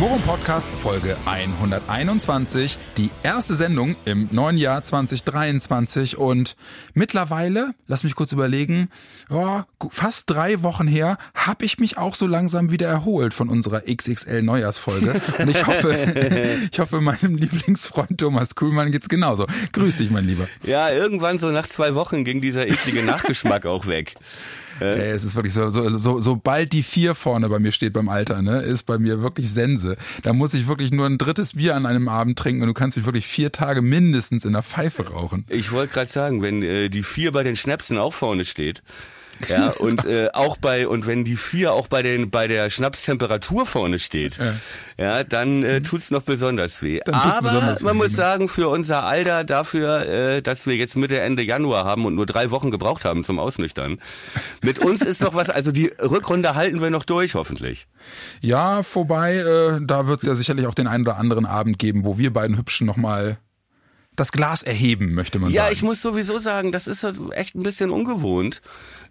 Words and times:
Worum 0.00 0.22
Podcast 0.22 0.66
Folge 0.82 1.14
121, 1.26 2.78
die 2.96 3.10
erste 3.22 3.54
Sendung 3.54 3.96
im 4.06 4.30
neuen 4.32 4.56
Jahr 4.56 4.82
2023 4.82 6.16
und 6.16 6.56
mittlerweile, 6.94 7.74
lass 7.86 8.02
mich 8.02 8.14
kurz 8.14 8.32
überlegen, 8.32 8.88
oh, 9.28 9.60
fast 9.90 10.30
drei 10.30 10.62
Wochen 10.62 10.86
her, 10.86 11.18
habe 11.34 11.66
ich 11.66 11.78
mich 11.78 11.98
auch 11.98 12.14
so 12.14 12.26
langsam 12.26 12.70
wieder 12.70 12.88
erholt 12.88 13.34
von 13.34 13.50
unserer 13.50 13.82
XXL 13.82 14.40
Neujahrsfolge 14.40 15.20
und 15.38 15.50
ich 15.50 15.66
hoffe, 15.66 15.92
ich 16.72 16.78
hoffe 16.78 17.02
meinem 17.02 17.36
Lieblingsfreund 17.36 18.18
Thomas 18.18 18.54
Kuhlmann 18.54 18.92
geht's 18.92 19.10
genauso. 19.10 19.44
Grüß 19.72 19.98
dich, 19.98 20.10
mein 20.10 20.24
Lieber. 20.24 20.48
Ja, 20.62 20.90
irgendwann 20.90 21.38
so 21.38 21.50
nach 21.50 21.66
zwei 21.66 21.94
Wochen 21.94 22.24
ging 22.24 22.40
dieser 22.40 22.66
eklige 22.66 23.02
Nachgeschmack 23.02 23.66
auch 23.66 23.86
weg. 23.86 24.16
Ey, 24.80 25.10
es 25.10 25.24
ist 25.24 25.34
wirklich 25.34 25.52
so, 25.52 25.70
so, 25.70 25.96
so, 25.98 26.20
sobald 26.20 26.72
die 26.72 26.82
vier 26.82 27.14
vorne 27.14 27.48
bei 27.48 27.58
mir 27.58 27.72
steht 27.72 27.92
beim 27.92 28.08
Alter, 28.08 28.42
ne, 28.42 28.62
ist 28.62 28.84
bei 28.84 28.98
mir 28.98 29.22
wirklich 29.22 29.50
Sense. 29.50 29.96
Da 30.22 30.32
muss 30.32 30.54
ich 30.54 30.66
wirklich 30.66 30.90
nur 30.90 31.06
ein 31.06 31.18
drittes 31.18 31.54
Bier 31.54 31.76
an 31.76 31.86
einem 31.86 32.08
Abend 32.08 32.38
trinken 32.38 32.62
und 32.62 32.68
du 32.68 32.74
kannst 32.74 32.96
mich 32.96 33.06
wirklich 33.06 33.26
vier 33.26 33.52
Tage 33.52 33.82
mindestens 33.82 34.44
in 34.44 34.52
der 34.52 34.62
Pfeife 34.62 35.08
rauchen. 35.08 35.44
Ich 35.48 35.72
wollte 35.72 35.92
gerade 35.92 36.10
sagen, 36.10 36.42
wenn 36.42 36.62
äh, 36.62 36.88
die 36.88 37.02
vier 37.02 37.32
bei 37.32 37.42
den 37.42 37.56
Schnäpsen 37.56 37.98
auch 37.98 38.14
vorne 38.14 38.44
steht, 38.44 38.82
ja, 39.48 39.68
und 39.78 40.04
äh, 40.04 40.28
auch 40.32 40.56
bei 40.56 40.86
und 40.88 41.06
wenn 41.06 41.24
die 41.24 41.36
vier 41.36 41.72
auch 41.72 41.88
bei 41.88 42.02
den 42.02 42.30
bei 42.30 42.48
der 42.48 42.70
Schnapstemperatur 42.70 43.66
vorne 43.66 43.98
steht, 43.98 44.38
ja, 44.38 44.54
ja 44.98 45.24
dann 45.24 45.62
äh, 45.62 45.82
tut's 45.82 46.10
noch 46.10 46.22
besonders 46.22 46.82
weh. 46.82 47.00
Aber 47.10 47.48
besonders 47.48 47.80
man 47.80 47.94
weh, 47.94 47.98
muss 47.98 48.10
ne? 48.10 48.16
sagen, 48.16 48.48
für 48.48 48.68
unser 48.68 49.04
Alter 49.04 49.44
dafür, 49.44 50.06
äh, 50.06 50.42
dass 50.42 50.66
wir 50.66 50.76
jetzt 50.76 50.96
Mitte 50.96 51.20
Ende 51.20 51.42
Januar 51.42 51.84
haben 51.84 52.04
und 52.06 52.14
nur 52.14 52.26
drei 52.26 52.50
Wochen 52.50 52.70
gebraucht 52.70 53.04
haben 53.04 53.24
zum 53.24 53.38
Ausnüchtern, 53.38 54.00
mit 54.62 54.78
uns 54.78 55.02
ist 55.02 55.20
noch 55.20 55.34
was. 55.34 55.50
Also 55.50 55.72
die 55.72 55.86
Rückrunde 56.00 56.54
halten 56.54 56.80
wir 56.80 56.90
noch 56.90 57.04
durch, 57.04 57.34
hoffentlich. 57.34 57.86
Ja, 58.40 58.82
vorbei. 58.82 59.36
Äh, 59.36 59.80
da 59.82 60.06
wird's 60.06 60.26
ja 60.26 60.34
sicherlich 60.34 60.66
auch 60.66 60.74
den 60.74 60.86
einen 60.86 61.04
oder 61.04 61.16
anderen 61.16 61.46
Abend 61.46 61.78
geben, 61.78 62.04
wo 62.04 62.18
wir 62.18 62.32
beiden 62.32 62.56
Hübschen 62.56 62.86
noch 62.86 62.96
mal 62.96 63.38
das 64.20 64.32
Glas 64.32 64.62
erheben, 64.62 65.14
möchte 65.14 65.38
man 65.38 65.50
ja, 65.50 65.62
sagen. 65.62 65.68
Ja, 65.68 65.72
ich 65.72 65.82
muss 65.82 66.02
sowieso 66.02 66.38
sagen, 66.38 66.72
das 66.72 66.86
ist 66.86 67.02
halt 67.02 67.16
echt 67.32 67.54
ein 67.54 67.62
bisschen 67.62 67.90
ungewohnt 67.90 68.60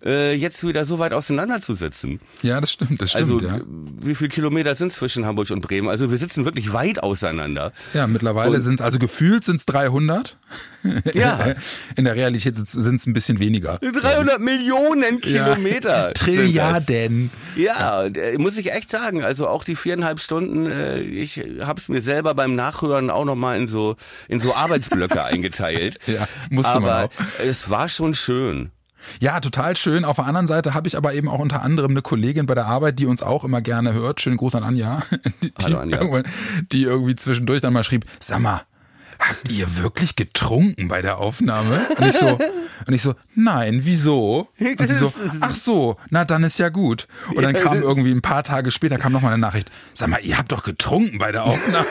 äh, 0.05 0.33
jetzt 0.33 0.65
wieder 0.65 0.85
so 0.85 0.99
weit 0.99 1.13
auseinanderzusitzen. 1.13 2.19
Ja, 2.41 2.61
das 2.61 2.71
stimmt, 2.71 3.02
das 3.02 3.11
stimmt. 3.11 3.23
Also 3.23 3.41
ja. 3.41 3.59
wie 4.02 4.15
viel 4.15 4.30
Kilometer 4.30 4.75
sind 4.75 4.91
zwischen 4.91 5.25
Hamburg 5.25 5.52
und 5.52 5.61
Bremen? 5.61 5.89
Also 5.89 6.11
wir 6.11 6.17
sitzen 6.17 6.45
wirklich 6.45 6.73
weit 6.73 7.03
auseinander. 7.03 7.73
Ja, 7.93 8.07
mittlerweile 8.07 8.61
sind 8.61 8.75
es, 8.75 8.81
also 8.81 8.99
gefühlt 8.99 9.43
sind 9.43 9.57
es 9.57 9.65
300. 9.65 10.37
Ja. 11.14 11.53
In 11.95 12.05
der 12.05 12.16
Realität 12.16 12.55
sind 12.55 12.95
es 12.95 13.05
ein 13.05 13.14
bisschen 13.14 13.39
weniger. 13.39 13.80
300 13.80 14.39
Millionen 14.39 15.22
Kilometer. 15.22 15.89
Ja. 16.00 16.11
Trilliarden. 16.14 17.31
Ja, 17.55 18.03
äh, 18.03 18.38
muss 18.38 18.58
ich 18.58 18.72
echt 18.72 18.89
sagen. 18.89 19.23
Also 19.23 19.47
auch 19.47 19.64
die 19.64 19.75
viereinhalb 19.75 20.20
Stunden, 20.20 20.70
äh, 20.70 21.00
ich 21.00 21.44
habe 21.61 21.80
es 21.80 21.89
mir 21.89 22.02
selber 22.02 22.33
beim 22.33 22.55
Nachhören 22.55 23.09
auch 23.09 23.25
nochmal 23.25 23.58
in 23.58 23.67
so, 23.67 23.95
in 24.27 24.39
so 24.39 24.55
Arbeitsblöcke 24.55 25.23
eingeteilt. 25.23 26.00
Ja, 26.08 26.27
musste 26.50 26.73
Aber 26.73 26.86
man 26.88 27.05
auch. 27.05 27.11
es 27.45 27.70
war 27.70 27.89
schon 27.89 28.14
schön. 28.14 28.72
Ja, 29.20 29.39
total 29.39 29.75
schön. 29.77 30.05
Auf 30.05 30.17
der 30.17 30.25
anderen 30.25 30.47
Seite 30.47 30.73
habe 30.73 30.88
ich 30.88 30.97
aber 30.97 31.14
eben 31.14 31.27
auch 31.27 31.39
unter 31.39 31.61
anderem 31.61 31.92
eine 31.92 32.02
Kollegin 32.02 32.45
bei 32.45 32.55
der 32.55 32.66
Arbeit, 32.66 33.00
die 33.00 33.05
uns 33.05 33.23
auch 33.23 33.44
immer 33.44 33.61
gerne 33.61 33.94
hört. 33.94 34.22
Schönen 34.22 34.38
Gruß 34.38 34.55
an 34.55 34.64
Anja. 34.64 35.03
Die, 35.44 35.53
Hallo 35.64 35.80
Anja. 35.80 36.23
Die 36.72 36.83
irgendwie 36.83 37.16
zwischendurch 37.16 37.61
dann 37.61 37.73
mal 37.73 37.83
schrieb, 37.83 38.05
sag 38.20 38.39
mal, 38.39 38.61
habt 39.19 39.51
ihr 39.51 39.77
wirklich 39.77 40.15
getrunken 40.15 40.87
bei 40.87 41.01
der 41.01 41.17
Aufnahme? 41.17 41.85
Und 41.97 42.07
ich 42.07 42.15
so, 42.15 42.39
und 42.87 42.93
ich 42.93 43.02
so, 43.02 43.15
nein, 43.35 43.81
wieso? 43.83 44.47
Und 44.59 44.89
sie 44.89 44.95
so, 44.95 45.13
ach 45.41 45.55
so, 45.55 45.97
na 46.09 46.25
dann 46.25 46.43
ist 46.43 46.57
ja 46.59 46.69
gut. 46.69 47.07
Und 47.35 47.43
dann 47.43 47.53
kam 47.53 47.81
irgendwie 47.81 48.11
ein 48.11 48.21
paar 48.21 48.43
Tage 48.43 48.71
später 48.71 48.97
kam 48.97 49.11
noch 49.11 49.21
mal 49.21 49.29
eine 49.29 49.37
Nachricht, 49.37 49.71
sag 49.93 50.09
mal, 50.09 50.23
ihr 50.23 50.37
habt 50.37 50.52
doch 50.52 50.63
getrunken 50.63 51.17
bei 51.17 51.31
der 51.31 51.43
Aufnahme. 51.43 51.85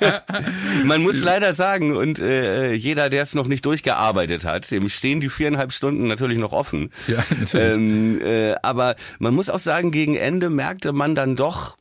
Man 0.84 1.02
muss 1.02 1.22
leider 1.22 1.54
sagen, 1.54 1.96
und 1.96 2.18
äh, 2.18 2.72
jeder, 2.72 3.10
der 3.10 3.22
es 3.22 3.34
noch 3.34 3.46
nicht 3.46 3.64
durchgearbeitet 3.64 4.44
hat, 4.44 4.70
dem 4.70 4.88
stehen 4.88 5.20
die 5.20 5.28
viereinhalb 5.28 5.72
Stunden 5.72 6.06
natürlich 6.06 6.38
noch 6.38 6.52
offen. 6.52 6.90
Ja, 7.06 7.24
natürlich. 7.40 7.76
Ähm, 7.76 8.20
äh, 8.20 8.54
aber 8.62 8.96
man 9.18 9.34
muss 9.34 9.50
auch 9.50 9.58
sagen, 9.58 9.90
gegen 9.90 10.16
Ende 10.16 10.50
merkte 10.50 10.92
man 10.92 11.14
dann 11.14 11.36
doch, 11.36 11.76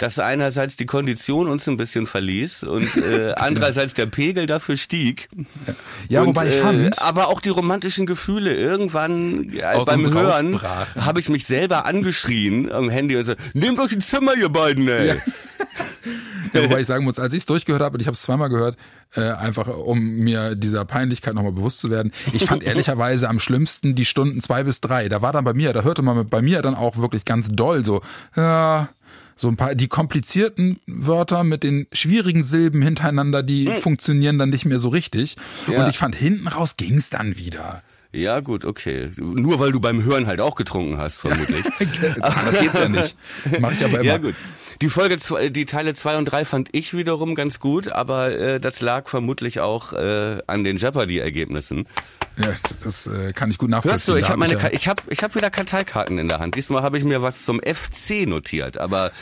dass 0.00 0.18
einerseits 0.18 0.76
die 0.76 0.86
Kondition 0.86 1.48
uns 1.48 1.68
ein 1.68 1.76
bisschen 1.76 2.06
verließ 2.06 2.64
und 2.64 2.96
äh, 2.96 3.32
andererseits 3.36 3.92
der 3.92 4.06
Pegel 4.06 4.46
dafür 4.46 4.78
stieg. 4.78 5.28
Ja, 6.08 6.22
und, 6.22 6.28
wobei 6.28 6.48
ich 6.48 6.54
fand, 6.56 6.96
äh, 6.96 7.00
aber 7.00 7.28
auch 7.28 7.40
die 7.40 7.50
romantischen 7.50 8.06
Gefühle 8.06 8.54
irgendwann 8.54 9.52
äh, 9.52 9.84
beim 9.84 10.10
Hören 10.10 10.60
habe 10.62 11.20
ich 11.20 11.28
mich 11.28 11.44
selber 11.44 11.84
angeschrien 11.84 12.72
am 12.72 12.88
Handy 12.88 13.16
und 13.16 13.24
so: 13.24 13.34
Nehmt 13.52 13.78
euch 13.78 13.92
ein 13.92 14.00
Zimmer, 14.00 14.34
ihr 14.34 14.48
beiden, 14.48 14.88
ey. 14.88 15.08
Ja. 15.08 15.14
Ja, 16.52 16.64
wobei 16.64 16.80
ich 16.80 16.86
sagen 16.86 17.04
muss, 17.04 17.18
als 17.18 17.32
ich 17.32 17.40
es 17.40 17.46
durchgehört 17.46 17.82
habe, 17.82 17.94
und 17.94 18.00
ich 18.00 18.06
habe 18.06 18.14
es 18.14 18.22
zweimal 18.22 18.48
gehört, 18.48 18.76
äh, 19.14 19.20
einfach 19.20 19.68
um 19.68 20.00
mir 20.00 20.54
dieser 20.54 20.84
Peinlichkeit 20.84 21.34
nochmal 21.34 21.52
bewusst 21.52 21.80
zu 21.80 21.90
werden. 21.90 22.12
Ich 22.32 22.44
fand 22.44 22.62
ehrlicherweise 22.66 23.28
am 23.28 23.40
schlimmsten 23.40 23.94
die 23.94 24.04
Stunden 24.04 24.40
zwei 24.40 24.64
bis 24.64 24.80
drei. 24.80 25.08
Da 25.08 25.22
war 25.22 25.32
dann 25.32 25.44
bei 25.44 25.54
mir, 25.54 25.72
da 25.72 25.82
hörte 25.82 26.02
man 26.02 26.28
bei 26.28 26.42
mir 26.42 26.62
dann 26.62 26.74
auch 26.74 26.96
wirklich 26.96 27.24
ganz 27.24 27.50
doll 27.50 27.84
so, 27.84 28.02
ja, 28.36 28.88
so 29.40 29.48
ein 29.48 29.56
paar, 29.56 29.74
die 29.74 29.88
komplizierten 29.88 30.80
Wörter 30.86 31.44
mit 31.44 31.62
den 31.62 31.86
schwierigen 31.92 32.44
Silben 32.44 32.82
hintereinander, 32.82 33.42
die 33.42 33.68
mhm. 33.68 33.76
funktionieren 33.76 34.38
dann 34.38 34.50
nicht 34.50 34.66
mehr 34.66 34.78
so 34.78 34.90
richtig. 34.90 35.36
Ja. 35.66 35.82
Und 35.82 35.90
ich 35.90 35.96
fand, 35.96 36.14
hinten 36.14 36.46
raus 36.46 36.76
ging's 36.76 37.08
dann 37.08 37.38
wieder. 37.38 37.82
Ja, 38.12 38.40
gut, 38.40 38.66
okay. 38.66 39.10
Nur 39.18 39.58
weil 39.58 39.72
du 39.72 39.80
beim 39.80 40.04
Hören 40.04 40.26
halt 40.26 40.42
auch 40.42 40.56
getrunken 40.56 40.98
hast, 40.98 41.20
vermutlich. 41.20 41.64
das 42.18 42.58
geht's 42.58 42.76
ja 42.76 42.88
nicht. 42.90 43.16
Mach 43.60 43.72
ich 43.72 43.82
aber 43.82 44.00
immer. 44.00 44.04
Ja, 44.04 44.18
gut. 44.18 44.34
Die 44.82 44.90
Folge, 44.90 45.16
die 45.50 45.64
Teile 45.64 45.94
zwei 45.94 46.18
und 46.18 46.26
drei 46.26 46.44
fand 46.44 46.68
ich 46.72 46.92
wiederum 46.92 47.34
ganz 47.34 47.60
gut, 47.60 47.88
aber 47.88 48.38
äh, 48.38 48.60
das 48.60 48.82
lag 48.82 49.08
vermutlich 49.08 49.60
auch 49.60 49.94
äh, 49.94 50.42
an 50.46 50.64
den 50.64 50.76
Jeopardy-Ergebnissen. 50.76 51.86
Ja, 52.36 52.54
das, 52.82 53.06
äh, 53.06 53.32
kann 53.32 53.50
ich 53.50 53.58
gut 53.58 53.70
nachvollziehen. 53.70 53.92
Hörst 53.92 54.08
du, 54.08 54.16
ich 54.16 54.28
habe 54.28 54.38
meine, 54.38 54.54
ich, 54.72 54.84
ja 54.84 54.94
ich 55.08 55.22
habe 55.22 55.34
wieder 55.34 55.50
Karteikarten 55.50 56.18
in 56.18 56.28
der 56.28 56.38
Hand. 56.38 56.54
Diesmal 56.54 56.82
habe 56.82 56.98
ich 56.98 57.04
mir 57.04 57.22
was 57.22 57.44
zum 57.44 57.60
FC 57.60 58.26
notiert, 58.26 58.78
aber 58.78 59.12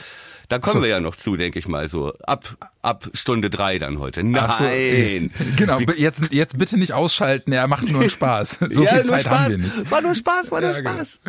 da 0.49 0.59
kommen 0.59 0.77
so. 0.77 0.83
wir 0.83 0.89
ja 0.89 1.01
noch 1.01 1.15
zu, 1.15 1.37
denke 1.37 1.59
ich 1.59 1.69
mal, 1.69 1.89
so 1.89 2.15
ab, 2.23 2.57
ab 2.81 3.11
Stunde 3.13 3.51
drei 3.51 3.79
dann 3.79 3.99
heute. 3.99 4.25
Nein! 4.25 5.31
So, 5.37 5.45
genau, 5.57 5.79
jetzt, 5.79 6.33
jetzt 6.33 6.57
bitte 6.57 6.79
nicht 6.79 6.95
ausschalten, 6.95 7.53
er 7.53 7.67
macht 7.67 7.91
nur 7.91 8.01
einen 8.01 8.11
Spaß. 8.11 8.59
So 8.71 8.85
ja, 8.85 8.95
viel 8.95 9.05
Zeit 9.05 9.23
Spaß. 9.23 9.39
haben 9.39 9.51
wir 9.51 9.59
nicht. 9.59 9.91
War 9.91 10.01
nur 10.03 10.15
Spaß, 10.15 10.51
war 10.51 10.61
nur 10.61 10.71
ja, 10.71 10.79
genau. 10.79 10.91
Spaß. 10.91 11.21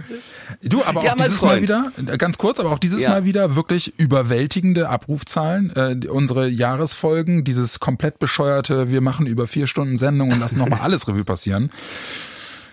Du, 0.64 0.84
aber 0.84 1.04
ja, 1.04 1.14
auch 1.14 1.18
dieses 1.18 1.40
Freund. 1.40 1.70
Mal 1.70 1.92
wieder, 1.98 2.18
ganz 2.18 2.38
kurz, 2.38 2.60
aber 2.60 2.72
auch 2.72 2.80
dieses. 2.80 3.04
Mal 3.04 3.24
wieder 3.24 3.56
wirklich 3.56 3.94
überwältigende 3.98 4.90
Abrufzahlen. 4.90 5.72
Äh, 5.76 6.08
unsere 6.08 6.48
Jahresfolgen, 6.48 7.44
dieses 7.44 7.80
komplett 7.80 8.20
bescheuerte, 8.20 8.92
wir 8.92 9.02
machen 9.02 9.26
über 9.26 9.48
vier 9.48 9.68
Stunden 9.68 9.98
Sendung 9.98 10.32
und 10.32 10.40
lassen 10.40 10.60
nochmal 10.60 10.80
alles 10.84 11.08
Revue 11.08 11.26
passieren 11.26 11.72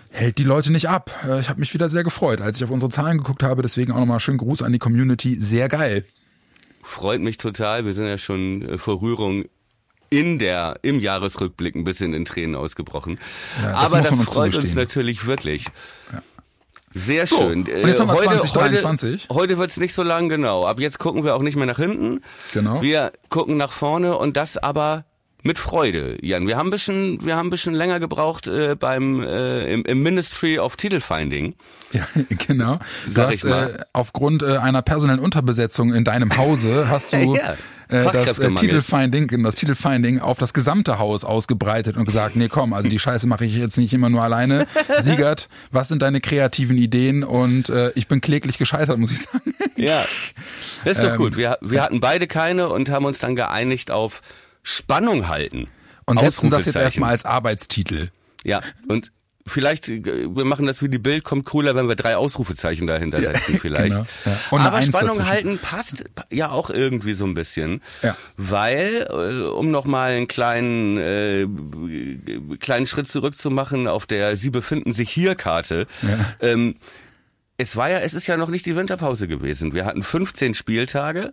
hält 0.09 0.39
die 0.39 0.43
Leute 0.43 0.71
nicht 0.71 0.89
ab. 0.89 1.11
Äh, 1.27 1.39
ich 1.39 1.49
habe 1.49 1.59
mich 1.59 1.73
wieder 1.73 1.89
sehr 1.89 2.03
gefreut, 2.03 2.41
als 2.41 2.57
ich 2.57 2.63
auf 2.63 2.71
unsere 2.71 2.91
Zahlen 2.91 3.19
geguckt 3.19 3.43
habe. 3.43 3.61
Deswegen 3.61 3.91
auch 3.91 3.99
nochmal 3.99 4.19
schönen 4.19 4.39
Gruß 4.39 4.63
an 4.63 4.73
die 4.73 4.79
Community. 4.79 5.35
Sehr 5.35 5.69
geil. 5.69 6.05
Freut 6.87 7.19
mich 7.19 7.35
total. 7.35 7.85
Wir 7.85 7.93
sind 7.93 8.07
ja 8.07 8.17
schon 8.17 8.61
äh, 8.61 8.77
vor 8.77 9.01
Rührung 9.01 9.43
in 10.09 10.39
der, 10.39 10.79
im 10.83 11.01
Jahresrückblick 11.01 11.75
ein 11.75 11.83
bisschen 11.83 12.13
in 12.13 12.23
Tränen 12.23 12.55
ausgebrochen. 12.55 13.19
Ja, 13.61 13.73
das 13.73 13.93
Aber 13.93 14.01
das 14.01 14.23
freut 14.23 14.57
uns 14.57 14.73
natürlich 14.73 15.27
wirklich. 15.27 15.65
Ja. 16.13 16.21
Sehr 16.93 17.27
so, 17.27 17.37
schön. 17.37 17.59
Und 17.59 17.67
jetzt 17.67 17.99
haben 17.99 18.07
wir 18.07 18.13
heute, 18.13 18.39
2023. 18.39 19.27
Heute, 19.29 19.33
heute 19.35 19.57
wird's 19.57 19.77
nicht 19.77 19.93
so 19.93 20.01
lang, 20.01 20.29
genau. 20.29 20.65
Ab 20.65 20.79
jetzt 20.79 20.97
gucken 20.97 21.25
wir 21.25 21.35
auch 21.35 21.41
nicht 21.41 21.57
mehr 21.57 21.67
nach 21.67 21.77
hinten. 21.77 22.21
Genau. 22.53 22.81
Wir 22.81 23.11
gucken 23.29 23.57
nach 23.57 23.71
vorne 23.71 24.17
und 24.17 24.37
das 24.37 24.57
aber 24.57 25.03
mit 25.47 25.57
Freude, 25.57 26.17
Jan. 26.21 26.45
Wir 26.45 26.57
haben 26.57 26.67
ein 26.67 26.71
bisschen, 26.71 27.25
wir 27.25 27.37
haben 27.37 27.47
ein 27.47 27.49
bisschen 27.49 27.73
länger 27.73 27.99
gebraucht 27.99 28.47
äh, 28.47 28.75
beim 28.75 29.21
äh, 29.21 29.73
im, 29.73 29.83
im 29.85 30.03
Ministry 30.03 30.59
of 30.59 30.75
Titelfinding. 30.75 31.55
Ja, 31.93 32.07
genau. 32.47 32.79
Du 33.11 33.21
hast 33.21 33.45
äh, 33.45 33.77
aufgrund 33.93 34.43
äh, 34.43 34.57
einer 34.57 34.81
personellen 34.81 35.19
Unterbesetzung 35.19 35.93
in 35.93 36.03
deinem 36.03 36.37
Hause 36.37 36.89
hast 36.89 37.13
du 37.13 37.35
ja, 37.37 37.53
äh, 37.87 38.03
das 38.11 38.39
äh, 38.39 38.53
Titelfinding, 38.53 39.43
das 39.43 39.55
Titelfinding 39.55 40.19
auf 40.19 40.37
das 40.37 40.53
gesamte 40.53 40.99
Haus 40.99 41.23
ausgebreitet 41.23 41.95
und 41.95 42.03
gesagt, 42.03 42.35
nee, 42.35 42.49
komm, 42.49 42.73
also 42.73 42.89
die 42.89 42.99
Scheiße 42.99 43.25
mache 43.25 43.45
ich 43.45 43.55
jetzt 43.55 43.77
nicht 43.77 43.93
immer 43.93 44.09
nur 44.09 44.23
alleine. 44.23 44.67
Siegert, 44.99 45.47
was 45.71 45.87
sind 45.87 46.01
deine 46.01 46.19
kreativen 46.19 46.77
Ideen? 46.77 47.23
Und 47.23 47.69
äh, 47.69 47.91
ich 47.95 48.09
bin 48.09 48.19
kläglich 48.19 48.57
gescheitert, 48.57 48.99
muss 48.99 49.11
ich 49.11 49.21
sagen. 49.21 49.55
Ja, 49.77 50.03
das 50.83 50.97
ist 50.97 51.03
doch 51.03 51.11
ähm, 51.11 51.17
gut. 51.17 51.37
Wir, 51.37 51.57
wir 51.61 51.81
hatten 51.81 52.01
beide 52.01 52.27
keine 52.27 52.67
und 52.67 52.89
haben 52.89 53.05
uns 53.05 53.19
dann 53.19 53.37
geeinigt 53.37 53.91
auf 53.91 54.21
Spannung 54.67 55.29
halten. 55.29 55.69
Und 56.05 56.19
setzen 56.19 56.49
das 56.49 56.65
jetzt 56.65 56.75
erstmal 56.75 57.11
als 57.11 57.23
Arbeitstitel. 57.23 58.09
Ja, 58.43 58.61
und 58.87 59.11
vielleicht, 59.45 59.87
äh, 59.87 60.03
wir 60.03 60.43
machen 60.43 60.67
das 60.67 60.81
wie 60.81 60.89
die 60.89 60.97
Bild, 60.97 61.23
kommt 61.23 61.45
cooler, 61.45 61.73
wenn 61.75 61.87
wir 61.87 61.95
drei 61.95 62.17
Ausrufezeichen 62.17 62.85
dahinter 62.85 63.21
setzen, 63.21 63.57
vielleicht. 63.61 63.95
genau, 63.95 64.05
ja. 64.25 64.39
Aber 64.51 64.81
Spannung 64.81 65.07
dazwischen. 65.17 65.29
halten 65.29 65.59
passt 65.59 66.03
ja 66.29 66.49
auch 66.49 66.69
irgendwie 66.69 67.13
so 67.13 67.25
ein 67.25 67.33
bisschen. 67.33 67.81
Ja. 68.01 68.17
Weil, 68.35 69.07
äh, 69.09 69.47
um 69.47 69.71
nochmal 69.71 70.11
einen 70.11 70.27
kleinen, 70.27 70.97
äh, 70.97 71.47
kleinen 72.59 72.87
Schritt 72.87 73.07
zurückzumachen 73.07 73.87
auf 73.87 74.05
der 74.05 74.35
Sie 74.35 74.49
befinden 74.49 74.93
sich 74.93 75.09
hier 75.09 75.35
Karte. 75.35 75.87
Ähm, 76.41 76.75
es 77.57 77.75
war 77.77 77.89
ja, 77.89 77.99
es 77.99 78.13
ist 78.13 78.27
ja 78.27 78.35
noch 78.35 78.49
nicht 78.49 78.65
die 78.65 78.75
Winterpause 78.75 79.29
gewesen. 79.29 79.73
Wir 79.73 79.85
hatten 79.85 80.03
15 80.03 80.53
Spieltage 80.53 81.31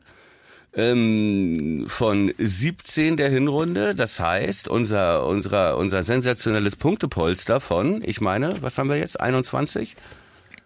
ähm, 0.76 1.85
von 1.88 2.32
17 2.38 3.17
der 3.17 3.31
Hinrunde. 3.31 3.94
Das 3.94 4.19
heißt, 4.21 4.69
unser, 4.69 5.26
unser, 5.26 5.76
unser 5.79 6.03
sensationelles 6.03 6.76
Punktepolster 6.76 7.61
von, 7.61 8.03
ich 8.05 8.21
meine, 8.21 8.55
was 8.62 8.79
haben 8.79 8.88
wir 8.88 8.97
jetzt? 8.99 9.21
21? 9.21 9.94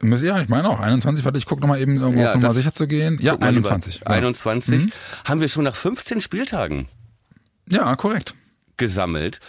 Ja, 0.02 0.40
ich 0.40 0.48
meine 0.48 0.68
auch 0.70 0.78
21. 0.78 1.24
Warte, 1.24 1.38
ich 1.38 1.46
gucke 1.46 1.60
nochmal 1.60 1.80
eben, 1.80 2.02
um 2.02 2.16
Ja, 2.16 2.36
das- 2.36 2.54
sicher 2.54 2.72
zu 2.72 2.86
gehen. 2.86 3.18
Ja, 3.20 3.32
Guck 3.32 3.40
mal 3.40 3.54
lieber, 3.54 3.70
21. 3.70 4.00
Ja. 4.00 4.06
21 4.06 4.84
Mhm. 4.86 4.90
haben 5.24 5.40
wir 5.40 5.48
schon 5.48 5.64
nach 5.64 5.74
15 5.74 6.20
Spieltagen 6.20 6.86
ja, 7.68 7.96
korrekt. 7.96 8.34
gesammelt. 8.76 9.40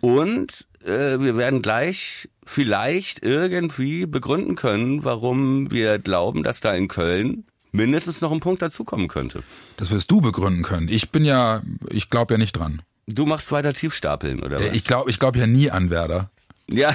Und 0.00 0.66
äh, 0.84 1.20
wir 1.20 1.36
werden 1.36 1.60
gleich 1.60 2.28
vielleicht 2.46 3.22
irgendwie 3.22 4.06
begründen 4.06 4.54
können, 4.54 5.04
warum 5.04 5.70
wir 5.70 5.98
glauben, 5.98 6.42
dass 6.42 6.60
da 6.60 6.72
in 6.72 6.88
Köln 6.88 7.44
mindestens 7.78 8.20
noch 8.20 8.32
ein 8.32 8.40
Punkt 8.40 8.60
dazukommen 8.60 9.08
könnte. 9.08 9.42
Das 9.78 9.90
wirst 9.90 10.10
du 10.10 10.20
begründen 10.20 10.62
können. 10.62 10.88
Ich 10.88 11.10
bin 11.10 11.24
ja, 11.24 11.62
ich 11.90 12.10
glaube 12.10 12.34
ja 12.34 12.38
nicht 12.38 12.52
dran. 12.52 12.82
Du 13.06 13.24
machst 13.24 13.50
weiter 13.52 13.72
Tiefstapeln, 13.72 14.42
oder 14.42 14.56
was? 14.56 14.62
Äh, 14.66 14.76
Ich 14.76 14.84
glaube 14.84 15.10
ich 15.10 15.18
glaub 15.18 15.34
ja 15.36 15.46
nie 15.46 15.70
an 15.70 15.88
Werder. 15.88 16.30
Ja. 16.70 16.94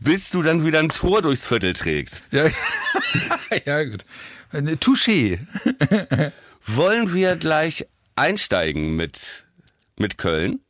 Bis 0.00 0.28
du 0.30 0.42
dann 0.42 0.66
wieder 0.66 0.80
ein 0.80 0.90
Tor 0.90 1.22
durchs 1.22 1.46
Viertel 1.46 1.72
trägst. 1.72 2.24
Ja, 2.30 2.44
ja 3.64 3.84
gut. 3.84 4.04
Äh, 4.52 4.58
Touché. 4.76 5.38
Wollen 6.66 7.14
wir 7.14 7.36
gleich 7.36 7.86
einsteigen 8.16 8.96
mit, 8.96 9.44
mit 9.98 10.18
Köln? 10.18 10.60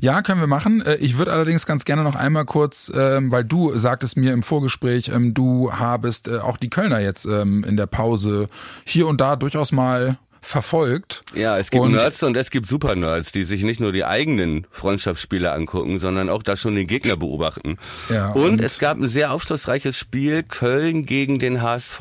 Ja, 0.00 0.22
können 0.22 0.40
wir 0.40 0.46
machen. 0.46 0.80
Äh, 0.84 0.96
Ich 0.96 1.16
würde 1.18 1.32
allerdings 1.32 1.66
ganz 1.66 1.84
gerne 1.84 2.02
noch 2.02 2.16
einmal 2.16 2.44
kurz, 2.44 2.90
ähm, 2.94 3.30
weil 3.30 3.44
du 3.44 3.76
sagtest 3.76 4.16
mir 4.16 4.32
im 4.32 4.42
Vorgespräch, 4.42 5.08
ähm, 5.14 5.32
du 5.34 5.72
habest 5.72 6.28
äh, 6.28 6.38
auch 6.38 6.56
die 6.56 6.70
Kölner 6.70 7.00
jetzt 7.00 7.24
ähm, 7.26 7.64
in 7.64 7.76
der 7.76 7.86
Pause 7.86 8.48
hier 8.84 9.06
und 9.06 9.20
da 9.20 9.36
durchaus 9.36 9.72
mal 9.72 10.18
verfolgt. 10.42 11.22
Ja, 11.34 11.58
es 11.58 11.70
gibt 11.70 11.84
Und- 11.84 11.92
Nerds 11.92 12.22
und 12.22 12.36
es 12.36 12.50
gibt 12.50 12.66
Super-Nerds, 12.66 13.30
die 13.30 13.44
sich 13.44 13.62
nicht 13.62 13.78
nur 13.78 13.92
die 13.92 14.04
eigenen 14.06 14.66
Freundschaftsspiele 14.70 15.52
angucken, 15.52 15.98
sondern 15.98 16.30
auch 16.30 16.42
da 16.42 16.56
schon 16.56 16.74
den 16.74 16.86
Gegner 16.86 17.16
beobachten. 17.16 17.76
Ja, 18.08 18.30
und, 18.30 18.42
und- 18.54 18.60
es 18.60 18.78
gab 18.78 18.98
ein 18.98 19.06
sehr 19.08 19.32
aufschlussreiches 19.32 19.98
Spiel, 19.98 20.42
Köln 20.42 21.04
gegen 21.06 21.38
den 21.38 21.60
HSV. 21.62 22.00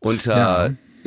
Unter 0.00 0.36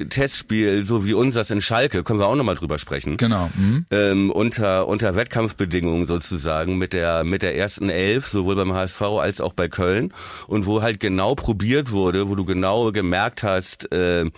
Testspiel, 0.09 0.83
so 0.83 1.05
wie 1.05 1.13
unseres 1.13 1.49
in 1.51 1.61
Schalke, 1.61 2.03
können 2.03 2.19
wir 2.19 2.27
auch 2.27 2.35
nochmal 2.35 2.55
drüber 2.55 2.77
sprechen. 2.79 3.17
Genau. 3.17 3.49
Mhm. 3.55 3.85
ähm, 3.91 4.31
unter 4.31 4.87
unter 4.87 5.15
Wettkampfbedingungen 5.15 6.05
sozusagen 6.05 6.77
mit 6.77 6.93
der 6.93 7.23
mit 7.23 7.41
der 7.41 7.55
ersten 7.55 7.89
Elf 7.89 8.27
sowohl 8.27 8.55
beim 8.55 8.73
HSV 8.73 9.01
als 9.01 9.41
auch 9.41 9.53
bei 9.53 9.67
Köln 9.67 10.13
und 10.47 10.65
wo 10.65 10.81
halt 10.81 10.99
genau 10.99 11.35
probiert 11.35 11.91
wurde, 11.91 12.29
wo 12.29 12.35
du 12.35 12.45
genau 12.45 12.91
gemerkt 12.91 13.43
hast, 13.43 13.91
äh, 13.91 14.29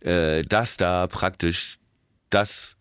äh, 0.00 0.42
dass 0.42 0.76
da 0.76 1.06
praktisch 1.06 1.78
das 2.30 2.77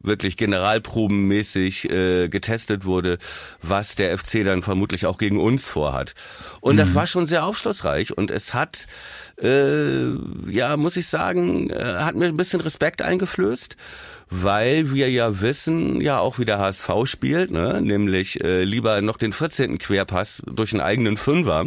wirklich 0.00 0.36
generalprobenmäßig 0.36 1.90
äh, 1.90 2.28
getestet 2.28 2.84
wurde, 2.84 3.18
was 3.62 3.94
der 3.94 4.16
FC 4.16 4.44
dann 4.44 4.62
vermutlich 4.62 5.06
auch 5.06 5.18
gegen 5.18 5.40
uns 5.40 5.68
vorhat. 5.68 6.14
Und 6.60 6.76
das 6.76 6.94
war 6.94 7.06
schon 7.06 7.26
sehr 7.26 7.44
aufschlussreich 7.44 8.16
und 8.16 8.30
es 8.30 8.54
hat, 8.54 8.86
äh, 9.40 10.10
ja, 10.50 10.76
muss 10.76 10.96
ich 10.96 11.08
sagen, 11.08 11.70
äh, 11.70 11.94
hat 11.98 12.14
mir 12.14 12.26
ein 12.26 12.36
bisschen 12.36 12.60
Respekt 12.60 13.02
eingeflößt, 13.02 13.76
weil 14.34 14.94
wir 14.94 15.10
ja 15.10 15.42
wissen, 15.42 16.00
ja 16.00 16.18
auch 16.18 16.38
wie 16.38 16.46
der 16.46 16.58
HSV 16.58 16.88
spielt, 17.04 17.50
ne? 17.50 17.82
nämlich 17.82 18.42
äh, 18.42 18.64
lieber 18.64 19.02
noch 19.02 19.18
den 19.18 19.32
14. 19.32 19.78
Querpass 19.78 20.42
durch 20.46 20.72
einen 20.72 20.80
eigenen 20.80 21.18
Fünfer, 21.18 21.66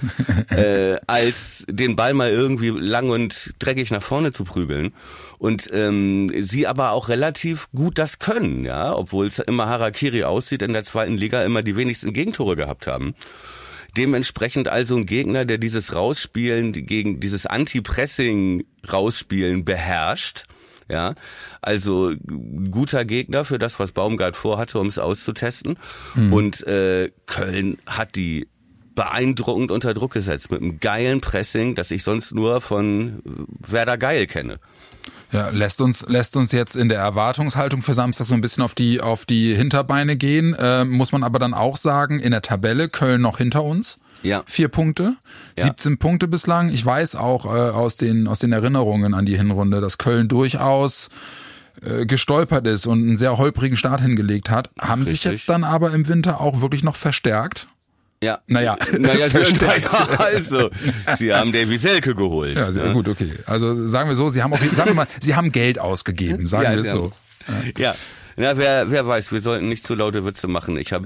äh, 0.50 0.96
als 1.06 1.64
den 1.68 1.96
Ball 1.96 2.14
mal 2.14 2.30
irgendwie 2.30 2.70
lang 2.70 3.10
und 3.10 3.54
dreckig 3.58 3.90
nach 3.90 4.02
vorne 4.02 4.32
zu 4.32 4.44
prügeln. 4.44 4.94
Und 5.38 5.68
ähm, 5.72 6.30
sie 6.42 6.66
aber 6.66 6.92
auch 6.92 7.08
relativ 7.08 7.68
gut 7.74 7.98
das 7.98 8.20
können, 8.20 8.64
ja, 8.64 8.94
obwohl 8.94 9.26
es 9.26 9.40
immer 9.40 9.68
Harakiri 9.68 10.24
aussieht, 10.24 10.62
in 10.62 10.72
der 10.72 10.84
zweiten 10.84 11.16
Liga 11.16 11.42
immer 11.42 11.62
die 11.62 11.76
wenigsten 11.76 12.12
Gegentore 12.12 12.56
gehabt 12.56 12.86
haben. 12.86 13.14
Dementsprechend 13.96 14.68
also 14.68 14.96
ein 14.96 15.06
Gegner, 15.06 15.44
der 15.44 15.58
dieses 15.58 15.94
Rausspielen 15.94 16.72
gegen 16.72 17.20
dieses 17.20 17.46
Anti-Pressing-Rausspielen 17.46 19.64
beherrscht. 19.64 20.46
Ja, 20.88 21.14
also 21.62 22.12
guter 22.70 23.04
Gegner 23.04 23.44
für 23.44 23.58
das, 23.58 23.78
was 23.80 23.92
Baumgart 23.92 24.36
vorhatte, 24.36 24.78
um 24.78 24.86
es 24.86 24.98
auszutesten. 24.98 25.78
Und 26.30 26.66
äh, 26.66 27.10
Köln 27.26 27.78
hat 27.86 28.16
die 28.16 28.48
beeindruckend 28.94 29.70
unter 29.70 29.94
Druck 29.94 30.12
gesetzt 30.12 30.50
mit 30.50 30.60
einem 30.60 30.78
geilen 30.78 31.20
Pressing, 31.20 31.74
das 31.74 31.90
ich 31.90 32.04
sonst 32.04 32.34
nur 32.34 32.60
von 32.60 33.22
Werder 33.66 33.98
Geil 33.98 34.26
kenne. 34.26 34.60
Ja, 35.34 35.48
lässt 35.48 35.80
uns 35.80 36.06
lässt 36.08 36.36
uns 36.36 36.52
jetzt 36.52 36.76
in 36.76 36.88
der 36.88 37.00
Erwartungshaltung 37.00 37.82
für 37.82 37.92
Samstag 37.92 38.26
so 38.28 38.34
ein 38.34 38.40
bisschen 38.40 38.62
auf 38.62 38.76
die 38.76 39.00
auf 39.00 39.26
die 39.26 39.52
Hinterbeine 39.54 40.16
gehen. 40.16 40.54
Ähm, 40.58 40.90
muss 40.92 41.10
man 41.10 41.24
aber 41.24 41.40
dann 41.40 41.54
auch 41.54 41.76
sagen, 41.76 42.20
in 42.20 42.30
der 42.30 42.40
Tabelle 42.40 42.88
Köln 42.88 43.20
noch 43.20 43.38
hinter 43.38 43.64
uns. 43.64 43.98
Ja. 44.22 44.44
Vier 44.46 44.68
Punkte, 44.68 45.16
Ja. 45.58 45.64
17 45.64 45.98
Punkte 45.98 46.28
bislang. 46.28 46.68
Ich 46.70 46.86
weiß 46.86 47.16
auch 47.16 47.46
äh, 47.46 47.48
aus 47.48 47.96
den 47.96 48.28
aus 48.28 48.38
den 48.38 48.52
Erinnerungen 48.52 49.12
an 49.12 49.26
die 49.26 49.36
Hinrunde, 49.36 49.80
dass 49.80 49.98
Köln 49.98 50.28
durchaus 50.28 51.10
äh, 51.82 52.06
gestolpert 52.06 52.66
ist 52.68 52.86
und 52.86 53.00
einen 53.00 53.16
sehr 53.16 53.36
holprigen 53.36 53.76
Start 53.76 54.00
hingelegt 54.00 54.50
hat. 54.50 54.70
Haben 54.78 55.04
sich 55.04 55.14
Richtig. 55.24 55.32
jetzt 55.32 55.48
dann 55.48 55.64
aber 55.64 55.92
im 55.92 56.06
Winter 56.06 56.40
auch 56.40 56.60
wirklich 56.60 56.84
noch 56.84 56.94
verstärkt. 56.94 57.66
Ja. 58.22 58.38
Naja, 58.46 58.76
naja, 58.98 59.26
naja, 59.60 59.88
also, 60.18 60.70
sie 61.18 61.34
haben 61.34 61.52
Davy 61.52 61.76
Selke 61.78 62.14
geholt. 62.14 62.56
Ja, 62.56 62.72
sehr 62.72 62.86
ne? 62.86 62.92
gut, 62.94 63.08
okay. 63.08 63.32
Also 63.46 63.86
sagen 63.86 64.08
wir 64.08 64.16
so, 64.16 64.28
sie 64.30 64.42
haben 64.42 64.52
auch, 64.52 64.60
sagen 64.60 64.90
wir 64.90 64.94
mal, 64.94 65.06
sie 65.20 65.34
haben 65.34 65.52
Geld 65.52 65.78
ausgegeben, 65.78 66.48
sagen 66.48 66.64
Ja, 66.64 66.72
wir 66.72 66.80
es 66.80 66.90
so. 66.90 67.12
Ja, 67.76 67.94
na, 68.36 68.56
wer, 68.56 68.90
wer 68.90 69.06
weiß, 69.06 69.32
wir 69.32 69.40
sollten 69.40 69.68
nicht 69.68 69.86
zu 69.86 69.94
laute 69.94 70.24
Witze 70.24 70.48
machen. 70.48 70.76
Ich 70.76 70.92
hab, 70.92 71.04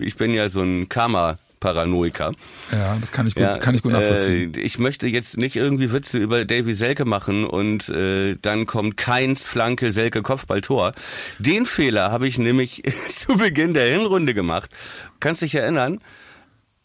ich 0.00 0.16
bin 0.16 0.32
ja 0.32 0.48
so 0.48 0.62
ein 0.62 0.88
Karma-Paranoiker. 0.88 2.32
Ja, 2.72 2.96
das 2.98 3.12
kann 3.12 3.26
ich 3.26 3.34
gut, 3.34 3.42
Ja, 3.42 3.58
kann 3.58 3.74
ich 3.74 3.82
gut 3.82 3.92
nachvollziehen. 3.92 4.54
Äh, 4.54 4.60
ich 4.60 4.78
möchte 4.78 5.06
jetzt 5.06 5.36
nicht 5.36 5.56
irgendwie 5.56 5.92
Witze 5.92 6.18
über 6.18 6.44
Davy 6.44 6.74
Selke 6.74 7.04
machen 7.04 7.44
und 7.44 7.88
äh, 7.90 8.36
dann 8.40 8.64
kommt 8.66 8.96
Keins 8.96 9.46
Flanke 9.46 9.92
Selke 9.92 10.22
Kopfballtor. 10.22 10.92
Den 11.38 11.66
Fehler 11.66 12.10
habe 12.12 12.26
ich 12.26 12.38
nämlich 12.38 12.82
zu 13.14 13.36
Beginn 13.36 13.74
der 13.74 13.88
Hinrunde 13.90 14.32
gemacht. 14.32 14.70
Kannst 15.18 15.42
dich 15.42 15.54
erinnern? 15.54 15.98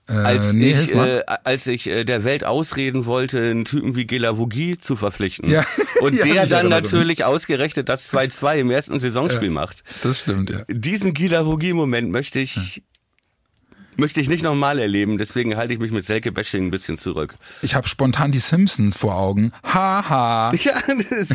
Als 0.07 0.51
Äh, 0.51 0.53
nee, 0.53 0.71
ich, 0.71 0.93
äh, 0.93 1.23
als 1.43 1.65
ich 1.65 1.89
äh, 1.89 2.03
der 2.03 2.23
Welt 2.23 2.43
ausreden 2.43 3.05
wollte, 3.05 3.39
einen 3.39 3.65
Typen 3.65 3.95
wie 3.95 4.05
Gelavogie 4.05 4.77
zu 4.77 4.95
verpflichten. 4.95 5.49
Ja. 5.49 5.65
Und 6.01 6.13
Ja, 6.15 6.25
der 6.25 6.45
dann 6.45 6.69
natürlich 6.69 7.23
ausgerechnet 7.23 7.89
das 7.89 8.13
2-2 8.13 8.57
im 8.57 8.69
ersten 8.69 8.99
Saisonspiel 8.99 9.49
macht. 9.49 9.83
das 10.03 10.19
stimmt, 10.19 10.51
ja. 10.51 10.63
Diesen 10.69 11.13
Gelavogie-Moment 11.13 12.11
möchte 12.11 12.39
ich, 12.39 12.83
möchte 13.97 14.19
ich 14.21 14.29
nicht 14.29 14.43
nochmal 14.43 14.79
erleben, 14.79 15.17
deswegen 15.17 15.55
halte 15.57 15.73
ich 15.73 15.79
mich 15.79 15.91
mit 15.91 16.05
Selke 16.05 16.31
Bashing 16.31 16.67
ein 16.67 16.71
bisschen 16.71 16.97
zurück. 16.97 17.35
Ich 17.61 17.75
habe 17.75 17.87
spontan 17.87 18.31
die 18.31 18.39
Simpsons 18.39 18.95
vor 18.95 19.15
Augen. 19.15 19.51
Haha. 19.63 20.51
Ja, 20.65 20.73
ist, 21.09 21.33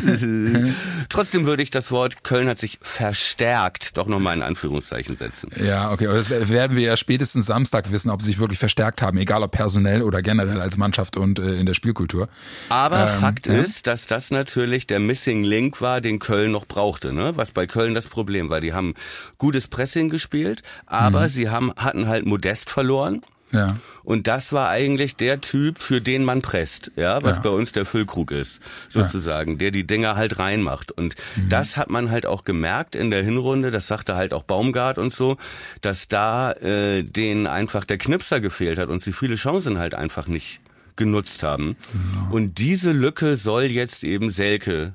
trotzdem 1.09 1.45
würde 1.45 1.63
ich 1.63 1.69
das 1.69 1.91
Wort 1.91 2.23
Köln 2.23 2.47
hat 2.47 2.59
sich 2.59 2.79
verstärkt 2.81 3.97
doch 3.97 4.07
nochmal 4.07 4.35
in 4.35 4.43
Anführungszeichen 4.43 5.15
setzen. 5.17 5.49
Ja, 5.55 5.91
okay, 5.91 6.07
aber 6.07 6.17
das 6.17 6.29
werden 6.29 6.75
wir 6.75 6.83
ja 6.83 6.97
spätestens 6.97 7.45
Samstag 7.45 7.91
wissen, 7.91 8.09
ob 8.09 8.21
sie 8.21 8.27
sich 8.27 8.39
wirklich 8.39 8.59
verstärkt 8.59 9.01
haben, 9.01 9.17
egal 9.17 9.43
ob 9.43 9.51
personell 9.51 10.01
oder 10.01 10.21
generell 10.21 10.59
als 10.59 10.77
Mannschaft 10.77 11.17
und 11.17 11.39
äh, 11.39 11.55
in 11.55 11.65
der 11.65 11.73
Spielkultur. 11.73 12.29
Aber 12.69 13.09
Ähm, 13.11 13.19
Fakt 13.19 13.47
ja. 13.47 13.53
ist, 13.61 13.87
dass 13.87 14.07
das 14.07 14.31
natürlich 14.31 14.87
der 14.87 14.99
Missing 14.99 15.43
Link 15.43 15.81
war, 15.81 16.01
den 16.01 16.19
Köln 16.19 16.51
noch 16.51 16.65
brauchte, 16.65 17.13
ne? 17.13 17.33
Was 17.35 17.51
bei 17.51 17.67
Köln 17.67 17.93
das 17.93 18.07
Problem 18.07 18.49
war. 18.49 18.59
Die 18.61 18.73
haben 18.73 18.95
gutes 19.37 19.67
Pressing 19.67 20.09
gespielt, 20.09 20.63
aber 20.85 21.21
Mhm. 21.23 21.29
sie 21.29 21.49
haben, 21.49 21.71
hatten 21.77 22.07
halt 22.07 22.25
Modest 22.51 22.69
verloren. 22.69 23.21
Ja. 23.53 23.75
Und 24.03 24.27
das 24.27 24.53
war 24.53 24.69
eigentlich 24.69 25.15
der 25.17 25.41
Typ, 25.41 25.77
für 25.79 25.99
den 26.01 26.23
man 26.23 26.41
presst, 26.41 26.91
ja, 26.95 27.21
was 27.23 27.35
Ja. 27.37 27.41
bei 27.43 27.49
uns 27.49 27.71
der 27.73 27.85
Füllkrug 27.85 28.31
ist, 28.31 28.61
sozusagen, 28.89 29.57
der 29.57 29.71
die 29.71 29.85
Dinger 29.85 30.15
halt 30.15 30.39
reinmacht. 30.39 30.91
Und 30.93 31.15
Mhm. 31.35 31.49
das 31.49 31.75
hat 31.75 31.89
man 31.89 32.11
halt 32.11 32.25
auch 32.25 32.45
gemerkt 32.45 32.95
in 32.95 33.11
der 33.11 33.23
Hinrunde, 33.23 33.69
das 33.71 33.87
sagte 33.87 34.15
halt 34.15 34.33
auch 34.33 34.43
Baumgart 34.43 34.97
und 34.97 35.13
so, 35.13 35.35
dass 35.81 36.07
da 36.07 36.51
äh, 36.53 37.03
denen 37.03 37.45
einfach 37.47 37.83
der 37.85 37.97
Knipser 37.97 38.39
gefehlt 38.39 38.77
hat 38.77 38.87
und 38.89 39.01
sie 39.01 39.11
viele 39.13 39.35
Chancen 39.35 39.77
halt 39.79 39.95
einfach 39.95 40.27
nicht 40.27 40.59
genutzt 40.95 41.43
haben. 41.43 41.75
Genau. 41.91 42.33
Und 42.35 42.57
diese 42.57 42.91
Lücke 42.93 43.35
soll 43.35 43.63
jetzt 43.65 44.03
eben 44.05 44.29
Selke 44.29 44.93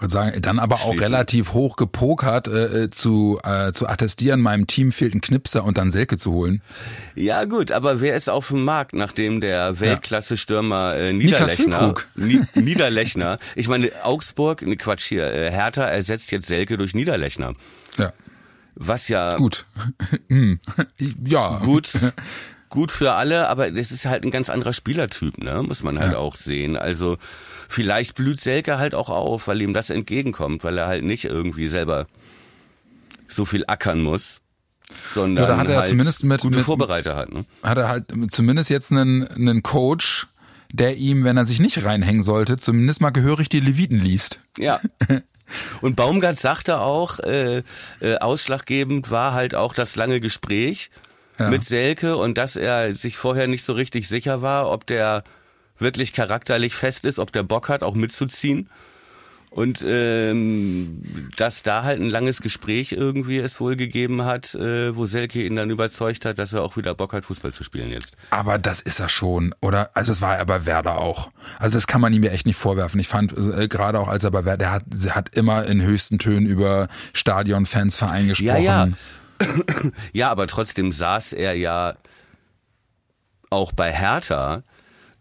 würde 0.00 0.12
sagen, 0.12 0.42
dann 0.42 0.58
aber 0.58 0.76
auch 0.76 0.90
Schließen. 0.90 1.00
relativ 1.00 1.52
hoch 1.52 1.76
gepokert 1.76 2.48
äh, 2.48 2.84
äh, 2.84 2.90
zu, 2.90 3.38
äh, 3.44 3.72
zu 3.72 3.88
attestieren, 3.88 4.40
meinem 4.40 4.66
Team 4.66 4.92
fehlt 4.92 5.14
ein 5.14 5.20
Knipser 5.20 5.64
und 5.64 5.78
dann 5.78 5.90
Selke 5.90 6.16
zu 6.18 6.32
holen. 6.32 6.62
Ja 7.14 7.44
gut, 7.44 7.72
aber 7.72 8.00
wer 8.00 8.16
ist 8.16 8.28
auf 8.28 8.48
dem 8.48 8.64
Markt, 8.64 8.92
nachdem 8.94 9.40
der 9.40 9.80
Weltklasse-Stürmer 9.80 10.96
äh, 10.96 11.12
Niederlechner. 11.12 11.94
Ni 12.16 12.40
Niederlechner, 12.54 13.38
ich 13.54 13.68
meine 13.68 13.90
Augsburg, 14.02 14.62
ne 14.62 14.76
Quatsch 14.76 15.04
hier, 15.04 15.32
äh, 15.32 15.50
Hertha 15.50 15.84
ersetzt 15.84 16.30
jetzt 16.32 16.46
Selke 16.46 16.76
durch 16.76 16.94
Niederlechner, 16.94 17.54
Ja, 17.96 18.12
was 18.74 19.08
ja 19.08 19.36
gut. 19.36 19.66
Hm. 20.28 20.58
ja. 21.26 21.58
gut, 21.58 21.90
gut 22.74 22.92
für 22.92 23.14
alle, 23.14 23.48
aber 23.48 23.70
das 23.70 23.90
ist 23.90 24.04
halt 24.04 24.24
ein 24.24 24.30
ganz 24.30 24.50
anderer 24.50 24.72
Spielertyp, 24.74 25.38
ne? 25.38 25.62
Muss 25.62 25.82
man 25.82 25.98
halt 25.98 26.12
Ja. 26.12 26.18
auch 26.18 26.34
sehen. 26.34 26.76
Also 26.76 27.16
vielleicht 27.68 28.14
blüht 28.14 28.40
Selke 28.40 28.76
halt 28.78 28.94
auch 28.94 29.08
auf, 29.08 29.48
weil 29.48 29.62
ihm 29.62 29.72
das 29.72 29.88
entgegenkommt, 29.90 30.62
weil 30.64 30.76
er 30.76 30.86
halt 30.86 31.04
nicht 31.04 31.24
irgendwie 31.24 31.68
selber 31.68 32.06
so 33.28 33.44
viel 33.44 33.64
ackern 33.66 34.02
muss, 34.02 34.40
sondern 35.12 35.48
Ja, 35.48 35.56
hat 35.56 35.68
er 35.68 35.76
halt 35.78 35.88
zumindest 35.88 36.24
mit- 36.24 36.42
gute 36.42 36.56
mit- 36.58 36.64
Vorbereiter 36.66 37.16
hat, 37.16 37.32
ne? 37.32 37.44
Hat 37.62 37.78
er 37.78 37.88
halt 37.88 38.04
zumindest 38.30 38.68
jetzt 38.70 38.92
einen, 38.92 39.26
einen 39.28 39.62
Coach, 39.62 40.26
der 40.72 40.96
ihm, 40.96 41.24
wenn 41.24 41.36
er 41.36 41.44
sich 41.44 41.60
nicht 41.60 41.84
reinhängen 41.84 42.22
sollte, 42.22 42.56
zumindest 42.56 43.00
mal 43.00 43.10
gehörig 43.10 43.48
die 43.48 43.60
Leviten 43.60 43.98
liest. 44.00 44.40
Ja. 44.58 44.80
Und 45.82 45.94
Baumgart 45.94 46.40
sagte 46.40 46.80
auch, 46.80 47.20
äh, 47.20 47.62
äh, 48.00 48.16
ausschlaggebend 48.18 49.10
war 49.10 49.34
halt 49.34 49.54
auch 49.54 49.74
das 49.74 49.94
lange 49.94 50.18
Gespräch 50.20 50.90
Ja. 51.38 51.50
mit 51.50 51.64
Selke 51.64 52.16
und 52.16 52.38
dass 52.38 52.54
er 52.54 52.94
sich 52.94 53.16
vorher 53.16 53.48
nicht 53.48 53.64
so 53.64 53.72
richtig 53.72 54.06
sicher 54.06 54.40
war, 54.40 54.70
ob 54.70 54.86
der 54.86 55.24
wirklich 55.78 56.12
charakterlich 56.12 56.74
fest 56.74 57.04
ist, 57.04 57.18
ob 57.18 57.32
der 57.32 57.42
Bock 57.42 57.68
hat, 57.68 57.82
auch 57.82 57.94
mitzuziehen. 57.94 58.68
Und 59.54 59.84
ähm, 59.86 61.00
dass 61.36 61.62
da 61.62 61.84
halt 61.84 62.00
ein 62.00 62.10
langes 62.10 62.40
Gespräch 62.40 62.90
irgendwie 62.90 63.38
es 63.38 63.60
wohl 63.60 63.76
gegeben 63.76 64.24
hat, 64.24 64.52
äh, 64.56 64.96
wo 64.96 65.06
Selke 65.06 65.44
ihn 65.44 65.54
dann 65.54 65.70
überzeugt 65.70 66.24
hat, 66.24 66.40
dass 66.40 66.52
er 66.52 66.62
auch 66.62 66.76
wieder 66.76 66.92
Bock 66.94 67.12
hat, 67.12 67.24
Fußball 67.24 67.52
zu 67.52 67.62
spielen 67.62 67.90
jetzt. 67.90 68.16
Aber 68.30 68.58
das 68.58 68.80
ist 68.80 68.98
er 68.98 69.08
schon, 69.08 69.54
oder? 69.60 69.90
Also 69.94 70.10
das 70.10 70.20
war 70.20 70.36
er 70.36 70.44
bei 70.44 70.66
Werder 70.66 70.98
auch. 70.98 71.30
Also 71.60 71.74
das 71.74 71.86
kann 71.86 72.00
man 72.00 72.12
ihm 72.12 72.24
ja 72.24 72.32
echt 72.32 72.48
nicht 72.48 72.56
vorwerfen. 72.56 72.98
Ich 72.98 73.06
fand 73.06 73.32
äh, 73.32 73.68
gerade 73.68 74.00
auch, 74.00 74.08
als 74.08 74.24
er 74.24 74.32
bei 74.32 74.44
Werder, 74.44 74.56
der 74.56 74.72
hat, 74.72 74.82
der 74.88 75.14
hat 75.14 75.36
immer 75.36 75.66
in 75.66 75.80
höchsten 75.80 76.18
Tönen 76.18 76.46
über 76.46 76.88
Stadionfans 77.12 77.94
Verein 77.94 78.26
gesprochen. 78.26 78.64
Ja, 78.64 78.86
ja. 78.86 78.92
Ja, 80.12 80.30
aber 80.30 80.46
trotzdem 80.46 80.92
saß 80.92 81.32
er 81.32 81.54
ja 81.54 81.96
auch 83.50 83.72
bei 83.72 83.92
Hertha 83.92 84.62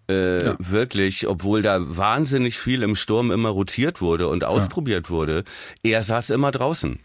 äh, 0.09 0.45
Ja. 0.45 0.55
wirklich, 0.59 1.27
obwohl 1.27 1.61
da 1.61 1.79
wahnsinnig 1.97 2.57
viel 2.57 2.83
im 2.83 2.95
Sturm 2.95 3.31
immer 3.31 3.49
rotiert 3.49 4.01
wurde 4.01 4.27
und 4.27 4.43
ausprobiert 4.43 5.09
wurde, 5.09 5.43
er 5.81 6.03
saß 6.03 6.29
immer 6.31 6.51
draußen. 6.51 6.99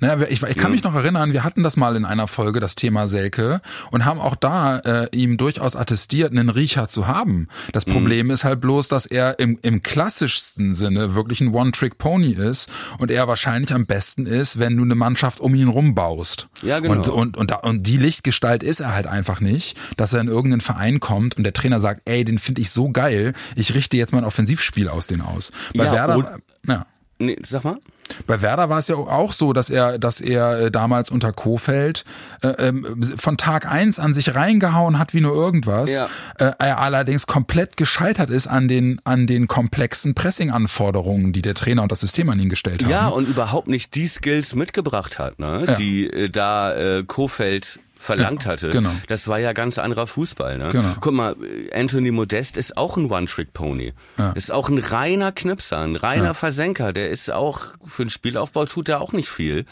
Naja, 0.00 0.26
ich, 0.28 0.42
ich 0.42 0.56
kann 0.56 0.70
mich 0.70 0.82
noch 0.84 0.94
erinnern, 0.94 1.32
wir 1.32 1.44
hatten 1.44 1.62
das 1.62 1.76
mal 1.76 1.96
in 1.96 2.04
einer 2.04 2.26
Folge, 2.28 2.60
das 2.60 2.74
Thema 2.74 3.08
Selke, 3.08 3.60
und 3.90 4.04
haben 4.04 4.20
auch 4.20 4.36
da 4.36 4.78
äh, 4.78 5.08
ihm 5.16 5.36
durchaus 5.36 5.76
attestiert, 5.76 6.30
einen 6.32 6.48
Riecher 6.48 6.88
zu 6.88 7.06
haben. 7.06 7.48
Das 7.72 7.86
Mhm. 7.86 7.92
Problem 7.92 8.30
ist 8.30 8.44
halt 8.44 8.60
bloß, 8.60 8.88
dass 8.88 9.06
er 9.06 9.38
im, 9.38 9.58
im 9.62 9.82
klassischsten 9.82 10.74
Sinne 10.74 11.14
wirklich 11.14 11.40
ein 11.40 11.52
One-Trick-Pony 11.54 12.30
ist 12.32 12.68
und 12.98 13.10
er 13.10 13.26
wahrscheinlich 13.28 13.72
am 13.74 13.86
besten 13.86 14.26
ist, 14.26 14.58
wenn 14.58 14.76
du 14.76 14.84
eine 14.84 14.94
Mannschaft 14.94 15.40
um 15.40 15.54
ihn 15.54 15.68
rumbaust. 15.68 16.48
Ja, 16.62 16.78
genau. 16.80 16.94
Und, 16.94 17.08
und, 17.08 17.36
und, 17.36 17.50
da, 17.50 17.56
und 17.56 17.86
die 17.86 17.96
Lichtgestalt 17.96 18.62
ist 18.62 18.80
er 18.80 18.94
halt 18.94 19.06
einfach 19.06 19.40
nicht, 19.40 19.76
dass 19.96 20.12
er 20.12 20.20
in 20.20 20.28
irgendeinen 20.28 20.60
Verein 20.60 21.00
kommt 21.00 21.36
und 21.36 21.44
der 21.44 21.52
Trainer 21.52 21.80
sagt, 21.80 22.02
ey, 22.04 22.24
den 22.24 22.38
finde 22.38 22.60
ich 22.60 22.70
so 22.70 22.90
geil, 22.90 23.32
ich 23.56 23.74
richte 23.74 23.96
jetzt 23.96 24.12
mein 24.12 24.24
Offensivspiel 24.24 24.88
aus 24.88 25.06
den 25.06 25.20
aus. 25.22 25.50
Bei 25.74 25.84
Ja, 25.86 25.92
Werder, 25.92 26.16
und- 26.16 26.26
ja. 26.68 26.86
Nee, 27.18 27.36
sag 27.44 27.64
mal. 27.64 27.78
Bei 28.26 28.42
Werder 28.42 28.68
war 28.68 28.78
es 28.78 28.88
ja 28.88 28.96
auch 28.96 29.32
so, 29.32 29.52
dass 29.52 29.70
er, 29.70 29.98
dass 29.98 30.20
er 30.20 30.60
äh, 30.60 30.70
damals 30.70 31.10
unter 31.10 31.32
Kofeld 31.32 32.04
äh, 32.42 32.48
ähm, 32.48 33.12
von 33.16 33.36
Tag 33.36 33.70
eins 33.70 33.98
an 33.98 34.14
sich 34.14 34.34
reingehauen 34.34 34.98
hat 34.98 35.14
wie 35.14 35.20
nur 35.20 35.34
irgendwas. 35.34 35.90
Ja. 35.90 36.08
Äh, 36.38 36.52
er 36.58 36.78
allerdings 36.78 37.26
komplett 37.26 37.76
gescheitert 37.76 38.30
ist 38.30 38.46
an 38.46 38.68
den 38.68 39.00
an 39.04 39.26
den 39.26 39.48
komplexen 39.48 40.14
Pressing-Anforderungen, 40.14 41.32
die 41.32 41.42
der 41.42 41.54
Trainer 41.54 41.82
und 41.82 41.92
das 41.92 42.00
System 42.00 42.28
an 42.28 42.38
ihn 42.38 42.48
gestellt 42.48 42.82
haben. 42.82 42.90
Ja, 42.90 43.08
und 43.08 43.28
überhaupt 43.28 43.68
nicht 43.68 43.94
die 43.94 44.06
Skills 44.06 44.54
mitgebracht 44.54 45.18
hat, 45.18 45.38
ne? 45.38 45.64
Ja. 45.66 45.74
die 45.74 46.06
äh, 46.06 46.28
da 46.28 46.74
äh, 46.74 47.04
Kofeld 47.04 47.78
verlangt 48.02 48.44
Ja, 48.44 48.50
hatte. 48.50 48.70
genau. 48.70 48.90
Das 49.06 49.28
war 49.28 49.38
ja 49.38 49.52
ganz 49.52 49.78
anderer 49.78 50.06
Fußball. 50.06 50.58
Ne? 50.58 50.70
Genau. 50.70 50.94
Guck 51.00 51.14
mal, 51.14 51.36
Anthony 51.72 52.10
Modest 52.10 52.56
ist 52.56 52.76
auch 52.76 52.96
ein 52.96 53.10
One-Trick-Pony. 53.10 53.92
Ist 54.34 54.50
auch 54.50 54.68
ein 54.68 54.78
reiner 54.78 55.30
Knipser, 55.32 55.78
ein 55.78 55.96
reiner 55.96 56.34
Versenker. 56.34 56.92
Der 56.92 57.10
ist 57.10 57.30
auch, 57.30 57.68
für 57.86 58.04
den 58.04 58.10
Spielaufbau 58.10 58.66
tut 58.66 58.88
er 58.88 59.00
auch 59.00 59.12
nicht 59.12 59.28
viel. 59.28 59.64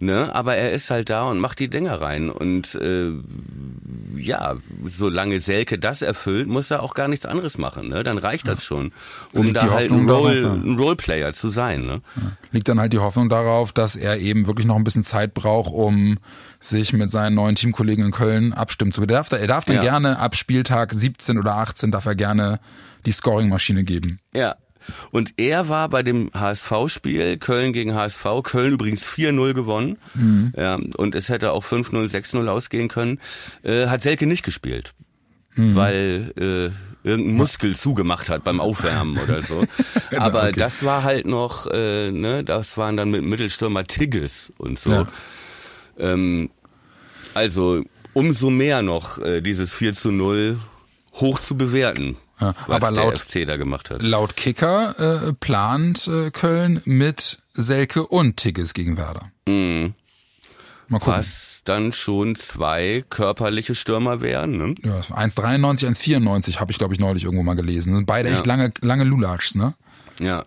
Ne? 0.00 0.34
Aber 0.34 0.56
er 0.56 0.72
ist 0.72 0.90
halt 0.90 1.10
da 1.10 1.24
und 1.24 1.38
macht 1.38 1.60
die 1.60 1.68
Dinger 1.70 2.00
rein. 2.00 2.28
Und 2.30 2.74
äh, 2.74 3.12
ja, 4.16 4.56
solange 4.84 5.40
Selke 5.40 5.78
das 5.78 6.02
erfüllt, 6.02 6.48
muss 6.48 6.70
er 6.70 6.82
auch 6.82 6.94
gar 6.94 7.08
nichts 7.08 7.24
anderes 7.26 7.56
machen. 7.56 7.88
Ne? 7.88 8.02
Dann 8.02 8.18
reicht 8.18 8.48
das 8.48 8.64
schon, 8.64 8.92
um 9.32 9.54
da 9.54 9.62
halt 9.62 9.90
Hoffnung 9.90 10.00
ein, 10.00 10.06
darauf, 10.08 10.24
Role, 10.24 10.42
ja. 10.42 10.52
ein 10.52 10.76
Roleplayer 10.76 11.32
zu 11.32 11.48
sein. 11.48 11.86
Ne? 11.86 12.02
Liegt 12.50 12.68
dann 12.68 12.80
halt 12.80 12.92
die 12.92 12.98
Hoffnung 12.98 13.28
darauf, 13.28 13.72
dass 13.72 13.94
er 13.94 14.18
eben 14.18 14.46
wirklich 14.46 14.66
noch 14.66 14.76
ein 14.76 14.84
bisschen 14.84 15.04
Zeit 15.04 15.34
braucht, 15.34 15.72
um 15.72 16.18
sich 16.60 16.92
mit 16.92 17.10
seinen 17.10 17.34
neuen 17.34 17.54
Teamkollegen 17.54 18.04
in 18.04 18.10
Köln 18.10 18.52
abstimmen 18.52 18.92
zu. 18.92 19.00
Er 19.02 19.06
darf, 19.06 19.32
er 19.32 19.46
darf 19.46 19.64
dann 19.64 19.76
Ja. 19.76 19.82
gerne 19.82 20.18
ab 20.18 20.36
Spieltag 20.36 20.92
17 20.92 21.38
oder 21.38 21.56
18 21.56 21.90
darf 21.90 22.04
er 22.06 22.14
gerne 22.14 22.60
die 23.06 23.12
Scoring-Maschine 23.12 23.82
geben. 23.84 24.20
Ja. 24.34 24.56
Und 25.10 25.34
er 25.36 25.68
war 25.68 25.88
bei 25.88 26.02
dem 26.02 26.30
HSV-Spiel, 26.34 27.36
Köln 27.38 27.72
gegen 27.72 27.94
HSV, 27.94 28.24
Köln 28.42 28.72
übrigens 28.74 29.04
4-0 29.06 29.52
gewonnen. 29.54 29.98
Ja, 30.56 30.78
und 30.96 31.14
es 31.14 31.28
hätte 31.28 31.52
auch 31.52 31.64
5-0, 31.64 32.08
6-0 32.08 32.48
ausgehen 32.48 32.88
können. 32.88 33.20
Äh, 33.62 33.86
hat 33.88 34.02
Selke 34.02 34.26
nicht 34.26 34.42
gespielt. 34.42 34.94
Weil 35.56 36.32
äh, 36.36 37.08
irgendein 37.08 37.34
Muskel 37.36 37.74
zugemacht 37.76 38.30
hat 38.30 38.44
beim 38.44 38.60
Aufwärmen 38.60 39.18
oder 39.18 39.42
so. 39.42 39.64
Aber 40.16 40.44
okay. 40.44 40.52
das 40.58 40.84
war 40.84 41.02
halt 41.02 41.26
noch, 41.26 41.66
äh, 41.66 42.10
ne, 42.10 42.44
das 42.44 42.78
waren 42.78 42.96
dann 42.96 43.10
mit 43.10 43.22
Mittelstürmer 43.22 43.84
Tigges 43.84 44.52
und 44.58 44.78
so. 44.78 44.92
Ja. 44.92 45.06
Ähm, 45.98 46.50
also 47.34 47.82
umso 48.12 48.50
mehr 48.50 48.82
noch 48.82 49.18
äh, 49.18 49.40
dieses 49.40 49.72
4 49.74 49.94
zu 49.94 50.10
0 50.10 50.58
hoch 51.14 51.38
zu 51.40 51.56
bewerten, 51.56 52.16
Ja, 52.40 52.54
was 52.66 52.82
aber 52.82 52.92
der 52.94 53.04
laut- 53.04 53.18
FC 53.18 53.46
da 53.46 53.56
gemacht 53.56 53.90
hat. 53.90 54.02
Laut 54.02 54.36
Kicker 54.36 55.28
äh, 55.28 55.32
plant 55.34 56.06
äh, 56.08 56.30
Köln 56.30 56.80
mit 56.84 57.38
Selke 57.54 58.06
und 58.06 58.36
Tigges 58.36 58.74
gegen 58.74 58.96
Werder. 58.96 59.30
Mhm. 59.46 59.94
Mal 60.88 60.98
gucken. 60.98 61.14
Was 61.14 61.60
dann 61.64 61.92
schon 61.92 62.34
zwei 62.34 63.04
körperliche 63.10 63.74
Stürmer 63.76 64.20
wären, 64.22 64.56
ne? 64.56 64.74
Ja, 64.82 64.98
1,93, 65.00 65.86
1,94 65.86 66.58
habe 66.58 66.72
ich, 66.72 66.78
glaube 66.78 66.94
ich, 66.94 67.00
neulich 67.00 67.22
irgendwo 67.24 67.44
mal 67.44 67.54
gelesen. 67.54 67.90
Das 67.90 67.98
sind 67.98 68.06
beide 68.06 68.28
Ja. 68.30 68.36
echt 68.36 68.46
lange, 68.46 68.72
lange 68.80 69.04
Lulatschs, 69.04 69.54
ne? 69.54 69.74
Ja. 70.18 70.44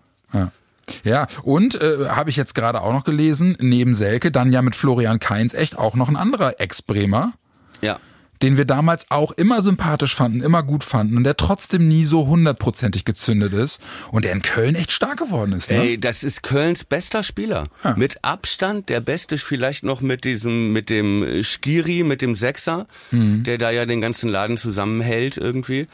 Ja. 1.04 1.26
Und 1.42 1.80
äh, 1.80 2.08
habe 2.08 2.30
ich 2.30 2.36
jetzt 2.36 2.54
gerade 2.54 2.80
auch 2.82 2.92
noch 2.92 3.04
gelesen, 3.04 3.56
neben 3.60 3.94
Selke 3.94 4.30
dann 4.30 4.52
ja 4.52 4.62
mit 4.62 4.74
Florian 4.76 5.18
Kainz 5.18 5.54
echt 5.54 5.78
auch 5.78 5.94
noch 5.94 6.08
ein 6.08 6.16
anderer 6.16 6.60
Ex-Bremer, 6.60 7.32
Ja. 7.80 7.98
den 8.42 8.56
wir 8.58 8.64
damals 8.66 9.10
auch 9.10 9.32
immer 9.32 9.62
sympathisch 9.62 10.14
fanden, 10.14 10.42
immer 10.42 10.62
gut 10.62 10.84
fanden 10.84 11.16
und 11.16 11.24
der 11.24 11.36
trotzdem 11.36 11.88
nie 11.88 12.04
so 12.04 12.26
hundertprozentig 12.26 13.04
gezündet 13.06 13.52
ist 13.54 13.80
und 14.10 14.24
der 14.24 14.32
in 14.32 14.42
Köln 14.42 14.74
echt 14.74 14.92
stark 14.92 15.18
geworden 15.18 15.52
ist. 15.52 15.70
Ne? 15.70 15.78
Ey, 15.78 15.98
das 16.00 16.22
ist 16.22 16.42
Kölns 16.42 16.84
bester 16.84 17.22
Spieler. 17.22 17.64
Ja. 17.82 17.94
Mit 17.96 18.18
Abstand, 18.22 18.88
der 18.90 19.00
beste 19.00 19.38
vielleicht 19.38 19.84
noch 19.84 20.00
mit 20.02 20.24
diesem, 20.24 20.72
mit 20.72 20.90
dem 20.90 21.42
Skiri, 21.42 22.02
mit 22.02 22.20
dem 22.20 22.34
Sechser, 22.34 22.86
Mhm. 23.12 23.44
der 23.44 23.56
da 23.56 23.70
ja 23.70 23.86
den 23.86 24.00
ganzen 24.02 24.28
Laden 24.28 24.58
zusammenhält 24.58 25.38
irgendwie. 25.38 25.86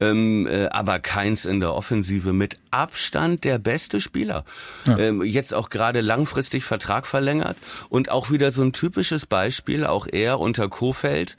Ähm, 0.00 0.46
äh, 0.46 0.66
aber 0.66 0.98
keins 1.00 1.44
in 1.44 1.60
der 1.60 1.74
Offensive. 1.74 2.32
Mit 2.32 2.58
Abstand 2.70 3.44
der 3.44 3.58
beste 3.58 4.00
Spieler. 4.00 4.44
Ähm, 4.86 5.22
jetzt 5.22 5.54
auch 5.54 5.70
gerade 5.70 6.00
langfristig 6.00 6.64
Vertrag 6.64 7.06
verlängert 7.06 7.56
und 7.88 8.10
auch 8.10 8.30
wieder 8.30 8.52
so 8.52 8.62
ein 8.62 8.72
typisches 8.72 9.26
Beispiel, 9.26 9.84
auch 9.84 10.06
er 10.10 10.40
unter 10.40 10.68
Kofeld, 10.68 11.36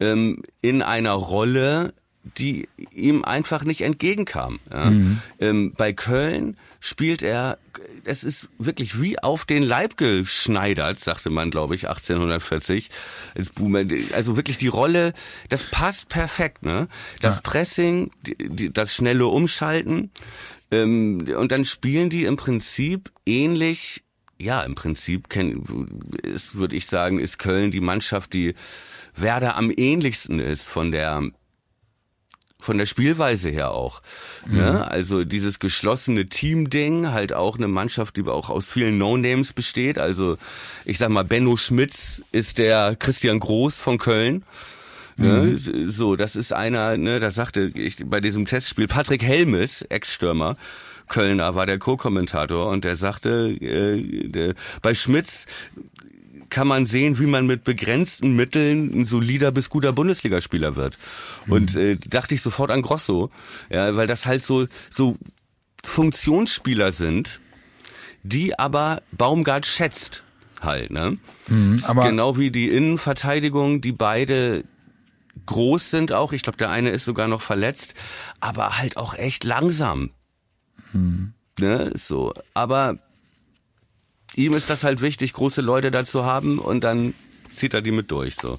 ähm, 0.00 0.42
in 0.60 0.82
einer 0.82 1.12
Rolle, 1.12 1.94
die 2.38 2.68
ihm 2.92 3.24
einfach 3.24 3.64
nicht 3.64 3.82
entgegenkam. 3.82 4.58
Ja. 4.72 4.92
Ähm, 5.38 5.72
bei 5.76 5.92
Köln 5.92 6.56
spielt 6.80 7.22
er, 7.22 7.58
es 8.04 8.24
ist 8.24 8.48
wirklich 8.58 9.00
wie 9.00 9.18
auf 9.18 9.44
den 9.44 9.62
Leib 9.62 9.96
geschneidert, 9.96 10.98
sagte 10.98 11.30
man, 11.30 11.50
glaube 11.50 11.74
ich, 11.74 11.88
1840. 11.88 12.90
als 13.34 13.50
Boomer. 13.50 13.84
Also 14.14 14.36
wirklich 14.36 14.56
die 14.56 14.68
Rolle, 14.68 15.12
das 15.50 15.66
passt 15.66 16.08
perfekt. 16.08 16.62
Ne? 16.62 16.88
Das 17.20 17.42
Pressing, 17.42 18.10
die, 18.22 18.36
die, 18.36 18.72
das 18.72 18.94
schnelle 18.94 19.26
Umschalten. 19.26 20.10
Ähm, 20.70 21.26
und 21.38 21.52
dann 21.52 21.64
spielen 21.64 22.08
die 22.08 22.24
im 22.24 22.36
Prinzip 22.36 23.12
ähnlich 23.26 24.02
ja, 24.36 24.62
im 24.62 24.74
Prinzip 24.74 25.28
ist, 26.22 26.56
würde 26.56 26.74
ich 26.74 26.86
sagen, 26.86 27.20
ist 27.20 27.38
Köln 27.38 27.70
die 27.70 27.80
Mannschaft, 27.80 28.32
die 28.32 28.54
Werder 29.14 29.56
am 29.56 29.72
ähnlichsten 29.74 30.40
ist 30.40 30.68
von 30.68 30.90
der 30.90 31.30
von 32.64 32.78
der 32.78 32.86
Spielweise 32.86 33.50
her 33.50 33.72
auch. 33.72 34.00
Mhm. 34.46 34.56
Ne? 34.56 34.90
Also 34.90 35.24
dieses 35.24 35.58
geschlossene 35.58 36.28
Team-Ding, 36.28 37.12
halt 37.12 37.34
auch 37.34 37.58
eine 37.58 37.68
Mannschaft, 37.68 38.16
die 38.16 38.24
auch 38.24 38.48
aus 38.48 38.70
vielen 38.70 38.96
No-Names 38.96 39.52
besteht. 39.52 39.98
Also 39.98 40.38
ich 40.84 40.98
sag 40.98 41.10
mal, 41.10 41.24
Benno 41.24 41.56
Schmitz 41.56 42.22
ist 42.32 42.58
der 42.58 42.96
Christian 42.96 43.38
Groß 43.38 43.80
von 43.80 43.98
Köln. 43.98 44.44
Ne? 45.16 45.56
Mhm. 45.56 45.90
So, 45.90 46.16
das 46.16 46.36
ist 46.36 46.52
einer, 46.52 46.96
ne, 46.96 47.20
da 47.20 47.30
sagte 47.30 47.70
ich 47.74 47.98
bei 48.04 48.20
diesem 48.20 48.46
Testspiel 48.46 48.88
Patrick 48.88 49.22
Helmes, 49.22 49.82
Ex-Stürmer, 49.82 50.56
Kölner, 51.06 51.54
war 51.54 51.66
der 51.66 51.78
Co-Kommentator 51.78 52.68
und 52.68 52.84
der 52.84 52.96
sagte, 52.96 53.50
äh, 53.60 54.28
der, 54.28 54.54
bei 54.80 54.94
Schmitz 54.94 55.46
kann 56.50 56.68
man 56.68 56.86
sehen, 56.86 57.18
wie 57.18 57.26
man 57.26 57.46
mit 57.46 57.64
begrenzten 57.64 58.34
Mitteln 58.36 58.92
ein 59.00 59.06
solider 59.06 59.52
bis 59.52 59.70
guter 59.70 59.92
Bundesligaspieler 59.92 60.76
wird. 60.76 60.96
Mhm. 61.46 61.52
Und 61.52 61.74
äh, 61.76 61.96
dachte 61.96 62.34
ich 62.34 62.42
sofort 62.42 62.70
an 62.70 62.82
Grosso, 62.82 63.30
ja, 63.70 63.96
weil 63.96 64.06
das 64.06 64.26
halt 64.26 64.44
so 64.44 64.66
so 64.90 65.16
Funktionsspieler 65.84 66.92
sind, 66.92 67.40
die 68.22 68.58
aber 68.58 69.02
Baumgart 69.12 69.66
schätzt 69.66 70.24
halt, 70.60 70.90
ne? 70.90 71.18
Mhm, 71.48 71.82
aber 71.84 72.08
genau 72.08 72.38
wie 72.38 72.50
die 72.50 72.68
Innenverteidigung, 72.70 73.80
die 73.80 73.92
beide 73.92 74.64
groß 75.46 75.90
sind 75.90 76.12
auch. 76.12 76.32
Ich 76.32 76.42
glaube, 76.42 76.58
der 76.58 76.70
eine 76.70 76.90
ist 76.90 77.04
sogar 77.04 77.28
noch 77.28 77.42
verletzt, 77.42 77.94
aber 78.40 78.78
halt 78.78 78.96
auch 78.96 79.14
echt 79.14 79.44
langsam. 79.44 80.10
Hm. 80.92 81.34
Ne, 81.58 81.92
so. 81.94 82.32
Aber 82.54 82.98
ihm 84.36 84.54
ist 84.54 84.70
das 84.70 84.84
halt 84.84 85.00
wichtig, 85.00 85.32
große 85.32 85.60
Leute 85.60 85.90
dazu 85.90 86.24
haben 86.24 86.58
und 86.58 86.82
dann 86.84 87.14
zieht 87.48 87.74
er 87.74 87.82
die 87.82 87.92
mit 87.92 88.10
durch. 88.10 88.36
So. 88.36 88.58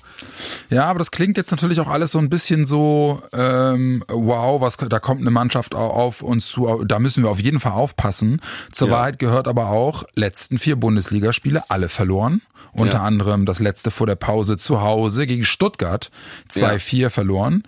Ja, 0.69 0.85
aber 0.85 0.99
das 0.99 1.11
klingt 1.11 1.37
jetzt 1.37 1.51
natürlich 1.51 1.79
auch 1.79 1.87
alles 1.87 2.11
so 2.11 2.19
ein 2.19 2.29
bisschen 2.29 2.65
so, 2.65 3.21
ähm, 3.33 4.03
wow, 4.07 4.61
was 4.61 4.77
da 4.77 4.99
kommt 4.99 5.21
eine 5.21 5.31
Mannschaft 5.31 5.75
auf 5.75 6.21
uns 6.21 6.47
zu, 6.47 6.83
da 6.85 6.99
müssen 6.99 7.23
wir 7.23 7.29
auf 7.29 7.39
jeden 7.39 7.59
Fall 7.59 7.73
aufpassen. 7.73 8.41
Zur 8.71 8.89
ja. 8.89 8.95
Wahrheit 8.95 9.19
gehört 9.19 9.47
aber 9.47 9.69
auch, 9.69 10.05
letzten 10.15 10.57
vier 10.57 10.75
Bundesligaspiele 10.75 11.69
alle 11.69 11.89
verloren. 11.89 12.41
Unter 12.71 12.97
ja. 12.97 13.03
anderem 13.03 13.45
das 13.45 13.59
letzte 13.59 13.89
vor 13.89 14.05
der 14.05 14.15
Pause 14.15 14.57
zu 14.57 14.81
Hause 14.81 15.27
gegen 15.27 15.45
Stuttgart 15.45 16.11
2-4 16.51 16.95
ja. 16.97 17.09
verloren. 17.09 17.63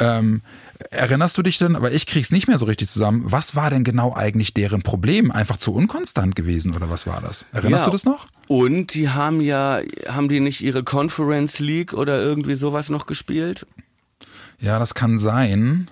Ähm, 0.00 0.42
Erinnerst 0.90 1.36
du 1.36 1.42
dich 1.42 1.58
denn, 1.58 1.74
aber 1.74 1.92
ich 1.92 2.06
krieg's 2.06 2.30
nicht 2.30 2.46
mehr 2.46 2.56
so 2.56 2.64
richtig 2.64 2.88
zusammen, 2.88 3.22
was 3.24 3.56
war 3.56 3.68
denn 3.68 3.82
genau 3.82 4.14
eigentlich 4.14 4.54
deren 4.54 4.82
Problem? 4.82 5.32
Einfach 5.32 5.56
zu 5.56 5.74
unkonstant 5.74 6.36
gewesen 6.36 6.74
oder 6.74 6.88
was 6.88 7.04
war 7.04 7.20
das? 7.20 7.46
Erinnerst 7.52 7.82
ja, 7.82 7.86
du 7.86 7.92
das 7.92 8.04
noch? 8.04 8.28
Und 8.46 8.94
die 8.94 9.08
haben 9.08 9.40
ja, 9.40 9.80
haben 10.08 10.28
die 10.28 10.38
nicht 10.38 10.60
ihre 10.60 10.84
Conference 10.84 11.58
League 11.58 11.94
oder 11.94 12.22
irgendwie 12.22 12.54
sowas 12.54 12.90
noch 12.90 13.06
gespielt? 13.06 13.66
Ja, 14.60 14.78
das 14.78 14.94
kann 14.94 15.18
sein. 15.18 15.90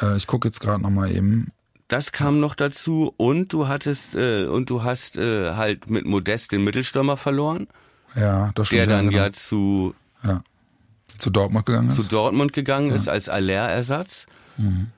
Äh, 0.00 0.16
ich 0.16 0.28
gucke 0.28 0.46
jetzt 0.46 0.60
gerade 0.60 0.82
nochmal 0.82 1.10
eben. 1.10 1.50
Das 1.88 2.12
kam 2.12 2.38
noch 2.38 2.54
dazu 2.54 3.12
und 3.16 3.52
du 3.52 3.66
hattest 3.66 4.14
äh, 4.14 4.46
und 4.46 4.70
du 4.70 4.84
hast 4.84 5.16
äh, 5.16 5.54
halt 5.54 5.90
mit 5.90 6.06
Modest 6.06 6.52
den 6.52 6.62
Mittelstürmer 6.62 7.16
verloren. 7.16 7.66
Ja, 8.14 8.52
das 8.54 8.68
stimmt. 8.68 8.78
Der 8.78 8.86
dann 8.86 9.04
ja, 9.06 9.10
genau. 9.10 9.22
ja 9.24 9.32
zu 9.32 9.94
ja. 10.22 10.42
Zu 11.22 11.30
Dortmund 11.30 11.66
gegangen 11.66 11.88
ist? 11.88 11.94
Zu 11.94 12.02
Dortmund 12.02 12.52
gegangen 12.52 12.90
ja. 12.90 12.96
ist 12.96 13.08
als 13.08 13.28
Aller-Ersatz. 13.28 14.26
Mhm. 14.56 14.88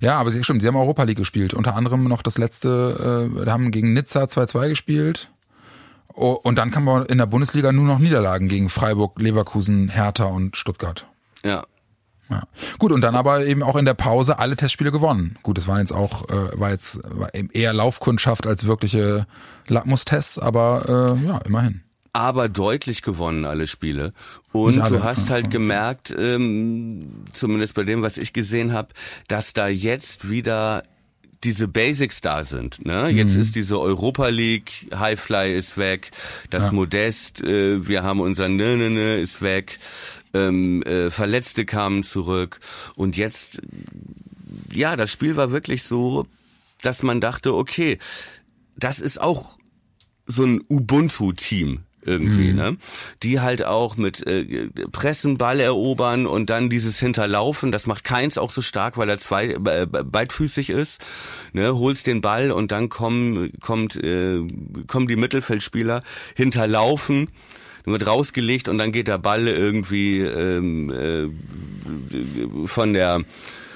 Ja, 0.00 0.18
aber 0.18 0.32
sie 0.32 0.42
stimmt, 0.42 0.60
sie 0.60 0.66
haben 0.66 0.74
Europa 0.74 1.04
League 1.04 1.18
gespielt. 1.18 1.54
Unter 1.54 1.76
anderem 1.76 2.04
noch 2.08 2.20
das 2.20 2.36
letzte, 2.36 3.30
äh, 3.36 3.48
haben 3.48 3.70
gegen 3.70 3.92
Nizza 3.92 4.24
2-2 4.24 4.70
gespielt. 4.70 5.30
Oh, 6.14 6.32
und 6.32 6.58
dann 6.58 6.72
kann 6.72 6.82
man 6.82 7.06
in 7.06 7.18
der 7.18 7.26
Bundesliga 7.26 7.70
nur 7.70 7.84
noch 7.84 8.00
Niederlagen 8.00 8.48
gegen 8.48 8.70
Freiburg, 8.70 9.20
Leverkusen, 9.20 9.88
Hertha 9.88 10.24
und 10.24 10.56
Stuttgart. 10.56 11.06
Ja. 11.44 11.64
Ja. 12.28 12.42
Gut, 12.80 12.90
und 12.90 13.02
dann 13.02 13.14
aber 13.14 13.46
eben 13.46 13.62
auch 13.62 13.76
in 13.76 13.84
der 13.84 13.94
Pause 13.94 14.40
alle 14.40 14.56
Testspiele 14.56 14.90
gewonnen. 14.90 15.36
Gut, 15.44 15.58
das 15.58 15.68
waren 15.68 15.78
jetzt 15.78 15.92
auch, 15.92 16.28
äh, 16.28 16.58
war 16.58 16.70
jetzt 16.70 17.00
war 17.04 17.32
eher 17.32 17.72
Laufkundschaft 17.72 18.48
als 18.48 18.66
wirkliche 18.66 19.28
Lackmustests, 19.68 20.40
aber 20.40 21.18
äh, 21.22 21.26
ja, 21.26 21.38
immerhin 21.38 21.83
aber 22.14 22.48
deutlich 22.48 23.02
gewonnen 23.02 23.44
alle 23.44 23.66
Spiele. 23.66 24.12
Und 24.52 24.76
du 24.76 25.02
hast 25.02 25.30
halt 25.30 25.50
gemerkt, 25.50 26.14
ähm, 26.16 27.24
zumindest 27.32 27.74
bei 27.74 27.82
dem, 27.82 28.02
was 28.02 28.16
ich 28.16 28.32
gesehen 28.32 28.72
habe, 28.72 28.88
dass 29.26 29.52
da 29.52 29.66
jetzt 29.66 30.30
wieder 30.30 30.84
diese 31.42 31.66
Basics 31.68 32.20
da 32.20 32.44
sind. 32.44 32.86
Ne? 32.86 33.10
Jetzt 33.10 33.34
mhm. 33.34 33.42
ist 33.42 33.56
diese 33.56 33.78
Europa 33.80 34.28
League, 34.28 34.88
Highfly 34.94 35.58
ist 35.58 35.76
weg, 35.76 36.12
das 36.50 36.66
ja. 36.66 36.72
Modest, 36.72 37.42
äh, 37.42 37.86
wir 37.86 38.04
haben 38.04 38.20
unser 38.20 38.48
ne, 38.48 38.76
ne, 38.76 38.90
ne 38.90 39.18
ist 39.18 39.42
weg, 39.42 39.80
ähm, 40.32 40.82
äh, 40.84 41.10
Verletzte 41.10 41.66
kamen 41.66 42.04
zurück 42.04 42.60
und 42.94 43.16
jetzt, 43.16 43.60
ja, 44.72 44.96
das 44.96 45.10
Spiel 45.10 45.36
war 45.36 45.50
wirklich 45.50 45.82
so, 45.82 46.26
dass 46.80 47.02
man 47.02 47.20
dachte, 47.20 47.54
okay, 47.54 47.98
das 48.76 49.00
ist 49.00 49.20
auch 49.20 49.58
so 50.26 50.44
ein 50.44 50.62
Ubuntu-Team 50.68 51.80
irgendwie, 52.06 52.50
mhm. 52.50 52.56
ne? 52.56 52.76
Die 53.22 53.40
halt 53.40 53.64
auch 53.64 53.96
mit 53.96 54.26
äh, 54.26 54.68
Pressen, 54.92 55.38
Ball 55.38 55.60
erobern 55.60 56.26
und 56.26 56.50
dann 56.50 56.70
dieses 56.70 56.98
Hinterlaufen, 56.98 57.72
das 57.72 57.86
macht 57.86 58.04
keins 58.04 58.38
auch 58.38 58.50
so 58.50 58.62
stark, 58.62 58.96
weil 58.96 59.08
er 59.08 59.18
zwei 59.18 59.50
äh, 59.50 59.86
beidfüßig 59.86 60.70
ist. 60.70 61.00
Ne? 61.52 61.74
Holst 61.74 62.06
den 62.06 62.20
Ball 62.20 62.50
und 62.50 62.72
dann 62.72 62.88
kommen 62.88 63.52
kommt 63.60 63.96
äh, 63.96 64.40
kommen 64.86 65.08
die 65.08 65.16
Mittelfeldspieler 65.16 66.02
hinterlaufen 66.34 67.28
wird 67.86 68.06
rausgelegt 68.06 68.68
und 68.68 68.78
dann 68.78 68.92
geht 68.92 69.08
der 69.08 69.18
Ball 69.18 69.46
irgendwie 69.46 70.20
ähm, 70.20 70.90
äh, 70.90 71.28
von 72.66 72.92
der 72.94 73.20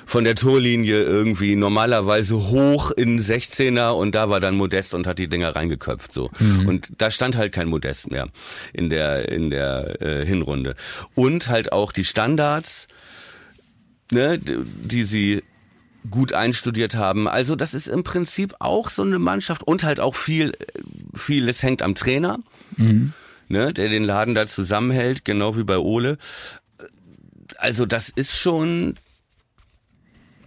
von 0.09 0.25
der 0.25 0.37
Torlinie 0.37 1.03
irgendwie 1.03 1.55
normalerweise 1.55 2.35
hoch 2.49 2.91
in 2.93 3.21
16er 3.21 3.91
und 3.91 4.15
da 4.15 4.31
war 4.31 4.41
dann 4.41 4.57
Modest 4.57 4.95
und 4.95 5.07
hat 5.07 5.19
die 5.19 5.29
Dinger 5.29 5.55
reingeköpft 5.55 6.13
so. 6.13 6.31
Mhm. 6.39 6.67
Und 6.67 6.93
da 6.97 7.11
stand 7.11 7.37
halt 7.37 7.53
kein 7.53 7.69
Modest 7.69 8.11
mehr 8.11 8.29
in 8.73 8.89
der 8.89 9.29
in 9.29 9.51
der 9.51 10.01
äh, 10.01 10.25
Hinrunde. 10.25 10.77
Und 11.15 11.51
halt 11.51 11.73
auch 11.73 11.93
die 11.93 12.05
Standards, 12.05 12.89
ne, 14.11 14.39
die 14.39 15.03
sie 15.03 15.43
gut 16.09 16.33
einstudiert 16.33 16.97
haben. 16.97 17.29
Also 17.29 17.55
das 17.55 17.75
ist 17.75 17.87
im 17.87 18.03
Prinzip 18.03 18.55
auch 18.61 18.89
so 18.89 19.03
eine 19.03 19.19
Mannschaft 19.19 19.63
und 19.63 19.85
halt 19.85 20.01
auch 20.01 20.15
viel 20.15 20.55
vieles 21.15 21.63
hängt 21.63 21.83
am 21.83 21.95
Trainer. 21.95 22.39
Mhm. 22.79 23.13
Ne, 23.51 23.75
der 23.75 23.91
den 23.91 24.05
Laden 24.05 24.35
da 24.35 24.47
zusammenhält, 24.47 25.27
genau 25.27 25.59
wie 25.59 25.65
bei 25.65 25.77
Ole. 25.77 26.17
Also 27.59 27.85
das 27.85 28.09
ist 28.09 28.39
schon 28.39 28.95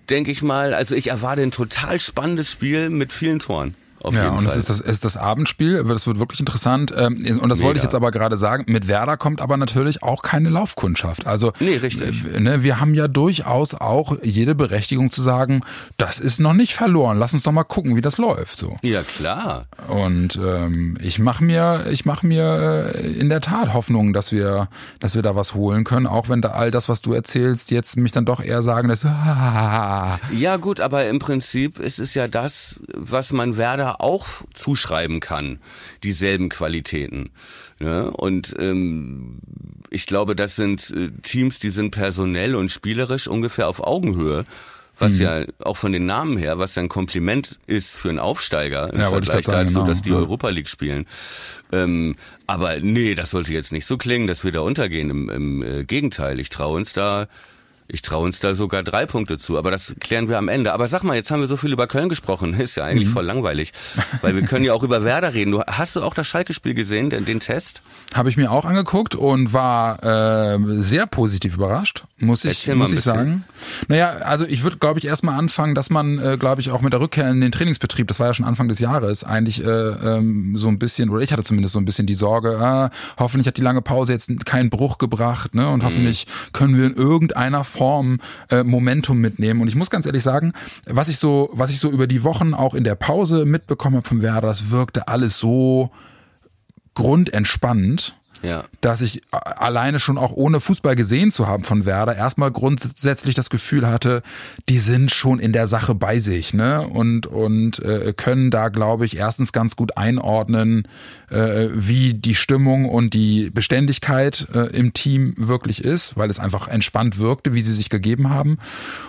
denke 0.09 0.31
ich 0.31 0.41
mal. 0.41 0.73
Also 0.73 0.95
ich 0.95 1.07
erwarte 1.07 1.41
ein 1.41 1.51
total 1.51 1.99
spannendes 1.99 2.51
Spiel 2.51 2.89
mit 2.89 3.11
vielen 3.13 3.39
Toren. 3.39 3.75
Auf 4.03 4.13
ja, 4.13 4.29
und 4.29 4.45
es 4.45 4.55
ist 4.55 4.69
das, 4.69 4.79
es 4.79 4.87
ist 4.87 5.05
das 5.05 5.17
Abendspiel, 5.17 5.83
das 5.83 6.07
wird 6.07 6.19
wirklich 6.19 6.39
interessant. 6.39 6.93
Ähm, 6.97 7.39
und 7.39 7.49
das 7.49 7.59
Mega. 7.59 7.67
wollte 7.67 7.77
ich 7.79 7.83
jetzt 7.83 7.95
aber 7.95 8.11
gerade 8.11 8.37
sagen, 8.37 8.65
mit 8.67 8.87
Werder 8.87 9.17
kommt 9.17 9.41
aber 9.41 9.57
natürlich 9.57 10.01
auch 10.01 10.21
keine 10.21 10.49
Laufkundschaft. 10.49 11.27
Also 11.27 11.53
nee, 11.59 11.75
richtig. 11.75 12.23
Ne, 12.39 12.63
wir 12.63 12.79
haben 12.79 12.95
ja 12.95 13.07
durchaus 13.07 13.75
auch 13.75 14.17
jede 14.23 14.55
Berechtigung 14.55 15.11
zu 15.11 15.21
sagen, 15.21 15.61
das 15.97 16.19
ist 16.19 16.39
noch 16.39 16.53
nicht 16.53 16.73
verloren. 16.73 17.19
Lass 17.19 17.33
uns 17.33 17.43
doch 17.43 17.51
mal 17.51 17.63
gucken, 17.63 17.95
wie 17.95 18.01
das 18.01 18.17
läuft. 18.17 18.57
So. 18.57 18.77
Ja, 18.81 19.03
klar. 19.03 19.65
Und 19.87 20.39
ähm, 20.43 20.97
ich 21.01 21.19
mache 21.19 21.43
mir, 21.43 21.85
ich 21.91 22.05
mache 22.05 22.25
mir 22.25 22.91
äh, 22.95 23.07
in 23.07 23.29
der 23.29 23.41
Tat 23.41 23.73
Hoffnung, 23.73 24.13
dass 24.13 24.31
wir, 24.31 24.67
dass 24.99 25.15
wir 25.15 25.21
da 25.21 25.35
was 25.35 25.53
holen 25.53 25.83
können, 25.83 26.07
auch 26.07 26.29
wenn 26.29 26.41
da 26.41 26.49
all 26.49 26.71
das, 26.71 26.89
was 26.89 27.01
du 27.01 27.13
erzählst, 27.13 27.71
jetzt 27.71 27.97
mich 27.97 28.11
dann 28.11 28.25
doch 28.25 28.41
eher 28.41 28.61
sagen 28.61 28.87
lässt. 28.87 29.05
Ah. 29.05 30.19
Ja, 30.31 30.57
gut, 30.57 30.79
aber 30.79 31.07
im 31.07 31.19
Prinzip 31.19 31.77
ist 31.79 31.99
es 31.99 32.13
ja 32.13 32.27
das, 32.27 32.79
was 32.95 33.31
man 33.31 33.57
Werder 33.57 33.90
auch 33.99 34.27
zuschreiben 34.53 35.19
kann, 35.19 35.59
dieselben 36.03 36.49
Qualitäten. 36.49 37.31
Ja, 37.79 38.03
ne? 38.03 38.11
und 38.11 38.55
ähm, 38.59 39.39
ich 39.89 40.05
glaube, 40.05 40.35
das 40.35 40.55
sind 40.55 40.89
äh, 40.91 41.09
Teams, 41.21 41.59
die 41.59 41.69
sind 41.69 41.91
personell 41.91 42.55
und 42.55 42.71
spielerisch 42.71 43.27
ungefähr 43.27 43.67
auf 43.67 43.81
Augenhöhe 43.81 44.45
was 45.01 45.13
mhm. 45.13 45.21
ja 45.21 45.45
auch 45.59 45.77
von 45.77 45.91
den 45.91 46.05
Namen 46.05 46.37
her, 46.37 46.59
was 46.59 46.75
ja 46.75 46.83
ein 46.83 46.89
Kompliment 46.89 47.59
ist 47.65 47.97
für 47.97 48.09
einen 48.09 48.19
Aufsteiger 48.19 48.93
im 48.93 48.99
ja, 48.99 49.09
Vergleich 49.09 49.45
dazu, 49.45 49.79
genau. 49.79 49.87
dass 49.87 50.01
die 50.03 50.11
ja. 50.11 50.15
Europa 50.15 50.49
League 50.49 50.69
spielen. 50.69 51.07
Ähm, 51.71 52.15
aber 52.45 52.79
nee, 52.79 53.15
das 53.15 53.31
sollte 53.31 53.51
jetzt 53.51 53.71
nicht 53.71 53.87
so 53.87 53.97
klingen, 53.97 54.27
dass 54.27 54.43
wir 54.43 54.51
da 54.51 54.61
untergehen. 54.61 55.09
Im, 55.09 55.29
im 55.29 55.63
äh, 55.63 55.83
Gegenteil, 55.83 56.39
ich 56.39 56.49
traue 56.49 56.77
uns 56.77 56.93
da 56.93 57.27
ich 57.93 58.01
traue 58.01 58.25
uns 58.25 58.39
da 58.39 58.55
sogar 58.55 58.83
drei 58.83 59.05
Punkte 59.05 59.37
zu, 59.37 59.57
aber 59.57 59.69
das 59.69 59.93
klären 59.99 60.29
wir 60.29 60.37
am 60.37 60.47
Ende. 60.47 60.73
Aber 60.73 60.87
sag 60.87 61.03
mal, 61.03 61.15
jetzt 61.15 61.29
haben 61.29 61.41
wir 61.41 61.47
so 61.47 61.57
viel 61.57 61.73
über 61.73 61.87
Köln 61.87 62.09
gesprochen. 62.09 62.53
Ist 62.53 62.75
ja 62.75 62.85
eigentlich 62.85 63.09
mhm. 63.09 63.13
voll 63.13 63.25
langweilig, 63.25 63.73
weil 64.21 64.35
wir 64.35 64.43
können 64.43 64.63
ja 64.63 64.73
auch 64.73 64.83
über 64.83 65.03
Werder 65.03 65.33
reden. 65.33 65.51
Du, 65.51 65.61
hast 65.61 65.95
du 65.95 66.03
auch 66.03 66.13
das 66.13 66.27
Schalke-Spiel 66.27 66.73
gesehen, 66.73 67.09
den, 67.09 67.25
den 67.25 67.39
Test? 67.39 67.81
Habe 68.13 68.29
ich 68.29 68.37
mir 68.37 68.51
auch 68.51 68.65
angeguckt 68.65 69.15
und 69.15 69.53
war 69.53 70.03
äh, 70.03 70.57
sehr 70.81 71.05
positiv 71.05 71.55
überrascht, 71.55 72.03
muss 72.17 72.45
ich, 72.45 72.67
muss 72.73 72.91
ich 72.91 73.01
sagen. 73.01 73.43
Naja, 73.87 74.11
also 74.23 74.45
ich 74.45 74.63
würde, 74.63 74.77
glaube 74.77 74.99
ich, 74.99 75.05
erstmal 75.05 75.37
anfangen, 75.37 75.75
dass 75.75 75.89
man, 75.89 76.19
äh, 76.19 76.37
glaube 76.37 76.61
ich, 76.61 76.71
auch 76.71 76.81
mit 76.81 76.93
der 76.93 76.99
Rückkehr 76.99 77.29
in 77.29 77.41
den 77.41 77.51
Trainingsbetrieb, 77.51 78.07
das 78.07 78.19
war 78.19 78.27
ja 78.27 78.33
schon 78.33 78.45
Anfang 78.45 78.67
des 78.67 78.79
Jahres, 78.79 79.23
eigentlich 79.23 79.63
äh, 79.63 79.69
ähm, 79.69 80.55
so 80.57 80.67
ein 80.67 80.79
bisschen, 80.79 81.09
oder 81.09 81.21
ich 81.21 81.31
hatte 81.31 81.43
zumindest 81.43 81.73
so 81.73 81.79
ein 81.79 81.85
bisschen 81.85 82.05
die 82.05 82.13
Sorge, 82.13 82.53
äh, 82.53 82.95
hoffentlich 83.19 83.47
hat 83.47 83.57
die 83.57 83.61
lange 83.61 83.81
Pause 83.81 84.13
jetzt 84.13 84.45
keinen 84.45 84.69
Bruch 84.69 84.97
gebracht, 84.97 85.55
ne? 85.55 85.69
Und 85.69 85.79
mhm. 85.79 85.85
hoffentlich 85.85 86.27
können 86.53 86.77
wir 86.77 86.85
in 86.85 86.93
irgendeiner 86.93 87.63
Form 87.63 87.80
Form 87.81 88.19
äh, 88.51 88.63
Momentum 88.63 89.19
mitnehmen. 89.19 89.59
Und 89.59 89.67
ich 89.67 89.73
muss 89.75 89.89
ganz 89.89 90.05
ehrlich 90.05 90.21
sagen, 90.21 90.53
was 90.85 91.07
ich 91.07 91.17
so, 91.17 91.49
was 91.51 91.71
ich 91.71 91.79
so 91.79 91.89
über 91.89 92.05
die 92.05 92.23
Wochen 92.23 92.53
auch 92.53 92.75
in 92.75 92.83
der 92.83 92.93
Pause 92.93 93.43
mitbekommen 93.43 93.95
habe 93.95 94.07
vom 94.07 94.21
Werder, 94.21 94.49
das 94.49 94.69
wirkte 94.69 95.07
alles 95.07 95.39
so 95.39 95.89
grundentspannt 96.93 98.15
Ja. 98.43 98.63
dass 98.81 99.01
ich 99.01 99.21
a- 99.31 99.37
alleine 99.37 99.99
schon 99.99 100.17
auch 100.17 100.31
ohne 100.31 100.59
Fußball 100.59 100.95
gesehen 100.95 101.31
zu 101.31 101.47
haben 101.47 101.63
von 101.63 101.85
Werder 101.85 102.15
erstmal 102.15 102.51
grundsätzlich 102.51 103.35
das 103.35 103.49
Gefühl 103.49 103.87
hatte, 103.87 104.23
die 104.69 104.79
sind 104.79 105.11
schon 105.11 105.39
in 105.39 105.53
der 105.53 105.67
Sache 105.67 105.93
bei 105.95 106.19
sich, 106.19 106.53
ne? 106.53 106.81
Und 106.87 107.27
und 107.27 107.79
äh, 107.79 108.13
können 108.15 108.49
da 108.51 108.69
glaube 108.69 109.05
ich 109.05 109.17
erstens 109.17 109.51
ganz 109.53 109.75
gut 109.75 109.97
einordnen, 109.97 110.87
äh, 111.29 111.67
wie 111.73 112.13
die 112.13 112.35
Stimmung 112.35 112.85
und 112.89 113.13
die 113.13 113.49
Beständigkeit 113.51 114.47
äh, 114.53 114.67
im 114.75 114.93
Team 114.93 115.33
wirklich 115.37 115.83
ist, 115.83 116.17
weil 116.17 116.29
es 116.29 116.39
einfach 116.39 116.67
entspannt 116.67 117.17
wirkte, 117.19 117.53
wie 117.53 117.61
sie 117.61 117.73
sich 117.73 117.89
gegeben 117.89 118.29
haben. 118.29 118.57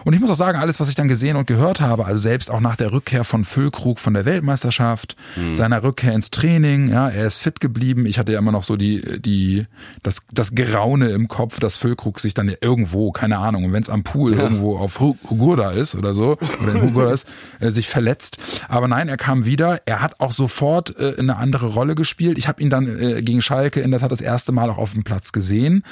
Und 0.05 0.13
ich 0.13 0.21
muss 0.21 0.31
auch 0.31 0.35
sagen, 0.35 0.59
alles 0.59 0.79
was 0.81 0.89
ich 0.89 0.95
dann 0.95 1.09
gesehen 1.09 1.37
und 1.37 1.47
gehört 1.47 1.81
habe, 1.81 2.05
also 2.07 2.21
selbst 2.21 2.51
auch 2.51 2.61
nach 2.61 2.77
der 2.77 2.93
Rückkehr 2.93 3.25
von 3.25 3.45
Füllkrug 3.45 3.99
von 3.99 4.15
der 4.15 4.25
Weltmeisterschaft, 4.25 5.17
seiner 5.55 5.83
Rückkehr 5.83 6.13
ins 6.15 6.31
Training, 6.31 6.89
ja, 6.89 7.09
er 7.09 7.27
ist 7.27 7.37
fit 7.37 7.61
geblieben. 7.61 8.07
Ich 8.07 8.19
hatte 8.19 8.33
ja 8.33 8.39
immer 8.39 8.53
noch 8.53 8.65
so 8.65 8.77
die 8.77 9.21
die 9.23 9.67
das 10.03 10.23
das 10.33 10.55
Geraune 10.55 11.09
im 11.11 11.29
Kopf, 11.29 11.59
dass 11.61 11.77
Füllkrug 11.77 12.21
sich 12.21 12.35
dann 12.35 12.53
irgendwo, 12.61 13.13
keine 13.13 13.39
Ahnung, 13.39 13.65
und 13.65 13.73
wenn 13.73 13.83
es 13.83 13.89
am 13.91 14.03
Pool 14.03 14.35
irgendwo 14.35 14.77
auf 14.77 15.01
Hu- 15.01 15.17
Hugurda 15.31 15.71
ist 15.71 15.95
oder 15.95 16.13
so 16.15 16.37
oder 16.63 16.73
in 16.75 16.83
Hugurda 16.83 17.13
ist, 17.13 17.27
äh, 17.61 17.71
sich 17.71 17.89
verletzt. 17.89 18.39
Aber 18.69 18.89
nein, 18.89 19.09
er 19.09 19.17
kam 19.17 19.45
wieder. 19.45 19.81
Er 19.87 20.01
hat 20.03 20.21
auch 20.21 20.33
sofort 20.33 20.99
äh, 20.99 21.15
eine 21.19 21.37
andere 21.37 21.67
Rolle 21.69 21.95
gespielt. 21.95 22.39
Ich 22.39 22.49
habe 22.49 22.61
ihn 22.63 22.71
dann 22.71 22.87
äh, 23.01 23.23
gegen 23.23 23.43
Schalke 23.43 23.81
in 23.81 23.91
der 23.91 24.01
Tat 24.01 24.13
das 24.13 24.21
erste 24.21 24.53
Mal 24.53 24.69
auch 24.71 24.79
auf 24.79 24.93
dem 24.93 25.05
Platz 25.05 25.33
gesehen. 25.33 25.85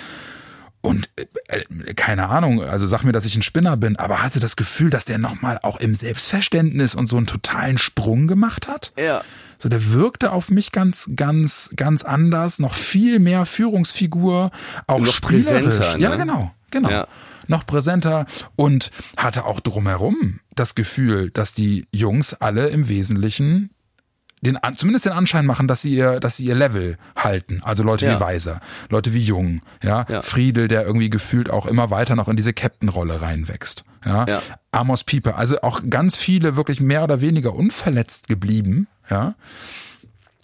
Und 0.83 1.11
äh, 1.17 1.27
äh, 1.49 1.95
keine 1.95 2.29
Ahnung, 2.29 2.63
also 2.63 2.87
sag 2.87 3.05
mir, 3.05 3.13
dass 3.13 3.27
ich 3.27 3.37
ein 3.37 3.43
Spinner 3.43 3.77
bin, 3.77 3.97
aber 3.97 4.23
hatte 4.23 4.41
das 4.41 4.57
Gefühl, 4.57 4.91
dass 4.91 5.05
der 5.05 5.19
nochmal 5.19 5.59
auch 5.63 5.79
im 5.79 5.95
Selbstverständnis 5.95 6.95
und 6.95 7.07
so 7.09 7.17
einen 7.17 7.27
totalen 7.27 7.77
Sprung 7.79 8.27
gemacht 8.27 8.67
hat. 8.67 8.93
Ja. 8.99 9.23
So, 9.59 9.69
der 9.69 9.93
wirkte 9.93 10.33
auf 10.33 10.51
mich 10.51 10.73
ganz, 10.73 11.11
ganz, 11.17 11.71
ganz 11.77 12.03
anders, 12.03 12.59
noch 12.61 12.75
viel 12.75 13.19
mehr 13.19 13.45
Führungsfigur, 13.45 14.51
auch 14.87 15.01
Noch 15.01 15.13
spielerisch. 15.13 15.77
präsenter, 15.77 15.97
ne? 15.99 16.03
Ja, 16.03 16.17
genau, 16.17 16.51
genau. 16.71 16.91
Ja. 16.91 17.07
Noch 17.47 17.67
präsenter 17.67 18.25
und 18.57 18.91
hatte 19.19 19.45
auch 19.45 19.61
drumherum 19.61 20.41
das 20.55 20.75
Gefühl, 20.75 21.31
dass 21.31 21.53
die 21.53 21.87
Jungs 21.93 22.33
alle 22.35 22.69
im 22.69 22.89
Wesentlichen 22.89 23.71
den, 24.43 24.59
zumindest 24.77 25.05
den 25.05 25.13
Anschein 25.13 25.45
machen, 25.47 25.69
dass 25.69 25.83
sie 25.83 25.95
ihr, 25.95 26.19
dass 26.21 26.37
sie 26.37 26.47
ihr 26.47 26.55
Level 26.55 26.97
halten. 27.17 27.61
Also 27.63 27.83
Leute 27.83 28.07
Ja. 28.07 28.17
wie 28.17 28.21
Weiser, 28.21 28.61
Leute 28.89 29.13
wie 29.13 29.21
Jung, 29.23 29.61
ja? 29.83 30.07
Ja. 30.09 30.23
Friedel, 30.23 30.69
der 30.69 30.85
irgendwie 30.87 31.11
gefühlt 31.11 31.51
auch 31.51 31.67
immer 31.67 31.91
weiter 31.91 32.17
noch 32.17 32.29
in 32.29 32.37
diese 32.37 32.53
Captain-Rolle 32.53 33.21
reinwächst, 33.21 33.85
ja? 34.05 34.27
Ja. 34.27 34.43
Amos 34.73 35.05
Pieper, 35.05 35.37
also 35.37 35.61
auch 35.63 35.83
ganz 35.91 36.17
viele 36.17 36.57
wirklich 36.57 36.81
mehr 36.81 37.05
oder 37.05 37.21
weniger 37.21 37.55
unverletzt 37.55 38.29
geblieben, 38.29 38.87
ja? 39.11 39.35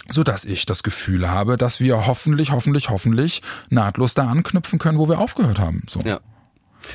So 0.09 0.22
dass 0.22 0.44
ich 0.44 0.66
das 0.66 0.82
Gefühl 0.82 1.28
habe, 1.30 1.56
dass 1.56 1.80
wir 1.80 2.06
hoffentlich, 2.06 2.52
hoffentlich, 2.52 2.90
hoffentlich 2.90 3.42
nahtlos 3.70 4.14
da 4.14 4.28
anknüpfen 4.28 4.78
können, 4.78 4.98
wo 4.98 5.09
wir 5.09 5.18
aufgehört 5.18 5.59
haben. 5.59 5.82
So. 5.88 6.00
Ja. 6.02 6.20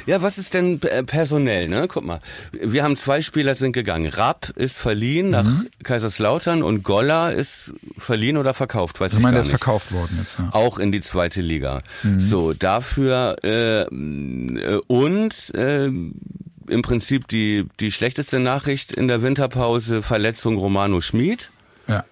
Ja, 0.05 0.21
was 0.21 0.37
ist 0.37 0.53
denn 0.53 0.81
äh, 0.83 1.03
personell, 1.03 1.67
ne? 1.67 1.87
Guck 1.87 2.03
mal. 2.03 2.19
Wir 2.51 2.83
haben 2.83 2.95
zwei 2.97 3.21
Spieler 3.21 3.55
sind 3.55 3.73
gegangen. 3.73 4.07
Rapp 4.07 4.49
ist 4.55 4.77
verliehen 4.79 5.29
nach 5.29 5.43
Mhm. 5.43 5.67
Kaiserslautern 5.83 6.63
und 6.63 6.83
Golla 6.83 7.29
ist 7.29 7.73
verliehen 7.97 8.37
oder 8.37 8.53
verkauft, 8.53 8.99
weiß 8.99 9.11
Ich 9.13 9.17
ich 9.17 9.23
meine, 9.23 9.33
gar 9.35 9.41
der 9.41 9.41
ist 9.41 9.47
nicht. 9.53 9.63
verkauft 9.63 9.91
worden 9.91 10.17
jetzt, 10.19 10.37
ja. 10.39 10.49
Auch 10.53 10.79
in 10.79 10.91
die 10.91 11.01
zweite 11.01 11.41
Liga. 11.41 11.81
So, 12.19 12.53
dafür 12.53 13.35
äh, 13.43 13.81
äh, 13.81 14.81
und 14.87 15.53
äh, 15.55 15.85
im 15.85 16.81
Prinzip 16.83 17.27
die, 17.27 17.67
die 17.79 17.91
schlechteste 17.91 18.39
Nachricht 18.39 18.91
in 18.93 19.07
der 19.07 19.21
Winterpause, 19.23 20.01
Verletzung 20.01 20.57
Romano 20.57 21.01
Schmid. 21.01 21.51
Ja. 21.87 22.05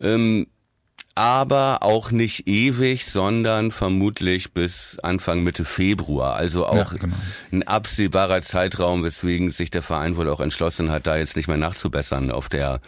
Ähm, 0.00 0.46
aber 1.14 1.82
auch 1.82 2.10
nicht 2.10 2.46
ewig, 2.48 3.04
sondern 3.06 3.70
vermutlich 3.70 4.52
bis 4.52 4.98
Anfang 5.02 5.42
Mitte 5.42 5.64
Februar. 5.64 6.34
Also 6.36 6.66
auch 6.66 6.92
Ja, 6.92 6.98
genau. 6.98 7.16
ein 7.50 7.62
absehbarer 7.62 8.42
Zeitraum, 8.42 9.04
weswegen 9.04 9.50
sich 9.50 9.70
der 9.70 9.82
Verein 9.82 10.16
wohl 10.16 10.28
auch 10.28 10.40
entschlossen 10.40 10.90
hat, 10.90 11.06
da 11.06 11.16
jetzt 11.16 11.36
nicht 11.36 11.48
mehr 11.48 11.56
nachzubessern 11.58 12.30
auf 12.30 12.48
der 12.48 12.80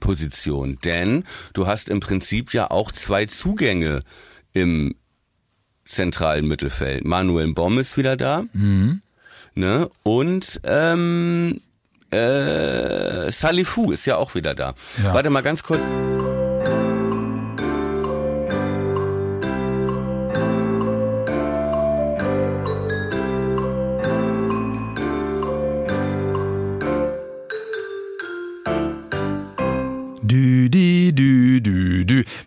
Position. 0.00 0.78
Denn 0.84 1.24
du 1.52 1.66
hast 1.66 1.88
im 1.88 2.00
Prinzip 2.00 2.52
ja 2.54 2.70
auch 2.70 2.92
zwei 2.92 3.26
Zugänge 3.26 4.00
im 4.52 4.94
zentralen 5.84 6.46
Mittelfeld. 6.46 7.04
Manuel 7.04 7.52
Bomm 7.54 7.78
ist 7.78 7.96
wieder 7.96 8.16
da. 8.16 8.44
Ne? 9.54 9.90
Und 10.02 10.60
ähm, 10.64 11.60
äh, 12.10 13.30
Salifu 13.30 13.90
ist 13.90 14.06
ja 14.06 14.16
auch 14.16 14.34
wieder 14.34 14.54
da. 14.54 14.74
Ja. 15.02 15.14
Warte 15.14 15.30
mal 15.30 15.42
ganz 15.42 15.62
kurz. 15.62 15.82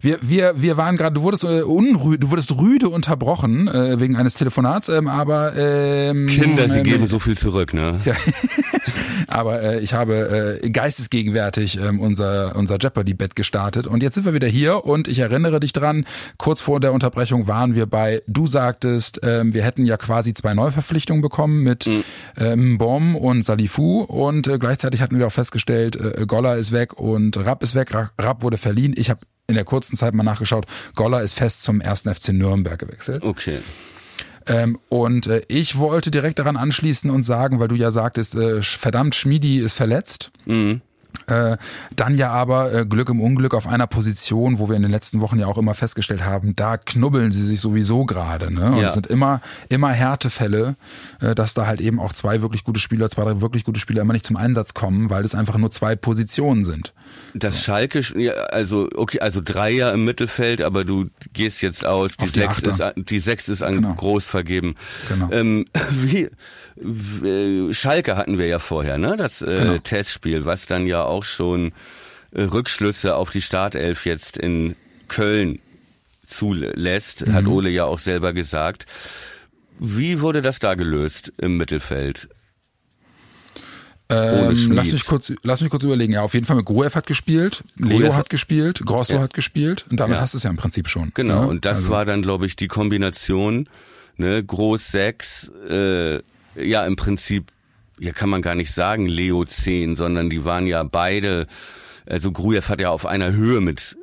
Wir, 0.01 0.17
wir, 0.21 0.59
wir 0.59 0.77
waren 0.77 0.97
gerade, 0.97 1.13
du 1.13 1.21
wurdest 1.21 1.43
äh, 1.43 1.61
unrü 1.61 2.17
du 2.17 2.31
wurdest 2.31 2.51
rüde 2.57 2.89
unterbrochen 2.89 3.67
äh, 3.67 3.99
wegen 3.99 4.15
eines 4.15 4.33
Telefonats, 4.33 4.89
ähm, 4.89 5.07
aber 5.07 5.53
ähm, 5.55 6.25
Kinder, 6.25 6.67
sie 6.67 6.79
ähm, 6.79 6.83
geben 6.83 7.05
so 7.05 7.19
viel 7.19 7.37
zurück, 7.37 7.73
ne? 7.75 7.99
Ja. 8.03 8.15
Aber 9.31 9.61
äh, 9.61 9.79
ich 9.79 9.93
habe 9.93 10.59
äh, 10.63 10.69
geistesgegenwärtig 10.69 11.77
ähm, 11.79 11.99
unser, 11.99 12.55
unser 12.55 12.77
Jeopardy-Bett 12.79 13.35
gestartet. 13.35 13.87
Und 13.87 14.03
jetzt 14.03 14.15
sind 14.15 14.25
wir 14.25 14.33
wieder 14.33 14.47
hier 14.47 14.85
und 14.85 15.07
ich 15.07 15.19
erinnere 15.19 15.59
dich 15.59 15.73
dran, 15.73 16.05
kurz 16.37 16.61
vor 16.61 16.79
der 16.79 16.93
Unterbrechung 16.93 17.47
waren 17.47 17.73
wir 17.75 17.85
bei, 17.85 18.21
du 18.27 18.47
sagtest, 18.47 19.21
ähm, 19.23 19.53
wir 19.53 19.63
hätten 19.63 19.85
ja 19.85 19.97
quasi 19.97 20.33
zwei 20.33 20.53
Neuverpflichtungen 20.53 21.21
bekommen 21.21 21.63
mit 21.63 21.89
ähm, 22.37 22.77
Bom 22.77 23.15
und 23.15 23.43
Salifu 23.43 24.01
und 24.01 24.47
äh, 24.47 24.57
gleichzeitig 24.59 25.01
hatten 25.01 25.17
wir 25.17 25.27
auch 25.27 25.31
festgestellt, 25.31 25.95
äh, 25.95 26.25
Golla 26.27 26.55
ist 26.55 26.71
weg 26.71 26.93
und 26.99 27.37
Rapp 27.37 27.63
ist 27.63 27.73
weg, 27.75 27.93
Ra- 27.93 28.11
Rapp 28.19 28.43
wurde 28.43 28.57
verliehen. 28.57 28.93
Ich 28.97 29.09
habe 29.09 29.21
in 29.47 29.55
der 29.55 29.65
kurzen 29.65 29.95
Zeit 29.97 30.13
mal 30.13 30.23
nachgeschaut, 30.23 30.65
Golla 30.95 31.19
ist 31.21 31.33
fest 31.33 31.63
zum 31.63 31.81
ersten 31.81 32.13
FC 32.13 32.29
Nürnberg 32.29 32.79
gewechselt. 32.79 33.23
Okay. 33.23 33.59
Ähm, 34.47 34.79
und 34.89 35.27
äh, 35.27 35.41
ich 35.47 35.77
wollte 35.77 36.11
direkt 36.11 36.39
daran 36.39 36.57
anschließen 36.57 37.09
und 37.09 37.23
sagen, 37.23 37.59
weil 37.59 37.67
du 37.67 37.75
ja 37.75 37.91
sagtest, 37.91 38.35
äh, 38.35 38.61
verdammt, 38.61 39.15
Schmiedi 39.15 39.59
ist 39.59 39.73
verletzt. 39.73 40.31
Äh, 41.27 41.57
dann 41.95 42.15
ja 42.17 42.31
aber 42.31 42.73
äh, 42.73 42.85
Glück 42.85 43.09
im 43.09 43.21
Unglück 43.21 43.53
auf 43.53 43.67
einer 43.67 43.87
Position, 43.87 44.59
wo 44.59 44.69
wir 44.69 44.75
in 44.75 44.81
den 44.81 44.91
letzten 44.91 45.21
Wochen 45.21 45.39
ja 45.39 45.47
auch 45.47 45.57
immer 45.57 45.75
festgestellt 45.75 46.23
haben, 46.25 46.55
da 46.55 46.77
knubbeln 46.77 47.31
sie 47.31 47.43
sich 47.45 47.59
sowieso 47.61 48.05
gerade. 48.05 48.53
Ne? 48.53 48.71
Und 48.71 48.77
Ja. 48.81 48.87
es 48.87 48.93
sind 48.93 49.07
immer, 49.07 49.41
immer 49.69 49.91
Härtefälle, 49.91 50.75
äh, 51.21 51.35
dass 51.35 51.53
da 51.53 51.67
halt 51.67 51.81
eben 51.81 51.99
auch 51.99 52.13
zwei 52.13 52.41
wirklich 52.41 52.63
gute 52.63 52.79
Spieler, 52.79 53.09
zwei 53.09 53.23
drei 53.23 53.41
wirklich 53.41 53.63
gute 53.63 53.79
Spieler 53.79 54.01
immer 54.01 54.13
nicht 54.13 54.25
zum 54.25 54.35
Einsatz 54.37 54.73
kommen, 54.73 55.09
weil 55.09 55.23
es 55.25 55.35
einfach 55.35 55.57
nur 55.57 55.71
zwei 55.71 55.95
Positionen 55.95 56.63
sind. 56.65 56.93
Das 57.33 57.63
Schalke, 57.63 58.01
ja, 58.17 58.33
also 58.51 58.89
okay, 58.95 59.19
also 59.19 59.41
Dreier 59.43 59.93
im 59.93 60.05
Mittelfeld, 60.05 60.61
aber 60.61 60.83
du 60.85 61.07
gehst 61.33 61.61
jetzt 61.61 61.85
aus, 61.85 62.17
die, 62.17 62.25
die 62.25 62.39
sechs 62.39 62.49
Achter. 62.57 62.69
ist, 62.69 62.81
an- 62.81 62.93
die 62.97 63.19
sechs 63.19 63.47
ist 63.49 63.61
an 63.63 63.75
Genau. 63.75 63.93
groß 63.93 64.25
vergeben. 64.27 64.75
Genau. 65.09 65.29
Ähm, 65.31 65.65
wie, 65.91 66.29
wie, 66.75 67.73
Schalke 67.73 68.17
hatten 68.17 68.37
wir 68.37 68.47
ja 68.47 68.59
vorher, 68.59 68.97
ne? 68.97 69.15
Das 69.17 69.41
äh, 69.41 69.55
Genau. 69.61 69.77
Testspiel, 69.77 70.45
was 70.45 70.65
dann 70.65 70.87
ja 70.87 71.03
auch 71.03 71.20
schon 71.23 71.73
äh, 72.31 72.43
Rückschlüsse 72.43 73.15
auf 73.15 73.29
die 73.29 73.41
Startelf 73.41 74.05
jetzt 74.05 74.37
in 74.37 74.75
Köln 75.07 75.59
zulässt, 76.27 77.27
hat 77.31 77.43
Mhm. 77.43 77.51
Ole 77.51 77.69
ja 77.69 77.85
auch 77.85 77.99
selber 77.99 78.31
gesagt. 78.33 78.85
Wie 79.79 80.21
wurde 80.21 80.41
das 80.41 80.59
da 80.59 80.75
gelöst 80.75 81.33
im 81.37 81.57
Mittelfeld? 81.57 82.29
Ähm, 84.09 84.53
lass 84.71 84.91
mich 84.91 85.05
kurz, 85.05 85.31
lass 85.43 85.61
mich 85.61 85.69
kurz 85.69 85.83
überlegen. 85.83 86.11
Ja, 86.13 86.21
auf 86.21 86.33
jeden 86.33 86.45
Fall 86.45 86.57
mit 86.57 86.65
Gruev 86.65 86.95
hat 86.95 87.07
gespielt, 87.07 87.63
Leo 87.77 88.09
Gruev- 88.09 88.13
hat 88.13 88.29
gespielt, 88.29 88.81
Grosso 88.85 89.13
Ja. 89.15 89.21
hat 89.21 89.33
gespielt 89.33 89.85
und 89.89 89.99
damit 90.01 90.15
Ja. 90.17 90.21
hast 90.21 90.33
du 90.33 90.37
es 90.37 90.43
ja 90.43 90.49
im 90.49 90.57
Prinzip 90.57 90.89
schon. 90.89 91.11
Genau, 91.13 91.43
ne? 91.43 91.47
und 91.47 91.63
das 91.65 91.77
Also- 91.79 91.91
war 91.91 92.03
dann, 92.05 92.21
glaube 92.21 92.45
ich, 92.45 92.57
die 92.57 92.67
Kombination, 92.67 93.69
ne, 94.17 94.43
Groß 94.43 94.87
6, 94.89 95.49
äh, 95.69 96.19
ja, 96.55 96.85
im 96.85 96.97
Prinzip, 96.97 97.45
ja, 98.01 98.13
kann 98.13 98.29
man 98.31 98.41
gar 98.41 98.55
nicht 98.55 98.71
sagen, 98.73 99.05
Leo 99.05 99.45
10, 99.45 99.95
sondern 99.95 100.31
die 100.31 100.43
waren 100.43 100.65
ja 100.65 100.81
beide, 100.81 101.45
also 102.07 102.31
Grujew 102.31 102.63
hat 102.67 102.81
ja 102.81 102.89
auf 102.89 103.05
einer 103.05 103.31
Höhe 103.31 103.61
mit 103.61 103.95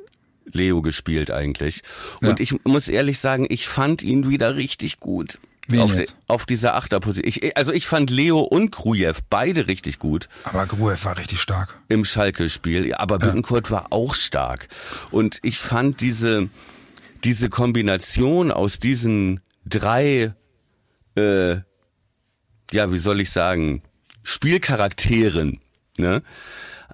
Leo 0.53 0.83
gespielt 0.83 1.33
eigentlich. 1.33 1.83
Und 2.23 2.29
Ja. 2.29 2.37
ich 2.39 2.65
muss 2.65 2.87
ehrlich 2.87 3.19
sagen, 3.19 3.47
ich 3.49 3.67
fand 3.67 4.03
ihn 4.05 4.31
wieder 4.31 4.55
richtig 4.55 5.01
gut. 5.01 5.41
Wen 5.67 5.81
auf, 5.81 5.95
jetzt? 5.99 6.17
auf 6.29 6.47
dieser 6.47 6.77
Achterposition. 6.77 7.29
Ich, 7.29 7.57
also 7.57 7.73
ich 7.73 7.89
fand 7.89 8.09
Leo 8.09 8.39
und 8.39 8.71
Grujew 8.71 9.15
beide 9.29 9.67
richtig 9.67 9.99
gut 9.99 10.29
Aber 10.45 10.65
Gruev 10.67 11.05
war 11.05 11.19
richtig 11.19 11.41
stark. 11.41 11.77
im 11.89 12.05
Schalke-Spiel, 12.05 12.87
ja, 12.87 13.01
aber 13.01 13.19
Bittencourt 13.19 13.71
war 13.73 13.93
auch 13.93 14.15
stark. 14.15 14.69
Und 15.11 15.41
ich 15.43 15.59
fand 15.59 16.01
diese, 16.01 16.49
diese 17.25 17.49
Kombination 17.51 18.53
aus 18.53 18.79
diesen 18.79 19.41
drei 19.67 20.35
äh, 21.17 21.57
ja, 22.73 22.93
wie 22.93 22.99
soll 22.99 23.21
ich 23.21 23.31
sagen, 23.31 23.83
Spielcharakteren, 24.29 25.61
ne? 25.97 26.23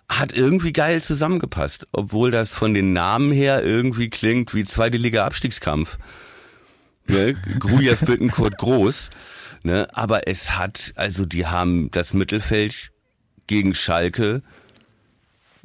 Hat 0.09 0.33
irgendwie 0.33 0.73
geil 0.73 1.03
zusammengepasst, 1.03 1.89
obwohl 1.91 2.31
das 2.31 2.55
von 2.55 2.75
den 2.75 2.93
Namen 2.93 3.33
her 3.33 3.65
irgendwie 3.65 4.09
klingt 4.09 4.55
wie 4.55 4.65
zweite 4.65 4.99
Liga 4.99 5.27
Abstiegskampf. 5.27 5.99
Ne? 7.07 7.35
Grujew, 7.59 7.97
Bittenkurt, 8.07 8.59
Groß. 8.59 9.11
Ne? 9.65 9.89
Aber 9.97 10.29
es 10.29 10.57
hat, 10.57 10.93
also 10.95 11.25
die 11.25 11.47
haben 11.47 11.91
das 11.91 12.15
Mittelfeld 12.15 12.93
gegen 13.49 13.75
Schalke 13.75 14.43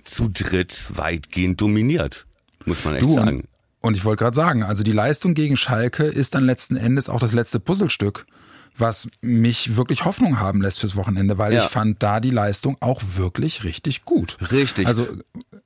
zu 0.03 0.27
dritt 0.27 0.89
weitgehend 0.95 1.62
dominiert, 1.62 2.25
muss 2.65 2.84
man 2.84 2.95
echt 2.95 3.05
Du, 3.05 3.13
sagen. 3.13 3.43
Und 3.79 3.95
ich 3.95 4.05
wollte 4.05 4.23
gerade 4.23 4.36
sagen, 4.36 4.63
also 4.63 4.82
die 4.82 4.91
Leistung 4.91 5.36
gegen 5.36 5.55
Schalke 5.55 6.05
ist 6.05 6.34
dann 6.34 6.45
letzten 6.45 6.77
Endes 6.77 7.10
auch 7.10 7.19
das 7.19 7.34
letzte 7.34 7.60
Puzzlestück, 7.60 8.25
was 8.80 9.08
mich 9.22 9.76
wirklich 9.76 10.06
Hoffnung 10.06 10.39
haben 10.39 10.62
lässt 10.62 10.80
fürs 10.80 10.96
Wochenende, 10.96 11.38
weil 11.38 11.54
Ja. 11.54 11.63
ich 11.63 11.70
fand 11.70 12.02
da 12.02 12.20
die 12.20 12.32
Leistung 12.32 12.78
auch 12.80 13.02
wirklich 13.15 13.63
richtig 13.63 14.06
gut. 14.06 14.38
Richtig. 14.52 14.88
Also 14.88 15.08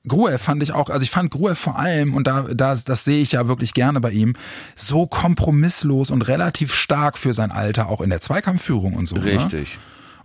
Gruev 0.08 0.41
fand 0.43 0.62
ich 0.63 0.73
auch, 0.73 0.89
also 0.89 1.04
ich 1.04 1.12
fand 1.12 1.32
Gruev 1.32 1.58
vor 1.60 1.78
allem, 1.80 2.13
und 2.13 2.28
da, 2.28 2.41
das, 2.54 2.84
das 2.84 3.06
sehe 3.06 3.21
ich 3.21 3.32
ja 3.34 3.47
wirklich 3.47 3.73
gerne 3.73 4.02
bei 4.02 4.12
ihm, 4.12 4.36
so 4.76 5.08
kompromisslos 5.08 6.12
und 6.12 6.23
relativ 6.28 6.73
stark 6.73 7.17
für 7.17 7.34
sein 7.34 7.52
Alter, 7.52 7.88
auch 7.88 8.02
in 8.02 8.10
der 8.10 8.19
Zweikampfführung 8.21 8.93
und 8.95 9.08
so. 9.08 9.15
Ne? 9.15 9.21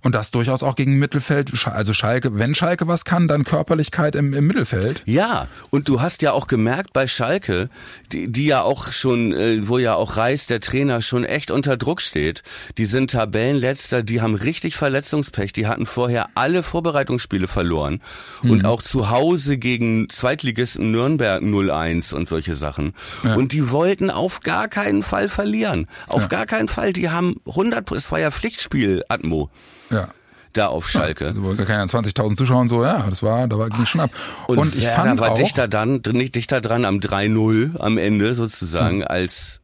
Und 0.02 0.14
das 0.14 0.30
durchaus 0.30 0.62
auch 0.62 0.76
gegen 0.76 0.98
Mittelfeld, 0.98 1.52
also 1.66 1.92
Schalke, 1.92 2.38
wenn 2.38 2.54
Schalke 2.54 2.86
was 2.86 3.04
kann, 3.04 3.28
dann 3.28 3.44
Körperlichkeit 3.44 4.14
im, 4.14 4.32
im 4.32 4.46
Mittelfeld. 4.46 5.02
Ja, 5.06 5.48
und 5.70 5.88
du 5.88 6.00
hast 6.00 6.22
ja 6.22 6.32
auch 6.32 6.46
gemerkt 6.46 6.92
bei 6.92 7.06
Schalke, 7.06 7.68
die, 8.12 8.30
die 8.30 8.46
ja 8.46 8.62
auch 8.62 8.92
schon, 8.92 9.32
äh, 9.32 9.66
wo 9.66 9.78
ja 9.78 9.94
auch 9.94 10.16
Reis, 10.16 10.46
der 10.46 10.60
Trainer, 10.60 11.02
schon 11.02 11.24
echt 11.24 11.50
unter 11.50 11.76
Druck 11.76 12.00
steht. 12.00 12.42
Die 12.78 12.86
sind 12.86 13.10
Tabellenletzter, 13.10 14.02
die 14.02 14.20
haben 14.20 14.34
richtig 14.34 14.76
Verletzungspech. 14.76 15.52
Die 15.52 15.66
hatten 15.66 15.86
vorher 15.86 16.28
alle 16.34 16.62
Vorbereitungsspiele 16.62 17.48
verloren. 17.48 18.00
Und 18.42 18.64
auch 18.64 18.82
zu 18.82 19.10
Hause 19.10 19.58
gegen 19.58 20.08
Zweitligisten 20.08 20.90
Nürnberg 20.90 21.42
0-1 21.42 22.14
und 22.14 22.28
solche 22.28 22.56
Sachen. 22.56 22.94
Und 23.22 23.52
die 23.52 23.70
wollten 23.70 24.10
auf 24.10 24.40
gar 24.40 24.68
keinen 24.68 25.02
Fall 25.02 25.28
verlieren. 25.28 25.86
Auf 26.06 26.28
gar 26.28 26.46
keinen 26.46 26.68
Fall. 26.68 26.92
Die 26.92 27.10
haben 27.10 27.36
100, 27.46 27.90
es 27.92 28.12
war 28.12 28.20
ja 28.20 28.30
Pflichtspiel, 28.30 29.04
Atmo, 29.08 29.50
Ja. 29.90 30.08
da 30.52 30.66
auf 30.66 30.88
Schalke. 30.88 31.26
Also, 31.28 31.40
keine 31.64 31.82
Ahnung, 31.82 31.88
20.000 31.88 32.36
Zuschauer 32.36 32.60
und 32.60 32.68
so, 32.68 32.82
ja, 32.82 33.06
das 33.08 33.22
war, 33.22 33.46
da 33.48 33.58
war 33.58 33.68
ging 33.68 33.86
schon 33.86 34.00
ab. 34.00 34.10
Und, 34.46 34.74
ich 34.74 34.84
Werder 34.84 35.02
fand 35.02 35.20
war 35.20 35.30
auch, 35.32 35.38
dichter 35.38 35.68
dann, 35.68 36.02
nicht 36.12 36.34
dichter 36.34 36.60
dran 36.60 36.84
am 36.84 36.98
3-0 36.98 37.78
am 37.78 37.98
Ende 37.98 38.34
sozusagen 38.34 39.04
als 39.04 39.60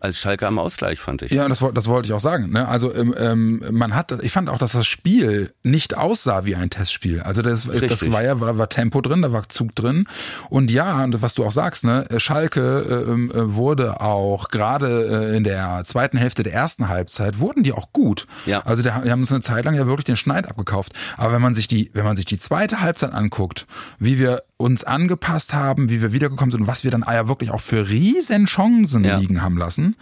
als 0.00 0.18
Schalke 0.18 0.46
am 0.46 0.58
Ausgleich 0.58 1.00
fand 1.00 1.22
ich. 1.22 1.32
ja, 1.32 1.48
das, 1.48 1.64
das 1.74 1.86
wollte 1.86 2.06
ich 2.06 2.12
auch 2.12 2.20
sagen. 2.20 2.50
Ne? 2.50 2.66
Also 2.68 2.94
ähm, 2.94 3.14
ähm, 3.18 3.62
man 3.70 3.94
hat, 3.94 4.12
ich 4.22 4.32
fand 4.32 4.48
auch, 4.48 4.58
dass 4.58 4.72
das 4.72 4.86
Spiel 4.86 5.52
nicht 5.62 5.96
aussah 5.96 6.44
wie 6.44 6.54
ein 6.54 6.70
Testspiel. 6.70 7.20
Also 7.22 7.42
das, 7.42 7.64
das 7.64 7.82
Richtig. 7.82 8.12
war 8.12 8.22
ja, 8.22 8.40
war, 8.40 8.58
war 8.58 8.68
Tempo 8.68 9.00
drin, 9.00 9.22
da 9.22 9.32
war 9.32 9.48
Zug 9.48 9.74
drin. 9.74 10.06
Und 10.48 10.70
ja, 10.70 11.02
und 11.02 11.20
was 11.20 11.34
du 11.34 11.44
auch 11.44 11.52
sagst, 11.52 11.84
ne, 11.84 12.06
Schalke 12.18 13.06
ähm, 13.08 13.30
äh, 13.30 13.54
wurde 13.54 14.00
auch 14.00 14.48
gerade 14.48 15.30
äh, 15.32 15.36
in 15.36 15.44
der 15.44 15.82
zweiten 15.84 16.16
Hälfte 16.16 16.42
der 16.42 16.52
ersten 16.52 16.88
Halbzeit 16.88 17.38
wurden 17.40 17.62
die 17.62 17.72
auch 17.72 17.92
gut. 17.92 18.26
Ja. 18.46 18.60
Also 18.64 18.82
die 18.82 18.90
haben 18.90 19.20
uns 19.20 19.32
eine 19.32 19.42
Zeit 19.42 19.64
lang 19.64 19.74
ja 19.74 19.86
wirklich 19.86 20.04
den 20.04 20.16
Schneid 20.16 20.48
abgekauft. 20.48 20.92
Aber 21.16 21.32
wenn 21.32 21.42
man 21.42 21.54
sich 21.54 21.68
die, 21.68 21.90
wenn 21.94 22.04
man 22.04 22.16
sich 22.16 22.26
die 22.26 22.38
zweite 22.38 22.80
Halbzeit 22.80 23.12
anguckt, 23.12 23.66
wie 23.98 24.18
wir 24.18 24.42
uns 24.58 24.84
angepasst 24.84 25.54
haben, 25.54 25.88
wie 25.88 26.02
wir 26.02 26.12
wiedergekommen 26.12 26.50
sind 26.52 26.60
und 26.62 26.66
was 26.66 26.84
wir 26.84 26.90
dann 26.90 27.04
ja 27.06 27.26
wirklich 27.28 27.50
auch 27.52 27.60
für 27.60 27.88
riesen 27.88 28.44
Chancen 28.46 29.04
Ja. 29.04 29.16
liegen 29.16 29.40
haben 29.40 29.56
lassen, 29.56 29.96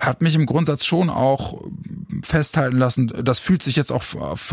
hat 0.00 0.22
mich 0.22 0.34
im 0.36 0.46
Grundsatz 0.46 0.84
schon 0.84 1.10
auch 1.10 1.60
festhalten 2.22 2.78
lassen, 2.78 3.12
das 3.24 3.40
fühlt 3.40 3.62
sich 3.62 3.74
jetzt 3.76 3.90
auch 3.90 4.04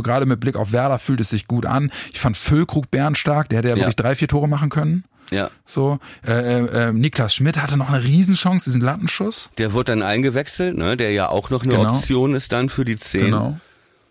gerade 0.04 0.26
mit 0.26 0.40
Blick 0.40 0.56
auf 0.56 0.72
Werder 0.72 0.98
fühlt 1.00 1.22
es 1.22 1.30
sich 1.30 1.48
gut 1.48 1.66
an. 1.68 1.92
Ich 2.12 2.20
fand 2.20 2.36
Füllkrug 2.36 2.90
bärenstark, 2.92 3.50
der 3.50 3.60
hätte 3.60 3.70
ja, 3.70 3.76
Ja. 3.76 3.82
wirklich 3.82 3.96
drei, 3.96 4.16
vier 4.16 4.28
Tore 4.28 4.48
machen 4.50 4.70
können. 4.70 5.04
Ja. 5.32 5.50
So, 5.66 6.00
äh, 6.28 6.32
äh, 6.34 6.90
äh, 6.90 6.94
Niklas 6.94 7.34
Schmidt 7.36 7.62
hatte 7.62 7.78
noch 7.78 7.90
eine 7.90 8.04
Riesenchance, 8.04 8.66
diesen 8.70 8.82
Lattenschuss. 8.82 9.50
Der 9.58 9.74
wurde 9.74 9.92
dann 9.92 10.04
eingewechselt, 10.04 10.78
ne, 10.78 10.98
der 10.98 11.12
ja 11.14 11.30
auch 11.30 11.50
noch 11.52 11.64
eine 11.64 11.76
Genau. 11.76 11.90
Option 11.92 12.34
ist 12.36 12.52
dann 12.52 12.70
für 12.70 12.86
die 12.86 12.98
10. 12.98 13.26
Genau. 13.26 13.60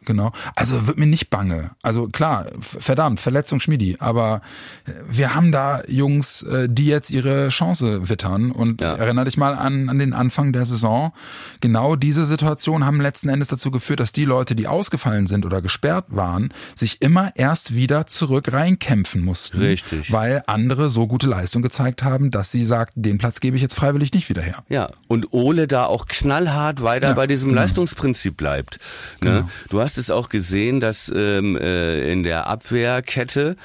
Genau. 0.04 0.32
Also 0.56 0.86
wird 0.86 0.98
mir 0.98 1.06
nicht 1.06 1.30
bange. 1.30 1.70
Also 1.82 2.08
klar, 2.08 2.46
verdammt, 2.60 3.20
Verletzung 3.20 3.60
Schmiedi. 3.60 3.96
Aber 3.98 4.40
äh, 4.86 4.92
wir 5.08 5.34
haben 5.34 5.52
da 5.52 5.82
Jungs, 5.88 6.42
äh, 6.42 6.68
die 6.70 6.86
jetzt 6.86 7.10
ihre 7.10 7.48
Chance 7.48 8.08
wittern. 8.08 8.50
Und 8.50 8.80
Ja. 8.80 8.94
erinnere 8.94 9.24
dich 9.26 9.36
mal 9.36 9.54
an, 9.54 9.88
an 9.88 9.98
den 9.98 10.12
Anfang 10.12 10.52
der 10.52 10.66
Saison. 10.66 11.12
Genau 11.60 11.96
diese 11.96 12.24
Situation 12.24 12.84
haben 12.84 13.00
letzten 13.00 13.28
Endes 13.28 13.48
dazu 13.48 13.70
geführt, 13.70 14.00
dass 14.00 14.12
die 14.12 14.24
Leute, 14.24 14.54
die 14.54 14.66
ausgefallen 14.68 15.26
sind 15.26 15.44
oder 15.46 15.62
gesperrt 15.62 16.06
waren, 16.08 16.52
sich 16.74 17.00
immer 17.02 17.32
erst 17.36 17.74
wieder 17.74 18.06
zurück 18.06 18.52
reinkämpfen 18.52 19.22
mussten. 19.24 19.58
Richtig. 19.58 20.12
Weil 20.12 20.42
andere 20.46 20.90
so 20.90 21.06
gute 21.06 21.26
Leistung 21.26 21.62
gezeigt 21.62 22.02
haben, 22.02 22.30
dass 22.30 22.50
sie 22.50 22.64
sagten, 22.64 23.02
den 23.02 23.18
Platz 23.18 23.40
gebe 23.40 23.56
ich 23.56 23.62
jetzt 23.62 23.74
freiwillig 23.74 24.12
nicht 24.12 24.28
wieder 24.28 24.42
her. 24.42 24.62
Ja, 24.68 24.88
und 25.08 25.32
Ole 25.32 25.66
da 25.66 25.86
auch 25.86 26.06
knallhart 26.06 26.82
weiter 26.82 27.08
Ja, 27.08 27.14
bei 27.14 27.26
diesem 27.26 27.50
genau. 27.50 27.62
Leistungsprinzip 27.62 28.36
bleibt. 28.36 28.78
Ne? 29.22 29.48
Du 29.70 29.80
hast 29.80 29.93
es 29.98 30.10
auch 30.10 30.28
gesehen, 30.28 30.80
dass 30.80 31.10
ähm, 31.14 31.56
äh, 31.56 32.10
in 32.12 32.22
der 32.22 32.46
Abwehrkette 32.46 33.56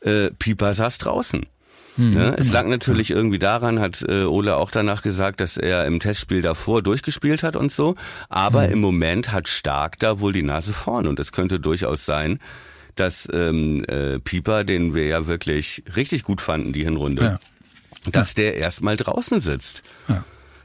äh, 0.00 0.30
Pieper 0.38 0.74
saß 0.74 0.98
draußen. 0.98 1.46
Hm, 1.96 2.12
Ne? 2.12 2.36
Es 2.38 2.52
lag 2.52 2.66
natürlich 2.66 3.10
irgendwie 3.10 3.38
daran, 3.38 3.80
hat 3.80 4.02
äh, 4.06 4.24
Ole 4.24 4.56
auch 4.56 4.70
danach 4.70 5.00
gesagt, 5.02 5.40
dass 5.40 5.56
er 5.56 5.86
im 5.86 5.98
Testspiel 5.98 6.42
davor 6.42 6.82
durchgespielt 6.82 7.42
hat 7.42 7.56
und 7.56 7.72
so. 7.72 7.94
Aber 8.28 8.64
Hm. 8.64 8.72
im 8.74 8.80
Moment 8.80 9.32
hat 9.32 9.48
Stark 9.48 9.98
da 9.98 10.20
wohl 10.20 10.32
die 10.34 10.42
Nase 10.42 10.74
vorn 10.74 11.06
und 11.06 11.18
es 11.20 11.32
könnte 11.32 11.58
durchaus 11.58 12.04
sein, 12.04 12.38
dass 12.96 13.28
ähm, 13.32 13.82
äh, 13.88 14.18
Pieper, 14.18 14.64
den 14.64 14.94
wir 14.94 15.06
ja 15.06 15.26
wirklich 15.26 15.84
richtig 15.96 16.22
gut 16.22 16.40
fanden, 16.42 16.72
die 16.74 16.84
Hinrunde, 16.84 17.22
Ja. 18.04 18.10
dass 18.10 18.34
der 18.34 18.56
erstmal 18.56 18.96
draußen 18.98 19.40
sitzt. 19.40 19.82
Ja. 20.08 20.22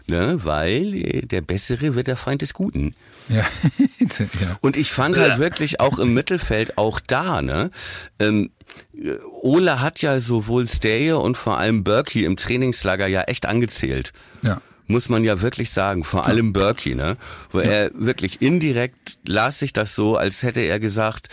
Ne, 0.08 0.40
weil 0.44 0.94
äh, 0.96 1.22
der 1.26 1.40
Bessere 1.42 1.96
wird 1.96 2.08
der 2.08 2.18
Feind 2.18 2.42
des 2.42 2.54
Guten. 2.54 2.94
Ja. 3.32 3.46
ja. 4.00 4.58
Und 4.62 4.78
ich 4.78 4.92
fand 4.92 5.18
halt 5.18 5.40
wirklich 5.40 5.80
auch 5.80 6.00
im 6.00 6.14
Mittelfeld, 6.14 6.78
auch 6.78 7.00
da, 7.00 7.42
ne, 7.42 7.72
ähm, 8.20 8.52
äh, 8.94 9.16
Ole 9.42 9.82
hat 9.82 10.02
ja 10.02 10.20
sowohl 10.20 10.68
Steje 10.68 11.18
und 11.18 11.38
vor 11.38 11.58
allem 11.58 11.84
Berkey 11.84 12.26
im 12.26 12.38
Trainingslager 12.38 13.08
ja 13.08 13.22
echt 13.22 13.46
angezählt. 13.46 14.14
ja. 14.44 14.62
Muss 14.88 15.08
man 15.08 15.24
ja 15.24 15.42
wirklich 15.42 15.70
sagen, 15.70 16.04
vor 16.04 16.26
allem 16.26 16.52
Berkey, 16.52 16.96
ne? 16.96 17.16
Wo 17.52 17.60
er 17.60 17.92
wirklich 17.94 18.42
indirekt 18.42 19.20
las 19.26 19.60
sich 19.60 19.72
das 19.72 19.96
so, 19.96 20.18
als 20.18 20.44
hätte 20.44 20.60
er 20.60 20.82
gesagt, 20.82 21.30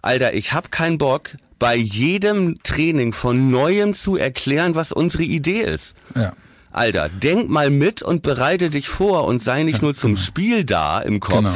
Alter, 0.00 0.32
ich 0.32 0.54
hab 0.54 0.70
keinen 0.70 0.96
Bock, 0.96 1.28
bei 1.58 1.76
jedem 1.76 2.58
Training 2.62 3.12
von 3.12 3.50
neuem 3.50 3.92
zu 3.92 4.16
erklären, 4.16 4.74
was 4.74 4.92
unsere 4.92 5.24
Idee 5.24 5.60
ist. 5.60 5.94
Ja. 6.14 6.32
Alter, 6.72 7.08
denk 7.08 7.48
mal 7.50 7.70
mit 7.70 8.02
und 8.02 8.22
bereite 8.22 8.70
dich 8.70 8.88
vor 8.88 9.24
und 9.24 9.42
sei 9.42 9.62
nicht 9.62 9.82
nur 9.82 9.94
zum 9.94 10.16
Spiel 10.16 10.64
da 10.64 11.00
im 11.00 11.20
Kopf, 11.20 11.36
Genau. 11.36 11.52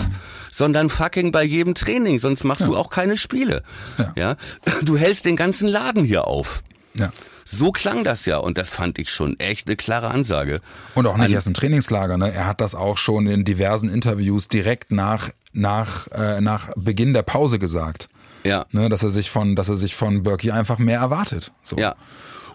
sondern 0.52 0.90
fucking 0.90 1.32
bei 1.32 1.42
jedem 1.44 1.74
Training, 1.74 2.18
sonst 2.18 2.44
machst 2.44 2.66
du 2.66 2.76
auch 2.76 2.90
keine 2.90 3.16
Spiele. 3.16 3.62
Ja. 3.98 4.12
ja, 4.16 4.36
du 4.82 4.96
hältst 4.96 5.24
den 5.24 5.36
ganzen 5.36 5.68
Laden 5.68 6.04
hier 6.04 6.26
auf. 6.26 6.62
Ja. 6.94 7.10
So 7.48 7.70
klang 7.70 8.02
das 8.02 8.26
ja 8.26 8.38
und 8.38 8.58
das 8.58 8.70
fand 8.70 8.98
ich 8.98 9.10
schon 9.12 9.38
echt 9.38 9.68
eine 9.68 9.76
klare 9.76 10.08
Ansage. 10.08 10.60
Und 10.96 11.06
auch 11.06 11.16
nicht 11.16 11.30
erst 11.30 11.46
im 11.46 11.54
Trainingslager, 11.54 12.16
ne? 12.18 12.32
Er 12.32 12.46
hat 12.46 12.60
das 12.60 12.74
auch 12.74 12.96
schon 12.98 13.26
in 13.28 13.44
diversen 13.44 13.88
Interviews 13.88 14.48
direkt 14.48 14.90
nach 14.90 15.30
nach 15.52 16.08
äh, 16.08 16.40
nach 16.40 16.70
Beginn 16.76 17.14
der 17.14 17.22
Pause 17.22 17.58
gesagt, 17.60 18.08
Ja, 18.42 18.66
ne? 18.72 18.88
Dass 18.88 19.04
er 19.04 19.10
sich 19.10 19.30
von 19.30 19.54
dass 19.54 19.68
er 19.68 19.76
sich 19.76 19.94
von 19.94 20.24
Berkey 20.24 20.50
einfach 20.50 20.78
mehr 20.78 20.98
erwartet. 20.98 21.52
So. 21.62 21.76
ja. 21.76 21.94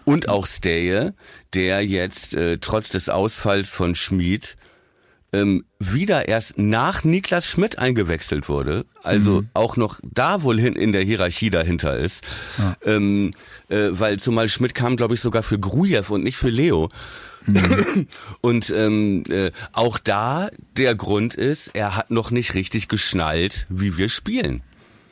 Und 0.04 0.28
auch 0.28 0.46
Steje, 0.46 1.14
der 1.54 1.84
jetzt 1.84 2.34
äh, 2.34 2.58
trotz 2.58 2.88
des 2.88 3.08
Ausfalls 3.08 3.70
von 3.70 3.94
Schmid 3.94 4.56
ähm, 5.32 5.64
wieder 5.78 6.28
erst 6.28 6.58
nach 6.58 7.04
Niklas 7.04 7.46
Schmidt 7.46 7.78
eingewechselt 7.78 8.48
wurde, 8.48 8.84
also 9.02 9.44
auch 9.54 9.76
noch 9.76 9.98
da 10.02 10.42
wohl 10.42 10.60
hin 10.60 10.74
in 10.74 10.92
der 10.92 11.02
Hierarchie 11.02 11.48
dahinter 11.48 11.96
ist, 11.96 12.22
ähm, 12.84 13.30
äh, 13.68 13.88
weil 13.92 14.18
zumal 14.18 14.48
Schmidt 14.48 14.74
kam, 14.74 14.96
glaube 14.96 15.14
ich, 15.14 15.20
sogar 15.20 15.42
für 15.42 15.58
Grujew 15.58 16.04
und 16.10 16.22
nicht 16.22 16.36
für 16.36 16.50
Leo. 16.50 16.90
Und 18.40 18.70
ähm, 18.70 19.24
äh, 19.28 19.50
auch 19.72 19.98
da 19.98 20.48
der 20.76 20.94
Grund 20.94 21.34
ist, 21.34 21.72
er 21.74 21.96
hat 21.96 22.12
noch 22.12 22.30
nicht 22.30 22.54
richtig 22.54 22.86
geschnallt, 22.86 23.66
wie 23.68 23.96
wir 23.98 24.08
spielen. 24.08 24.62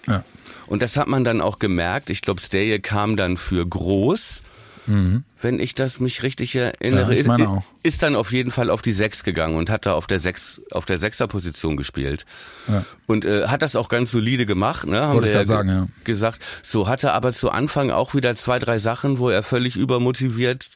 Ja. 0.06 0.24
Und 0.68 0.82
das 0.82 0.96
hat 0.96 1.08
man 1.08 1.24
dann 1.24 1.40
auch 1.40 1.58
gemerkt. 1.58 2.08
Ich 2.08 2.22
glaube, 2.22 2.40
Steje 2.40 2.78
kam 2.78 3.16
dann 3.16 3.36
für 3.36 3.66
groß. 3.66 4.42
Wenn 5.40 5.60
ich 5.60 5.74
das 5.74 6.00
mich 6.00 6.22
richtig 6.22 6.54
erinnere, 6.56 7.14
Ja, 7.14 7.36
ist, 7.36 7.62
ist 7.82 8.02
dann 8.02 8.16
auf 8.16 8.32
jeden 8.32 8.50
Fall 8.50 8.70
auf 8.70 8.82
die 8.82 8.92
Sechs 8.92 9.24
gegangen 9.24 9.56
und 9.56 9.70
hat 9.70 9.86
da 9.86 9.94
auf 9.94 10.06
der 10.06 10.20
Sechs, 10.20 10.60
auf 10.70 10.84
der 10.84 10.98
Sechserposition 10.98 11.76
gespielt. 11.76 12.26
Ja. 12.68 12.84
Und 13.06 13.24
äh, 13.24 13.46
hat 13.46 13.62
das 13.62 13.76
auch 13.76 13.88
ganz 13.88 14.10
solide 14.10 14.46
gemacht, 14.46 14.86
ne? 14.86 15.00
Haben 15.00 15.14
Wollte 15.14 15.28
wir 15.28 15.36
grad 15.36 15.46
sagen, 15.46 15.68
ja. 15.68 15.86
gesagt. 16.04 16.42
So 16.62 16.88
hatte 16.88 17.12
aber 17.12 17.32
zu 17.32 17.50
Anfang 17.50 17.90
auch 17.90 18.14
wieder 18.14 18.36
zwei, 18.36 18.58
drei 18.58 18.78
Sachen, 18.78 19.18
wo 19.18 19.28
er 19.30 19.42
völlig 19.42 19.76
übermotiviert 19.76 20.70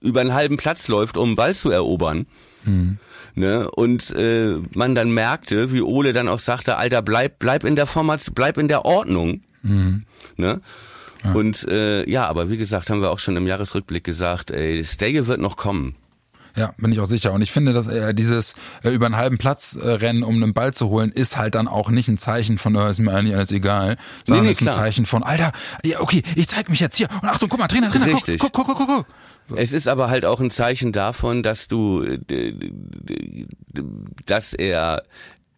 über 0.00 0.20
einen 0.20 0.34
halben 0.34 0.56
Platz 0.56 0.88
läuft, 0.88 1.16
um 1.16 1.30
einen 1.30 1.36
Ball 1.36 1.54
zu 1.54 1.70
erobern. 1.70 2.26
Mhm. 2.64 2.98
Ne? 3.34 3.70
Und 3.70 4.10
äh, 4.10 4.56
man 4.74 4.94
dann 4.94 5.12
merkte, 5.12 5.72
wie 5.72 5.82
Ole 5.82 6.12
dann 6.12 6.28
auch 6.28 6.38
sagte, 6.38 6.76
Alter, 6.76 7.02
bleib, 7.02 7.38
bleib 7.38 7.64
in 7.64 7.76
der 7.76 7.86
Format, 7.86 8.22
bleib 8.34 8.58
in 8.58 8.68
der 8.68 8.84
Ordnung. 8.84 9.42
Mhm. 9.62 10.04
Ne? 10.36 10.60
Ja. 11.24 11.32
Und 11.32 11.66
äh, 11.68 12.08
ja, 12.08 12.26
aber 12.26 12.50
wie 12.50 12.56
gesagt, 12.56 12.90
haben 12.90 13.02
wir 13.02 13.10
auch 13.10 13.18
schon 13.18 13.36
im 13.36 13.46
Jahresrückblick 13.46 14.04
gesagt, 14.04 14.50
ey, 14.50 14.84
Stege 14.84 15.26
wird 15.26 15.40
noch 15.40 15.56
kommen. 15.56 15.94
Ja, 16.56 16.74
bin 16.78 16.92
ich 16.92 17.00
auch 17.00 17.06
sicher. 17.06 17.32
Und 17.32 17.42
ich 17.42 17.52
finde, 17.52 17.72
dass 17.72 17.86
äh, 17.86 18.12
dieses 18.12 18.54
äh, 18.82 18.90
über 18.90 19.06
einen 19.06 19.16
halben 19.16 19.38
Platz 19.38 19.76
äh, 19.80 19.88
rennen, 19.88 20.22
um 20.22 20.42
einen 20.42 20.52
Ball 20.52 20.74
zu 20.74 20.88
holen, 20.88 21.10
ist 21.12 21.36
halt 21.36 21.54
dann 21.54 21.68
auch 21.68 21.90
nicht 21.90 22.08
ein 22.08 22.18
Zeichen 22.18 22.58
von, 22.58 22.74
oh, 22.76 22.86
ist 22.86 22.98
mir 22.98 23.12
eigentlich 23.12 23.36
alles 23.36 23.52
egal, 23.52 23.96
sondern 24.26 24.44
nee, 24.44 24.48
nee, 24.48 24.52
ist 24.52 24.60
ein 24.60 24.66
klar. 24.66 24.76
Zeichen 24.76 25.06
von, 25.06 25.22
Alter, 25.22 25.52
ja, 25.84 26.00
okay, 26.00 26.22
ich 26.34 26.48
zeig 26.48 26.68
mich 26.68 26.80
jetzt 26.80 26.96
hier. 26.96 27.08
Und 27.22 27.28
Achtung, 27.28 27.48
guck 27.48 27.60
mal, 27.60 27.68
Trainer, 27.68 27.90
Trainer, 27.90 28.06
Richtig. 28.06 28.40
guck, 28.40 28.52
guck, 28.52 28.66
guck, 28.66 28.78
guck, 28.78 28.88
guck. 28.88 29.06
So. 29.48 29.56
Es 29.56 29.72
ist 29.72 29.88
aber 29.88 30.10
halt 30.10 30.24
auch 30.24 30.40
ein 30.40 30.50
Zeichen 30.50 30.92
davon, 30.92 31.42
dass 31.42 31.66
du, 31.66 32.04
dass 34.26 34.52
er 34.52 35.02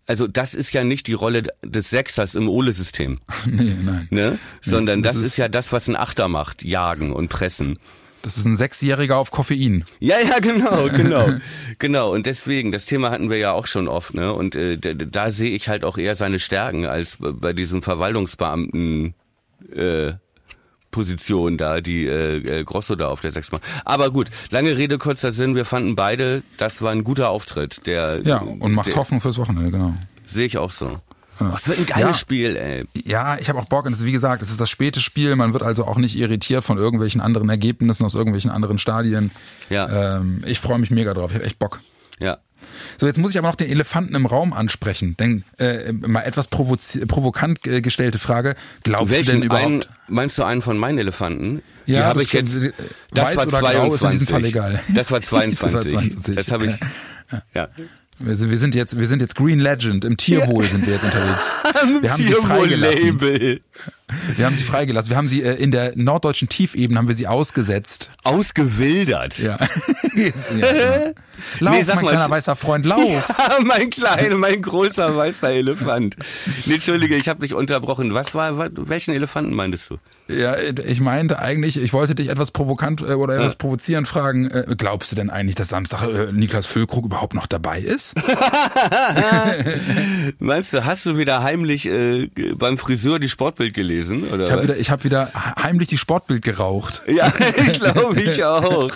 also 0.06 0.26
das 0.26 0.54
ist 0.54 0.72
ja 0.72 0.84
nicht 0.84 1.06
die 1.06 1.12
Rolle 1.12 1.44
des 1.64 1.90
Sechsers 1.90 2.34
im 2.34 2.48
Ole-System. 2.48 3.20
Nee, 3.46 3.76
nein. 3.82 4.08
Ne? 4.10 4.38
Sondern 4.60 5.00
nee, 5.00 5.04
das, 5.04 5.14
das 5.14 5.22
ist, 5.22 5.28
ist 5.28 5.36
ja 5.36 5.48
das, 5.48 5.72
was 5.72 5.88
ein 5.88 5.96
Achter 5.96 6.28
macht, 6.28 6.62
jagen 6.62 7.12
und 7.12 7.28
pressen. 7.28 7.78
Das 8.22 8.38
ist 8.38 8.44
ein 8.46 8.56
Sechsjähriger 8.56 9.16
auf 9.16 9.32
Koffein. 9.32 9.84
Ja, 9.98 10.20
ja, 10.20 10.38
genau, 10.38 10.88
genau, 10.94 11.28
genau. 11.78 12.12
Und 12.12 12.26
deswegen, 12.26 12.70
das 12.70 12.86
Thema 12.86 13.10
hatten 13.10 13.30
wir 13.30 13.38
ja 13.38 13.52
auch 13.52 13.66
schon 13.66 13.88
oft, 13.88 14.14
ne? 14.14 14.32
Und 14.32 14.54
äh, 14.54 14.78
da, 14.78 14.94
da 14.94 15.30
sehe 15.30 15.50
ich 15.50 15.68
halt 15.68 15.84
auch 15.84 15.98
eher 15.98 16.14
seine 16.14 16.38
Stärken 16.38 16.86
als 16.86 17.18
bei 17.20 17.52
diesem 17.52 17.82
Verwaltungsbeamten. 17.82 19.14
Äh, 19.74 20.12
Position 20.92 21.58
da, 21.58 21.80
die 21.80 22.06
äh, 22.06 22.60
äh 22.60 22.64
Grosso 22.64 22.94
da 22.94 23.08
auf 23.08 23.20
der 23.20 23.32
Sechs 23.32 23.50
macht. 23.50 23.62
Aber 23.84 24.10
gut, 24.10 24.28
lange 24.50 24.76
Rede, 24.76 24.98
kurzer 24.98 25.32
Sinn, 25.32 25.56
wir 25.56 25.64
fanden 25.64 25.96
beide, 25.96 26.44
das 26.58 26.80
war 26.82 26.92
ein 26.92 27.02
guter 27.02 27.30
Auftritt. 27.30 27.84
Der, 27.88 28.20
ja, 28.22 28.38
und 28.38 28.72
macht 28.72 28.86
der, 28.86 28.94
Hoffnung 28.94 29.20
fürs 29.20 29.38
Wochenende, 29.38 29.72
genau. 29.72 29.94
Sehe 30.24 30.46
ich 30.46 30.58
auch 30.58 30.70
so. 30.70 31.00
Das 31.38 31.66
wird 31.66 31.78
ein 31.78 31.86
geiles 31.86 32.06
ja. 32.06 32.14
Spiel, 32.14 32.56
ey. 32.56 32.84
Ja, 33.04 33.36
ich 33.38 33.48
habe 33.48 33.58
auch 33.58 33.64
Bock. 33.64 33.86
Und 33.86 33.94
ist, 33.94 34.04
wie 34.04 34.12
gesagt, 34.12 34.42
es 34.42 34.50
ist 34.50 34.60
das 34.60 34.70
späte 34.70 35.00
Spiel. 35.00 35.34
Man 35.34 35.52
wird 35.52 35.64
also 35.64 35.86
auch 35.86 35.96
nicht 35.96 36.16
irritiert 36.16 36.62
von 36.62 36.78
irgendwelchen 36.78 37.20
anderen 37.20 37.48
Ergebnissen 37.48 38.04
aus 38.04 38.14
irgendwelchen 38.14 38.50
anderen 38.50 38.78
Stadien. 38.78 39.32
Ja. 39.68 40.18
Ähm, 40.18 40.44
ich 40.46 40.60
freue 40.60 40.78
mich 40.78 40.90
mega 40.90 41.14
drauf. 41.14 41.32
Ich 41.32 41.36
habe 41.36 41.46
echt 41.46 41.58
Bock. 41.58 41.80
Ja. 42.20 42.38
So, 42.98 43.06
jetzt 43.06 43.18
muss 43.18 43.32
ich 43.32 43.38
aber 43.38 43.48
noch 43.48 43.56
den 43.56 43.68
Elefanten 43.68 44.14
im 44.14 44.26
Raum 44.26 44.52
ansprechen. 44.52 45.16
Denn 45.18 45.44
äh, 45.58 45.92
mal 45.92 46.22
etwas 46.22 46.48
provokant 46.48 47.66
äh, 47.66 47.80
gestellte 47.80 48.18
Frage. 48.18 48.54
Glaubst 48.82 49.10
Welchen 49.10 49.26
du 49.26 49.32
denn 49.32 49.42
überhaupt? 49.42 49.66
Einen, 49.66 49.84
meinst 50.08 50.38
du 50.38 50.44
einen 50.44 50.62
von 50.62 50.78
meinen 50.78 50.98
Elefanten? 50.98 51.62
Die 51.86 51.92
ja, 51.92 52.04
habe 52.04 52.22
ich 52.22 52.32
jetzt. 52.32 52.56
Das 53.12 53.36
war 53.36 53.48
22. 53.48 53.94
ist 53.94 54.02
in 54.02 54.10
diesem 54.10 54.26
Fall 54.26 54.44
egal. 54.44 54.80
Das 54.94 55.10
war 55.10 55.20
22. 55.20 55.60
das, 55.60 55.72
war 55.72 56.00
22. 56.00 56.34
das 56.34 56.50
habe 56.50 56.66
ich. 56.66 56.74
Ja. 57.32 57.42
ja. 57.54 57.68
Wir 58.18 58.58
sind 58.58 58.74
jetzt, 58.74 58.98
wir 58.98 59.06
sind 59.06 59.20
jetzt 59.20 59.34
Green 59.34 59.58
Legend. 59.58 60.04
Im 60.04 60.16
Tierwohl 60.16 60.64
sind 60.66 60.86
wir 60.86 60.94
jetzt 60.94 61.04
unterwegs. 61.04 61.54
Wir 62.02 62.12
haben 62.12 62.24
sie 62.24 62.32
freigelassen. 62.32 63.60
Wir 64.36 64.46
haben 64.46 64.56
sie 64.56 64.64
freigelassen. 64.64 65.10
Wir 65.10 65.16
haben 65.16 65.28
sie 65.28 65.42
äh, 65.42 65.54
in 65.54 65.70
der 65.70 65.92
norddeutschen 65.96 66.48
Tiefebene 66.48 66.98
haben 66.98 67.08
wir 67.08 67.14
sie 67.14 67.26
ausgesetzt. 67.26 68.10
Ausgewildert. 68.22 69.38
Ja. 69.38 69.56
ja 70.14 71.12
Lauf, 71.60 71.74
nee, 71.74 71.84
mein 71.86 71.96
mal, 71.96 72.10
kleiner 72.10 72.30
weißer 72.30 72.56
Freund, 72.56 72.86
lauf. 72.86 73.00
Ja, 73.42 73.58
mein 73.64 73.90
kleiner, 73.90 74.36
mein 74.36 74.62
großer 74.62 75.16
weißer 75.16 75.50
Elefant. 75.50 76.16
Nee, 76.66 76.74
Entschuldige, 76.74 77.16
ich 77.16 77.28
habe 77.28 77.40
dich 77.40 77.54
unterbrochen. 77.54 78.14
Was 78.14 78.34
war, 78.34 78.70
welchen 78.74 79.14
Elefanten 79.14 79.54
meintest 79.54 79.90
du? 79.90 79.98
Ja, 80.28 80.54
ich 80.58 81.00
meinte 81.00 81.38
eigentlich, 81.38 81.82
ich 81.82 81.92
wollte 81.92 82.14
dich 82.14 82.28
etwas 82.28 82.52
provokant 82.52 83.00
äh, 83.02 83.14
oder 83.14 83.34
etwas 83.34 83.52
ja. 83.52 83.58
provozierend 83.58 84.08
fragen. 84.08 84.50
Äh, 84.50 84.74
glaubst 84.78 85.12
du 85.12 85.16
denn 85.16 85.30
eigentlich, 85.30 85.56
dass 85.56 85.68
Samstag 85.68 86.08
äh, 86.08 86.32
Niklas 86.32 86.66
Füllkrug 86.66 87.06
überhaupt 87.06 87.34
noch 87.34 87.46
dabei 87.46 87.80
ist? 87.80 88.14
Meinst 90.38 90.72
du, 90.72 90.84
hast 90.84 91.06
du 91.06 91.16
wieder 91.18 91.42
heimlich 91.42 91.88
äh, 91.88 92.28
beim 92.56 92.78
Friseur 92.78 93.18
die 93.18 93.28
Sportbild 93.28 93.74
gelesen? 93.74 94.24
Oder 94.24 94.44
ich 94.44 94.90
habe 94.90 95.04
wieder, 95.04 95.28
hab 95.32 95.34
wieder 95.34 95.54
heimlich 95.62 95.88
die 95.88 95.98
Sportbild 95.98 96.42
geraucht. 96.42 97.02
Ja, 97.06 97.32
ich 97.56 97.72
glaube 97.80 98.20
ich 98.20 98.44
auch. 98.44 98.90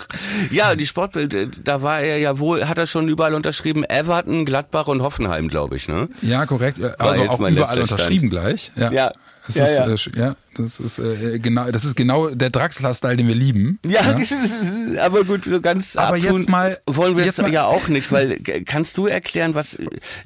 Ja, 0.51 0.75
die 0.75 0.85
Sportbild, 0.85 1.33
äh, 1.33 1.47
da 1.63 1.81
war 1.81 2.01
er 2.01 2.17
ja 2.17 2.39
wohl, 2.39 2.65
hat 2.67 2.77
er 2.77 2.87
schon 2.87 3.07
überall 3.07 3.33
unterschrieben, 3.33 3.83
Everton, 3.83 4.45
Gladbach 4.45 4.87
und 4.87 5.01
Hoffenheim, 5.01 5.47
glaube 5.47 5.75
ich, 5.75 5.87
ne? 5.87 6.09
Ja, 6.21 6.45
korrekt. 6.45 6.79
Also 6.99 7.29
auch 7.29 7.39
überall 7.39 7.79
unterschrieben 7.79 8.29
gleich. 8.29 8.71
Ja. 8.75 8.91
ja. 8.91 9.13
Das 9.47 9.55
ja, 9.55 9.63
ist, 9.63 10.07
ja. 10.07 10.13
Äh, 10.13 10.19
ja, 10.19 10.35
das 10.57 10.79
ist 10.79 10.99
äh, 10.99 11.39
genau, 11.39 11.69
das 11.71 11.85
ist 11.85 11.95
genau 11.95 12.29
der 12.29 12.49
Draxler-Style, 12.49 13.17
den 13.17 13.27
wir 13.27 13.35
lieben. 13.35 13.79
Ja, 13.85 14.01
ja. 14.01 15.01
aber 15.01 15.23
gut, 15.23 15.45
so 15.45 15.61
ganz 15.61 15.95
aber 15.95 16.17
jetzt 16.17 16.49
mal 16.49 16.79
wollen 16.85 17.17
wir 17.17 17.25
es 17.25 17.37
ja 17.37 17.65
auch 17.65 17.87
nicht, 17.87 18.11
weil 18.11 18.39
kannst 18.65 18.97
du 18.97 19.07
erklären, 19.07 19.55
was 19.55 19.77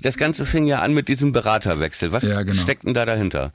das 0.01 0.17
Ganze 0.17 0.45
fing 0.45 0.65
ja 0.67 0.79
an 0.79 0.93
mit 0.93 1.07
diesem 1.07 1.31
Beraterwechsel. 1.31 2.11
Was 2.11 2.23
ja, 2.23 2.41
genau. 2.43 2.55
steckt 2.55 2.85
denn 2.85 2.93
da 2.93 3.05
dahinter? 3.05 3.51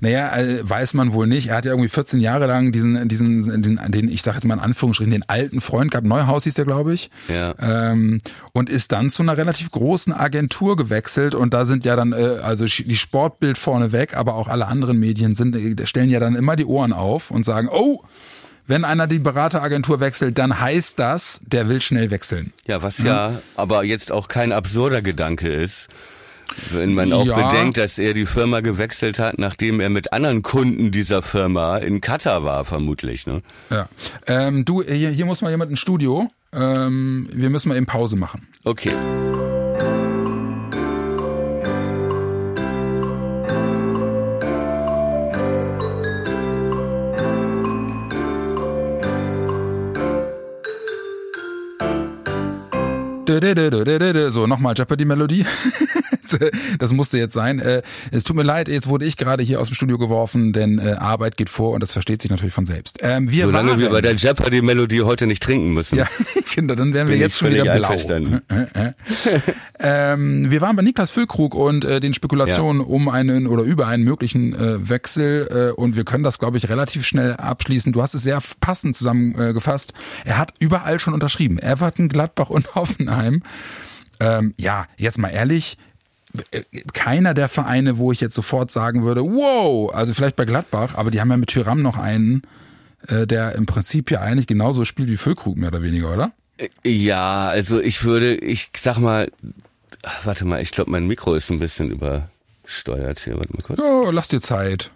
Naja, 0.00 0.36
äh, 0.36 0.68
weiß 0.68 0.94
man 0.94 1.12
wohl 1.12 1.26
nicht. 1.26 1.48
Er 1.48 1.56
hat 1.56 1.64
ja 1.64 1.72
irgendwie 1.72 1.88
14 1.88 2.20
Jahre 2.20 2.46
lang 2.46 2.72
diesen, 2.72 3.08
diesen, 3.08 3.62
den, 3.62 3.80
den 3.88 4.08
ich 4.08 4.22
sage 4.22 4.36
jetzt 4.36 4.44
mal 4.46 4.54
in 4.54 4.60
Anführungsstrichen, 4.60 5.12
den 5.12 5.28
alten 5.28 5.60
Freund 5.60 5.90
gehabt. 5.90 6.06
Neuhaus 6.06 6.44
hieß 6.44 6.54
der, 6.54 6.64
glaube 6.64 6.94
ich. 6.94 7.10
Ja. 7.28 7.54
Ähm, 7.60 8.20
und 8.52 8.68
ist 8.70 8.92
dann 8.92 9.10
zu 9.10 9.22
einer 9.22 9.36
relativ 9.36 9.70
großen 9.70 10.12
Agentur 10.12 10.76
gewechselt 10.76 11.34
und 11.34 11.54
da 11.54 11.64
sind 11.64 11.84
ja 11.84 11.96
dann 11.96 12.12
äh, 12.12 12.38
also 12.42 12.64
die 12.64 12.96
Sportbild 12.96 13.58
vorne 13.58 13.92
weg, 13.92 14.16
aber 14.16 14.34
auch 14.34 14.48
alle 14.48 14.66
anderen 14.66 14.98
Medien 14.98 15.34
sind 15.34 15.56
äh, 15.56 15.86
stellen 15.86 16.09
ja 16.10 16.20
dann 16.20 16.36
immer 16.36 16.56
die 16.56 16.66
Ohren 16.66 16.92
auf 16.92 17.30
und 17.30 17.44
sagen, 17.44 17.68
oh, 17.70 18.02
wenn 18.66 18.84
einer 18.84 19.06
die 19.06 19.18
Berateragentur 19.18 20.00
wechselt, 20.00 20.38
dann 20.38 20.60
heißt 20.60 20.98
das, 20.98 21.40
der 21.44 21.68
will 21.68 21.80
schnell 21.80 22.10
wechseln. 22.10 22.52
Ja, 22.66 22.82
was 22.82 22.98
ja, 22.98 23.04
ja 23.04 23.42
aber 23.56 23.82
jetzt 23.84 24.12
auch 24.12 24.28
kein 24.28 24.52
absurder 24.52 25.02
Gedanke 25.02 25.48
ist. 25.48 25.88
Wenn 26.72 26.94
man 26.94 27.12
auch 27.12 27.26
ja. 27.26 27.48
bedenkt, 27.48 27.78
dass 27.78 27.98
er 27.98 28.14
die 28.14 28.26
Firma 28.26 28.60
gewechselt 28.60 29.18
hat, 29.18 29.38
nachdem 29.38 29.80
er 29.80 29.88
mit 29.88 30.12
anderen 30.12 30.42
Kunden 30.42 30.90
dieser 30.90 31.22
Firma 31.22 31.78
in 31.78 32.00
Katar 32.00 32.42
war, 32.42 32.64
vermutlich. 32.64 33.26
Ne? 33.26 33.42
Ja. 33.70 33.88
Ähm, 34.26 34.64
du, 34.64 34.82
hier, 34.82 35.10
hier 35.10 35.26
muss 35.26 35.42
mal 35.42 35.50
jemand 35.50 35.70
ins 35.70 35.80
Studio. 35.80 36.28
Ähm, 36.52 37.28
wir 37.32 37.50
müssen 37.50 37.68
mal 37.68 37.76
eben 37.76 37.86
Pause 37.86 38.16
machen. 38.16 38.48
Okay. 38.64 38.94
So, 54.32 54.46
nochmal 54.46 54.74
Jeopardy-Melodie. 54.74 55.44
das 56.78 56.92
musste 56.92 57.18
jetzt 57.18 57.34
sein. 57.34 57.58
Äh, 57.58 57.82
es 58.10 58.24
tut 58.24 58.36
mir 58.36 58.42
leid, 58.42 58.68
jetzt 58.68 58.88
wurde 58.88 59.04
ich 59.04 59.16
gerade 59.16 59.42
hier 59.42 59.60
aus 59.60 59.68
dem 59.68 59.74
Studio 59.74 59.98
geworfen, 59.98 60.52
denn 60.52 60.78
äh, 60.78 60.92
Arbeit 60.92 61.36
geht 61.36 61.50
vor 61.50 61.72
und 61.72 61.82
das 61.82 61.92
versteht 61.92 62.22
sich 62.22 62.30
natürlich 62.30 62.54
von 62.54 62.66
selbst. 62.66 62.98
Ähm, 63.02 63.30
wir 63.30 63.46
Solange 63.46 63.70
waren, 63.70 63.80
wir 63.80 63.90
bei 63.90 64.00
der 64.00 64.14
Jeopardy-Melodie 64.14 65.02
heute 65.02 65.26
nicht 65.26 65.42
trinken 65.42 65.72
müssen. 65.72 65.98
Ja, 65.98 66.06
Kinder, 66.48 66.76
dann 66.80 66.94
wären 66.94 67.08
wir 67.08 67.16
jetzt 67.16 67.38
schon 67.38 67.50
wieder 67.50 67.76
blau. 67.76 67.90
ähm, 69.80 70.50
wir 70.50 70.60
waren 70.60 70.76
bei 70.76 70.82
Niklas 70.82 71.10
Füllkrug 71.10 71.54
und 71.54 71.84
äh, 71.84 72.00
den 72.00 72.14
Spekulationen 72.14 72.80
ja. 72.80 72.86
um 72.86 73.08
einen 73.08 73.46
oder 73.46 73.62
über 73.62 73.86
einen 73.86 74.04
möglichen 74.04 74.54
äh, 74.54 74.88
Wechsel 74.88 75.70
äh, 75.70 75.80
und 75.80 75.96
wir 75.96 76.04
können 76.04 76.24
das, 76.24 76.38
glaube 76.38 76.58
ich, 76.58 76.68
relativ 76.68 77.06
schnell 77.06 77.34
abschließen. 77.34 77.92
Du 77.92 78.02
hast 78.02 78.14
es 78.14 78.22
sehr 78.22 78.40
passend 78.60 78.96
zusammengefasst. 78.96 79.92
Er 80.24 80.38
hat 80.38 80.54
überall 80.58 81.00
schon 81.00 81.14
unterschrieben. 81.14 81.58
Everton, 81.58 82.08
Gladbach 82.08 82.50
und 82.50 82.74
Hoffenheim. 82.74 83.42
Ähm, 84.20 84.54
ja, 84.58 84.86
jetzt 84.98 85.18
mal 85.18 85.30
ehrlich, 85.30 85.78
keiner 86.92 87.34
der 87.34 87.48
Vereine, 87.48 87.98
wo 87.98 88.12
ich 88.12 88.20
jetzt 88.20 88.34
sofort 88.34 88.70
sagen 88.70 89.04
würde, 89.04 89.22
wow, 89.22 89.92
also 89.94 90.14
vielleicht 90.14 90.36
bei 90.36 90.44
Gladbach, 90.44 90.94
aber 90.94 91.10
die 91.10 91.20
haben 91.20 91.30
ja 91.30 91.36
mit 91.36 91.48
Tyram 91.48 91.82
noch 91.82 91.98
einen, 91.98 92.42
äh, 93.08 93.26
der 93.26 93.56
im 93.56 93.66
Prinzip 93.66 94.10
ja 94.10 94.20
eigentlich 94.20 94.46
genauso 94.46 94.84
spielt 94.84 95.08
wie 95.08 95.16
Füllkrug, 95.16 95.56
mehr 95.56 95.68
oder 95.68 95.82
weniger, 95.82 96.12
oder? 96.12 96.32
Ja, 96.84 97.48
also 97.48 97.80
ich 97.80 98.04
würde, 98.04 98.34
ich 98.36 98.70
sag 98.76 98.98
mal, 98.98 99.28
ach, 100.02 100.26
warte 100.26 100.44
mal, 100.44 100.60
ich 100.60 100.72
glaube, 100.72 100.90
mein 100.90 101.06
Mikro 101.06 101.34
ist 101.34 101.50
ein 101.50 101.58
bisschen 101.58 101.90
übersteuert 101.90 103.20
hier. 103.20 103.36
Warte 103.36 103.52
mal 103.52 103.62
kurz. 103.62 103.80
Ja, 103.80 104.10
lass 104.10 104.28
dir 104.28 104.40
Zeit. 104.40 104.90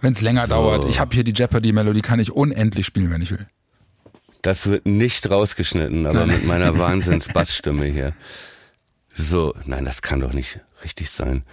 Wenn 0.00 0.12
es 0.12 0.20
länger 0.20 0.42
so. 0.42 0.54
dauert. 0.54 0.84
Ich 0.86 1.00
habe 1.00 1.14
hier 1.14 1.24
die 1.24 1.32
Jeopardy-Melodie, 1.32 2.02
kann 2.02 2.20
ich 2.20 2.32
unendlich 2.32 2.86
spielen, 2.86 3.10
wenn 3.10 3.22
ich 3.22 3.30
will. 3.30 3.46
Das 4.42 4.66
wird 4.66 4.84
nicht 4.84 5.30
rausgeschnitten, 5.30 6.06
aber 6.06 6.26
mit 6.26 6.44
meiner 6.44 6.76
Wahnsinns-Bassstimme 6.78 7.86
hier. 7.86 8.12
So, 9.14 9.54
nein, 9.64 9.84
das 9.84 10.02
kann 10.02 10.20
doch 10.20 10.32
nicht 10.32 10.60
richtig 10.82 11.10
sein. 11.10 11.44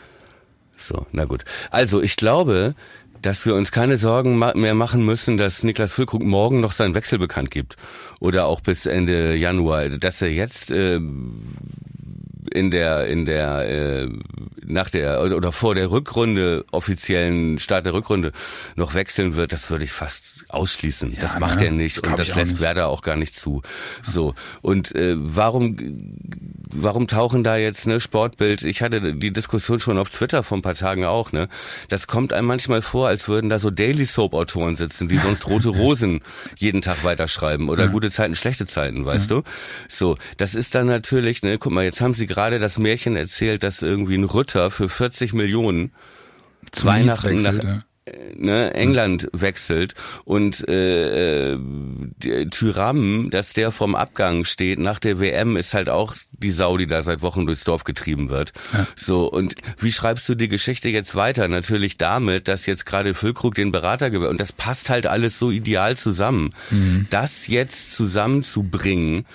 So, 0.76 1.06
na 1.12 1.26
gut. 1.26 1.46
Also, 1.70 2.02
ich 2.02 2.16
glaube, 2.16 2.76
dass 3.22 3.46
wir 3.46 3.56
uns 3.56 3.72
keine 3.72 3.98
Sorgen 3.98 4.40
mehr 4.40 4.74
machen 4.74 5.06
müssen, 5.06 5.38
dass 5.38 5.64
Niklas 5.64 5.94
Füllkrug 5.94 6.24
morgen 6.24 6.60
noch 6.60 6.72
seinen 6.72 6.96
Wechsel 6.96 7.20
bekannt 7.20 7.52
gibt. 7.52 7.76
Oder 8.20 8.46
auch 8.46 8.62
bis 8.62 8.86
Ende 8.86 9.36
Januar. 9.36 9.90
Dass 9.90 10.22
er 10.22 10.32
jetzt 10.32 10.72
äh, 10.72 11.00
in 12.52 12.72
der 12.72 13.08
in 13.08 13.26
der 13.26 13.70
äh, 13.70 14.10
nach 14.66 14.90
der 14.90 15.22
oder 15.22 15.52
vor 15.52 15.76
der 15.76 15.92
Rückrunde 15.92 16.66
offiziellen 16.72 17.60
Start 17.60 17.86
der 17.86 17.94
Rückrunde 17.94 18.32
noch 18.76 18.94
wechseln 18.94 19.36
wird, 19.36 19.54
das 19.54 19.70
würde 19.70 19.86
ich 19.86 19.92
fast 19.92 20.46
ausschließen. 20.50 21.12
Ja, 21.12 21.22
das 21.22 21.40
macht 21.40 21.60
ne? 21.60 21.66
er 21.66 21.72
nicht 21.72 21.98
Das 21.98 22.12
und 22.12 22.20
das 22.20 22.32
auch 22.32 22.36
lässt 22.38 22.52
nicht. 22.54 22.62
Werder 22.62 22.88
auch 22.88 23.02
gar 23.02 23.16
nicht 23.16 23.38
zu. 23.38 23.62
So 24.04 24.34
und 24.62 24.96
äh, 24.96 25.16
warum 25.18 25.76
warum 26.74 27.08
tauchen 27.08 27.44
da 27.44 27.58
jetzt 27.58 27.88
ne 27.88 28.00
Sportbild? 28.00 28.64
Ich 28.64 28.82
hatte 28.82 29.14
die 29.14 29.32
Diskussion 29.32 29.80
schon 29.80 29.98
auf 29.98 30.10
Twitter 30.10 30.44
vor 30.44 30.58
ein 30.58 30.62
paar 30.62 30.76
Tagen 30.76 31.06
auch. 31.06 31.32
Ne, 31.32 31.48
das 31.90 32.08
kommt 32.08 32.34
einem 32.34 32.48
manchmal 32.48 32.82
vor, 32.82 33.08
als 33.08 33.28
würden 33.28 33.50
da 33.50 33.60
so 33.60 33.70
Daily 33.70 34.06
Soap 34.06 34.34
Autoren 34.34 34.76
sitzen, 34.76 35.08
die 35.08 35.18
sonst 35.18 35.48
rote 35.48 35.70
Rosen 35.82 36.22
jeden 36.58 36.82
Tag 36.82 37.04
weiterschreiben 37.04 37.70
oder 37.70 37.88
gute 37.88 38.12
Zeiten, 38.12 38.36
schlechte 38.36 38.66
Zeiten, 38.66 39.06
weißt 39.06 39.32
du? 39.32 39.44
So, 39.88 40.18
das 40.38 40.56
ist 40.56 40.76
dann 40.76 40.88
natürlich. 40.88 41.44
Ne, 41.44 41.58
guck 41.58 41.72
mal, 41.72 41.84
jetzt 41.84 42.02
haben 42.02 42.14
sie 42.14 42.28
gerade 42.28 42.60
das 42.60 42.78
Märchen 42.78 43.16
erzählt, 43.16 43.64
dass 43.64 43.82
irgendwie 43.82 44.16
ein 44.16 44.24
Rütter 44.24 44.72
für 44.72 44.90
40 44.90 45.34
Millionen 45.34 45.92
Zu 46.72 46.86
Weihnachten 46.86 47.42
nach, 47.42 47.64
ja. 47.64 47.84
Ne, 48.36 48.74
England 48.74 49.28
wechselt 49.34 49.94
und 50.26 50.68
äh, 50.68 51.54
äh, 51.54 52.46
Tyram, 52.50 53.30
dass 53.30 53.54
der 53.54 53.72
vom 53.72 53.96
Abgang 53.96 54.46
steht 54.46 54.80
nach 54.80 55.00
der 55.00 55.20
WM, 55.20 55.58
ist 55.58 55.74
halt 55.74 55.90
auch 55.90 56.16
die 56.32 56.52
Sau, 56.52 56.78
die 56.78 56.88
da 56.88 57.02
seit 57.02 57.22
Wochen 57.22 57.46
durchs 57.46 57.64
Dorf 57.64 57.84
getrieben 57.84 58.30
wird. 58.30 58.52
So, 58.96 59.30
und 59.32 59.56
wie 59.80 59.92
schreibst 59.92 60.28
du 60.30 60.36
die 60.36 60.48
Geschichte 60.48 60.90
jetzt 60.90 61.16
weiter? 61.16 61.48
Natürlich 61.48 61.98
damit, 61.98 62.48
dass 62.48 62.66
jetzt 62.66 62.86
gerade 62.86 63.14
Füllkrug 63.14 63.56
den 63.56 63.72
Berater 63.72 64.10
gewählt 64.10 64.32
und 64.32 64.42
das 64.42 64.52
passt 64.52 64.90
halt 64.90 65.08
alles 65.08 65.40
so 65.40 65.52
ideal 65.52 65.98
zusammen. 65.98 66.50
Das 67.10 67.48
jetzt 67.48 67.96
zusammenzubringen 67.96 69.26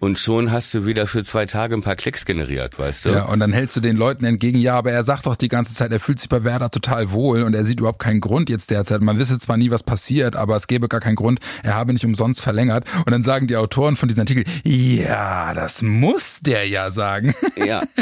und 0.00 0.18
schon 0.18 0.50
hast 0.50 0.72
du 0.72 0.86
wieder 0.86 1.06
für 1.06 1.22
zwei 1.24 1.44
Tage 1.44 1.74
ein 1.74 1.82
paar 1.82 1.94
Klicks 1.94 2.24
generiert, 2.24 2.78
weißt 2.78 3.04
du? 3.04 3.10
Ja, 3.10 3.24
und 3.24 3.38
dann 3.38 3.52
hältst 3.52 3.76
du 3.76 3.80
den 3.80 3.96
Leuten 3.96 4.24
entgegen, 4.24 4.58
ja, 4.58 4.76
aber 4.76 4.90
er 4.92 5.04
sagt 5.04 5.26
doch 5.26 5.36
die 5.36 5.48
ganze 5.48 5.74
Zeit, 5.74 5.92
er 5.92 6.00
fühlt 6.00 6.18
sich 6.18 6.30
bei 6.30 6.42
Werder 6.42 6.70
total 6.70 7.12
wohl 7.12 7.42
und 7.42 7.54
er 7.54 7.66
sieht 7.66 7.80
überhaupt 7.80 7.98
keinen 7.98 8.19
Grund 8.20 8.48
jetzt 8.50 8.70
derzeit. 8.70 9.00
Man 9.02 9.18
wisse 9.18 9.38
zwar 9.38 9.56
nie, 9.56 9.70
was 9.70 9.82
passiert, 9.82 10.36
aber 10.36 10.56
es 10.56 10.66
gäbe 10.66 10.88
gar 10.88 11.00
keinen 11.00 11.16
Grund, 11.16 11.40
er 11.62 11.74
habe 11.74 11.92
nicht 11.92 12.04
umsonst 12.04 12.40
verlängert. 12.40 12.84
Und 12.98 13.10
dann 13.10 13.22
sagen 13.22 13.46
die 13.46 13.56
Autoren 13.56 13.96
von 13.96 14.08
diesem 14.08 14.20
Artikel, 14.20 14.44
ja, 14.64 15.54
das 15.54 15.82
muss 15.82 16.40
der 16.40 16.68
ja 16.68 16.90
sagen. 16.90 17.34
Ja. 17.56 17.82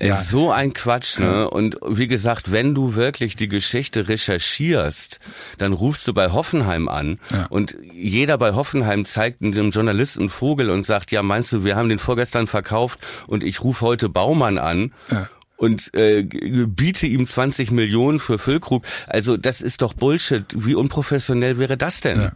Ja. 0.00 0.14
Ist 0.14 0.30
So 0.30 0.50
ein 0.50 0.72
Quatsch, 0.72 1.18
ne? 1.18 1.48
Und 1.48 1.76
wie 1.86 2.08
gesagt, 2.08 2.50
wenn 2.50 2.74
du 2.74 2.94
wirklich 2.96 3.36
die 3.36 3.48
Geschichte 3.48 4.08
recherchierst, 4.08 5.18
dann 5.58 5.72
rufst 5.72 6.08
du 6.08 6.12
bei 6.14 6.30
Hoffenheim 6.32 6.88
an 6.88 7.18
Ja. 7.30 7.46
und 7.50 7.76
jeder 7.92 8.36
bei 8.38 8.54
Hoffenheim 8.54 9.04
zeigt 9.04 9.42
einem 9.42 9.70
Journalisten 9.70 10.28
Vogel 10.28 10.70
und 10.70 10.84
sagt, 10.84 11.12
ja, 11.12 11.22
meinst 11.22 11.52
du, 11.52 11.64
wir 11.64 11.76
haben 11.76 11.88
den 11.88 11.98
vorgestern 11.98 12.46
verkauft 12.46 12.98
und 13.26 13.44
ich 13.44 13.62
rufe 13.62 13.84
heute 13.86 14.08
Baumann 14.08 14.58
an. 14.58 14.92
Ja. 15.10 15.28
Und 15.62 15.94
äh, 15.94 16.24
biete 16.24 17.06
ihm 17.06 17.24
20 17.24 17.70
Millionen 17.70 18.18
für 18.18 18.40
Füllkrug. 18.40 18.84
Also 19.06 19.36
das 19.36 19.60
ist 19.60 19.80
doch 19.80 19.94
Bullshit. 19.94 20.44
Wie 20.56 20.74
unprofessionell 20.74 21.56
wäre 21.56 21.76
das 21.76 22.00
denn? 22.00 22.20
Ja. 22.20 22.32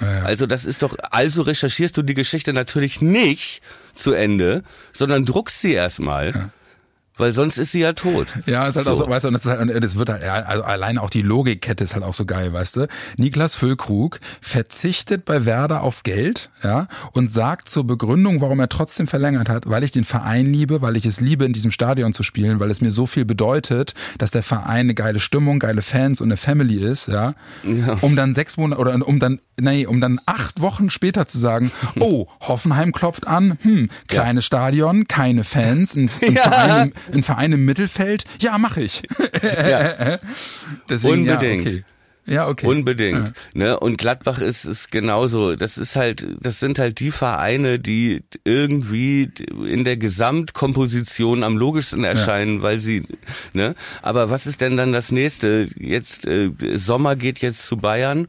Ja, 0.00 0.18
ja. 0.18 0.22
Also 0.22 0.46
das 0.46 0.64
ist 0.64 0.84
doch, 0.84 0.94
also 1.10 1.42
recherchierst 1.42 1.96
du 1.96 2.02
die 2.02 2.14
Geschichte 2.14 2.52
natürlich 2.52 3.00
nicht 3.00 3.62
zu 3.94 4.12
Ende, 4.12 4.62
sondern 4.92 5.24
druckst 5.24 5.60
sie 5.60 5.72
erstmal, 5.72 6.52
weil 7.18 7.32
sonst 7.32 7.58
ist 7.58 7.72
sie 7.72 7.80
ja 7.80 7.92
tot. 7.92 8.28
Ja, 8.46 8.66
ist 8.66 8.76
halt 8.76 8.88
auch 8.88 8.96
so, 8.96 9.08
weißt 9.08 9.24
du, 9.24 9.28
und 9.28 9.34
das 9.34 9.44
ist 9.44 9.50
halt, 9.50 9.60
und 9.60 9.84
das 9.84 9.96
wird 9.96 10.08
halt, 10.08 10.22
ja, 10.22 10.34
also 10.34 10.62
alleine 10.62 11.02
auch 11.02 11.10
die 11.10 11.20
Logikkette 11.22 11.84
ist 11.84 11.94
halt 11.94 12.04
auch 12.04 12.14
so 12.14 12.24
geil, 12.24 12.52
weißt 12.52 12.76
du. 12.76 12.88
Niklas 13.18 13.56
Füllkrug 13.56 14.20
verzichtet 14.40 15.24
bei 15.26 15.44
Werder 15.44 15.82
auf 15.82 16.02
Geld, 16.02 16.50
ja, 16.64 16.88
und 17.12 17.30
sagt 17.30 17.68
zur 17.68 17.86
Begründung, 17.86 18.40
warum 18.40 18.60
er 18.60 18.68
trotzdem 18.68 19.06
verlängert 19.06 19.48
hat, 19.48 19.68
weil 19.68 19.84
ich 19.84 19.90
den 19.90 20.04
Verein 20.04 20.46
liebe, 20.52 20.80
weil 20.80 20.96
ich 20.96 21.04
es 21.04 21.20
liebe, 21.20 21.44
in 21.44 21.52
diesem 21.52 21.70
Stadion 21.70 22.14
zu 22.14 22.22
spielen, 22.22 22.58
weil 22.58 22.70
es 22.70 22.80
mir 22.80 22.90
so 22.90 23.06
viel 23.06 23.24
bedeutet, 23.24 23.94
dass 24.16 24.30
der 24.30 24.42
Verein 24.42 24.78
eine 24.80 24.94
geile 24.94 25.20
Stimmung, 25.20 25.58
geile 25.58 25.82
Fans 25.82 26.20
und 26.20 26.28
eine 26.28 26.36
Family 26.36 26.76
ist, 26.76 27.08
ja. 27.08 27.34
Ja. 27.64 27.98
Um 28.00 28.16
dann 28.16 28.34
sechs 28.34 28.56
Monate, 28.56 28.80
oder 28.80 28.94
um 29.06 29.18
dann, 29.18 29.40
nee, 29.60 29.84
um 29.86 30.00
dann 30.00 30.20
acht 30.26 30.60
Wochen 30.60 30.88
später 30.90 31.26
zu 31.26 31.38
sagen, 31.38 31.70
oh, 32.00 32.26
Hoffenheim 32.40 32.92
klopft 32.92 33.26
an, 33.26 33.58
hm, 33.62 33.88
kleines 34.06 34.44
Stadion, 34.46 35.06
keine 35.06 35.44
Fans, 35.44 35.94
ein, 35.94 36.10
ein, 36.22 36.34
Ja. 36.38 36.42
Verein, 36.42 36.92
ein 37.14 37.22
Verein 37.22 37.52
im 37.52 37.64
Mittelfeld, 37.64 38.24
ja, 38.40 38.58
mache 38.58 38.82
ich. 38.82 39.02
Ja. 39.42 40.18
Deswegen, 40.88 41.28
Unbedingt. 41.28 41.64
Ja, 41.64 41.70
okay. 41.70 41.84
Ja, 42.28 42.46
okay. 42.46 42.66
Unbedingt. 42.66 43.32
Ne? 43.54 43.80
Und 43.80 43.96
Gladbach 43.96 44.40
ist, 44.40 44.66
ist 44.66 44.90
genauso. 44.90 45.56
Das 45.56 45.78
ist 45.78 45.96
halt, 45.96 46.26
das 46.40 46.60
sind 46.60 46.78
halt 46.78 47.00
die 47.00 47.10
Vereine, 47.10 47.78
die 47.78 48.22
irgendwie 48.44 49.30
in 49.66 49.84
der 49.84 49.96
Gesamtkomposition 49.96 51.42
am 51.42 51.56
logischsten 51.56 52.04
erscheinen, 52.04 52.60
weil 52.60 52.80
sie, 52.80 53.04
ne? 53.54 53.74
Aber 54.02 54.28
was 54.28 54.46
ist 54.46 54.60
denn 54.60 54.76
dann 54.76 54.92
das 54.92 55.10
nächste? 55.10 55.68
Jetzt, 55.76 56.26
äh, 56.26 56.50
Sommer 56.74 57.16
geht 57.16 57.38
jetzt 57.38 57.66
zu 57.66 57.78
Bayern. 57.78 58.28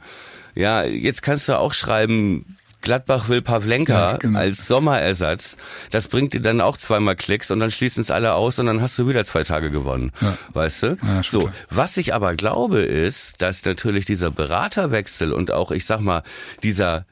Ja, 0.56 0.84
jetzt 0.86 1.22
kannst 1.22 1.50
du 1.50 1.58
auch 1.58 1.74
schreiben, 1.74 2.58
Gladbach 2.82 3.28
will 3.30 3.42
Pavlenka 3.42 4.12
Ja, 4.12 4.18
genau. 4.18 4.40
als 4.40 4.68
Sommerersatz. 4.68 5.58
Das 5.92 6.08
bringt 6.08 6.34
dir 6.34 6.42
dann 6.42 6.62
auch 6.62 6.78
zweimal 6.78 7.16
Klicks 7.16 7.52
und 7.52 7.60
dann 7.60 7.72
schließen 7.72 8.02
es 8.02 8.12
alle 8.12 8.34
aus 8.34 8.58
und 8.60 8.68
dann 8.68 8.82
hast 8.82 8.98
du 8.98 9.08
wieder 9.08 9.26
zwei 9.26 9.44
Tage 9.44 9.70
gewonnen. 9.70 10.12
Weißt 10.54 10.84
du? 10.84 10.98
Ja, 11.02 11.22
so, 11.24 11.42
klar. 11.42 11.54
was 11.70 11.98
ich 11.98 12.14
aber 12.14 12.36
glaube 12.36 12.80
ist, 12.82 13.42
dass 13.42 13.66
natürlich 13.66 14.06
dieser 14.06 14.32
Beraterwechsel 14.32 15.34
und 15.34 15.52
auch, 15.52 15.72
ich 15.72 15.86
sag 15.86 16.00
mal, 16.00 16.24
dieser, 16.64 17.06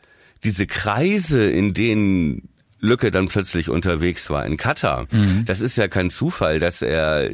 diese 0.44 0.68
Kreise, 0.68 1.50
in 1.50 1.74
denen 1.74 2.48
Lücke 2.80 3.10
dann 3.12 3.28
plötzlich 3.28 3.70
unterwegs 3.70 4.30
war 4.30 4.46
in 4.46 4.56
Katar. 4.56 5.08
Mhm. 5.12 5.46
Das 5.46 5.62
ist 5.62 5.78
ja 5.78 5.88
kein 5.88 6.10
Zufall, 6.12 6.60
dass 6.60 6.82
er 6.82 7.30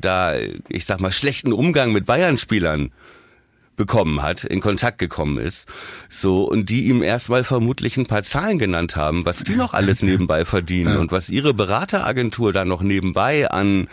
da, 0.00 0.34
ich 0.68 0.86
sag 0.86 1.00
mal, 1.00 1.12
schlechten 1.12 1.52
Umgang 1.52 1.92
mit 1.92 2.06
Bayern-Spielern 2.06 2.90
bekommen 3.80 4.20
hat, 4.20 4.44
in 4.44 4.60
Kontakt 4.60 4.98
gekommen 4.98 5.38
ist, 5.38 5.66
so 6.10 6.44
und 6.44 6.68
die 6.68 6.84
ihm 6.84 7.02
erstmal 7.02 7.44
vermutlich 7.44 7.96
ein 7.96 8.04
paar 8.04 8.22
Zahlen 8.22 8.58
genannt 8.58 8.94
haben, 8.94 9.24
was 9.24 9.42
die 9.42 9.56
noch 9.56 9.72
alles 9.72 10.02
nebenbei 10.10 10.44
verdienen 10.44 10.98
und 10.98 11.12
was 11.12 11.30
ihre 11.30 11.54
Berateragentur 11.54 12.52
da 12.52 12.66
noch 12.66 12.82
nebenbei 12.82 13.50
an 13.50 13.88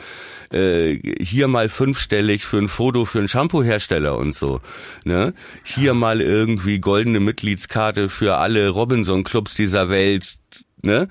äh, 0.51 0.99
hier 1.21 1.47
mal 1.47 1.69
fünfstellig 1.69 2.45
für 2.45 2.57
ein 2.57 2.67
Foto 2.67 3.05
für 3.05 3.19
einen 3.19 3.29
Shampoo-Hersteller 3.29 4.17
und 4.17 4.35
so, 4.35 4.59
ne? 5.05 5.33
Hier 5.63 5.93
mal 5.93 6.19
irgendwie 6.19 6.79
goldene 6.79 7.21
Mitgliedskarte 7.21 8.09
für 8.09 8.37
alle 8.37 8.67
Robinson-Clubs 8.67 9.55
dieser 9.55 9.89
Welt, 9.89 10.35
ne? 10.81 11.07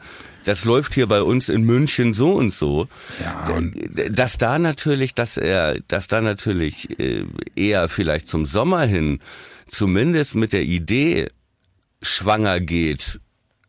Das 0.47 0.65
läuft 0.65 0.95
hier 0.95 1.09
bei 1.09 1.23
uns 1.23 1.49
in 1.49 1.65
München 1.65 2.15
so 2.15 2.33
und 2.33 2.55
so 2.55 2.87
Ja, 3.21 3.49
und 3.49 3.75
dass 4.11 4.39
da 4.39 4.61
natürlich, 4.61 5.13
dass 5.13 5.37
er, 5.37 5.81
dass 5.89 6.07
da 6.07 6.21
natürlich 6.21 7.01
äh, 7.01 7.25
eher 7.57 7.89
vielleicht 7.89 8.29
zum 8.29 8.47
Sommer 8.47 8.83
hin 8.83 9.19
zumindest 9.67 10.37
mit 10.37 10.53
der 10.53 10.63
Idee 10.63 11.27
schwanger 12.01 12.61
geht, 12.61 13.21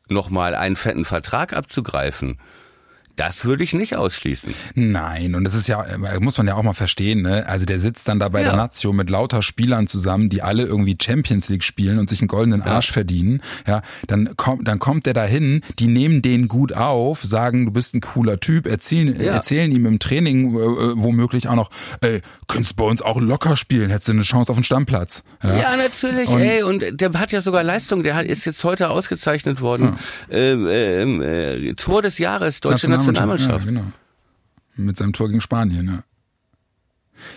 nochmal 0.07 0.53
einen 0.53 0.75
fetten 0.75 1.03
Vertrag 1.03 1.53
abzugreifen. 1.53 2.37
Das 3.17 3.43
würde 3.43 3.63
ich 3.65 3.73
nicht 3.73 3.95
ausschließen. 3.97 4.53
Nein, 4.75 5.35
und 5.35 5.43
das 5.43 5.53
ist 5.55 5.67
ja, 5.67 5.83
muss 6.21 6.37
man 6.37 6.47
ja 6.47 6.55
auch 6.55 6.63
mal 6.63 6.73
verstehen, 6.73 7.23
ne? 7.23 7.45
Also 7.47 7.65
der 7.65 7.79
sitzt 7.79 8.07
dann 8.07 8.19
da 8.19 8.29
bei 8.29 8.39
Ja. 8.41 8.45
der 8.49 8.55
Nazio 8.55 8.93
mit 8.93 9.09
lauter 9.09 9.41
Spielern 9.41 9.87
zusammen, 9.87 10.29
die 10.29 10.41
alle 10.43 10.63
irgendwie 10.63 10.95
Champions 11.01 11.49
League 11.49 11.63
spielen 11.63 11.97
und 11.99 12.07
sich 12.07 12.21
einen 12.21 12.27
goldenen 12.29 12.61
Arsch 12.61 12.91
verdienen. 12.91 13.41
Ja, 13.67 13.81
dann 14.07 14.37
kommt, 14.37 14.67
dann 14.67 14.79
kommt 14.79 15.05
der 15.07 15.13
dahin, 15.13 15.61
die 15.79 15.87
nehmen 15.87 16.21
den 16.21 16.47
gut 16.47 16.73
auf, 16.73 17.23
sagen, 17.23 17.65
du 17.65 17.71
bist 17.71 17.93
ein 17.95 18.01
cooler 18.01 18.39
Typ, 18.39 18.67
erzählen, 18.67 19.19
Ja. 19.19 19.33
erzählen 19.33 19.71
ihm 19.71 19.85
im 19.85 19.99
Training 19.99 20.55
äh, 20.55 20.59
äh, 20.59 20.93
womöglich 20.95 21.47
auch 21.47 21.55
noch, 21.55 21.69
ey, 22.01 22.21
könntest 22.47 22.75
bei 22.75 22.83
uns 22.85 23.01
auch 23.01 23.19
locker 23.19 23.57
spielen, 23.57 23.89
hättest 23.89 24.09
du 24.09 24.13
eine 24.13 24.21
Chance 24.21 24.51
auf 24.51 24.57
den 24.57 24.63
Stammplatz. 24.63 25.23
Ja, 25.43 25.57
Ja, 25.57 25.75
natürlich, 25.75 26.29
Und- 26.29 26.39
ey, 26.41 26.61
und 26.63 27.01
der 27.01 27.11
hat 27.13 27.31
ja 27.31 27.41
sogar 27.41 27.63
Leistung, 27.63 28.03
der 28.03 28.13
hat, 28.15 28.25
ist 28.27 28.45
jetzt 28.45 28.63
heute 28.63 28.89
ausgezeichnet 28.91 29.59
worden. 29.59 29.97
Ähm, 30.29 30.67
ähm, 30.69 31.21
äh, 31.23 31.73
Tor 31.73 32.03
des 32.03 32.19
Jahres, 32.19 32.59
deutsche 32.61 32.87
Nationalmannschaft. 33.07 33.65
Ja, 33.65 33.71
genau. 33.71 33.91
Mit 34.75 34.97
seinem 34.97 35.13
Tor 35.13 35.27
gegen 35.27 35.41
Spanien, 35.41 35.87
ja. 35.87 36.03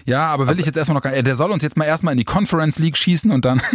Ja, 0.04 0.26
aber 0.26 0.46
will 0.46 0.60
ich 0.60 0.66
jetzt 0.66 0.76
erstmal 0.76 0.96
noch 0.96 1.02
gar, 1.02 1.12
der 1.22 1.36
soll 1.36 1.50
uns 1.50 1.62
jetzt 1.62 1.78
mal 1.78 1.86
erstmal 1.86 2.12
in 2.12 2.18
die 2.18 2.24
Conference 2.24 2.78
League 2.78 2.96
schießen 2.96 3.30
und 3.30 3.44
dann. 3.44 3.62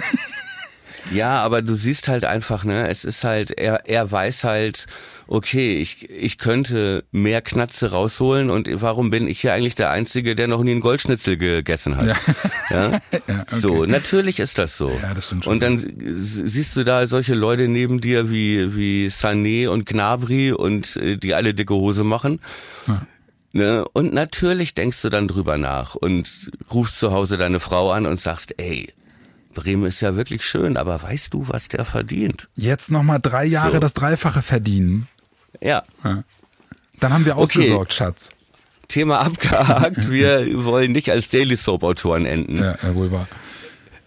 Ja, 1.11 1.41
aber 1.43 1.61
du 1.61 1.75
siehst 1.75 2.07
halt 2.07 2.25
einfach, 2.25 2.63
ne, 2.63 2.89
es 2.89 3.05
ist 3.05 3.23
halt, 3.23 3.51
er, 3.51 3.87
er 3.87 4.11
weiß 4.11 4.43
halt, 4.43 4.85
okay, 5.27 5.77
ich, 5.77 6.09
ich 6.09 6.37
könnte 6.37 7.03
mehr 7.11 7.41
Knatze 7.41 7.91
rausholen 7.91 8.49
und 8.49 8.67
warum 8.81 9.09
bin 9.09 9.27
ich 9.27 9.41
hier 9.41 9.53
eigentlich 9.53 9.75
der 9.75 9.91
Einzige, 9.91 10.35
der 10.35 10.47
noch 10.47 10.63
nie 10.63 10.71
einen 10.71 10.81
Goldschnitzel 10.81 11.37
gegessen 11.37 11.97
hat? 11.97 12.07
Ja. 12.07 12.15
Ja, 12.69 12.99
okay. 13.11 13.59
So, 13.59 13.85
natürlich 13.85 14.39
ist 14.39 14.57
das 14.57 14.77
so. 14.77 14.89
Ja, 14.89 15.13
das 15.13 15.25
stimmt 15.25 15.43
schon. 15.43 15.53
Und 15.53 15.63
dann 15.63 15.85
siehst 15.99 16.75
du 16.75 16.83
da 16.83 17.07
solche 17.07 17.33
Leute 17.33 17.67
neben 17.67 18.01
dir 18.01 18.29
wie, 18.29 18.75
wie 18.75 19.07
Sané 19.07 19.67
und 19.67 19.85
Gnabry 19.85 20.51
und 20.51 20.95
äh, 20.97 21.17
die 21.17 21.33
alle 21.33 21.53
dicke 21.53 21.73
Hose 21.73 22.03
machen. 22.03 22.39
Ne? 23.51 23.85
Und 23.93 24.13
natürlich 24.13 24.73
denkst 24.73 25.01
du 25.01 25.09
dann 25.09 25.27
drüber 25.27 25.57
nach 25.57 25.95
und 25.95 26.29
rufst 26.73 26.99
zu 26.99 27.13
Hause 27.13 27.37
deine 27.37 27.59
Frau 27.61 27.91
an 27.91 28.05
und 28.05 28.19
sagst, 28.19 28.53
ey, 28.57 28.93
Bremen 29.55 29.85
ist 29.85 30.01
ja 30.01 30.15
wirklich 30.15 30.45
schön, 30.45 30.77
aber 30.77 31.01
weißt 31.01 31.33
du, 31.33 31.47
was 31.47 31.69
der 31.69 31.85
verdient? 31.85 32.47
Jetzt 32.55 32.91
nochmal 32.91 33.19
drei 33.19 33.45
Jahre 33.45 33.73
So. 33.73 33.79
das 33.79 33.95
Dreifache 33.95 34.43
verdienen. 34.43 35.07
Ja. 35.61 35.83
Dann 36.99 37.13
haben 37.13 37.25
wir 37.25 37.37
ausgesorgt, 37.37 37.93
okay. 37.93 38.03
Schatz. 38.03 38.29
Thema 38.87 39.19
abgehakt. 39.21 40.09
Wir 40.11 40.63
wollen 40.63 40.91
nicht 40.91 41.09
als 41.09 41.29
Daily 41.29 41.57
Soap 41.57 41.83
Autoren 41.83 42.27
enden. 42.27 42.57
Ja, 42.57 42.77
ja 42.83 42.93
wohl 42.93 43.11
wahr. 43.11 43.27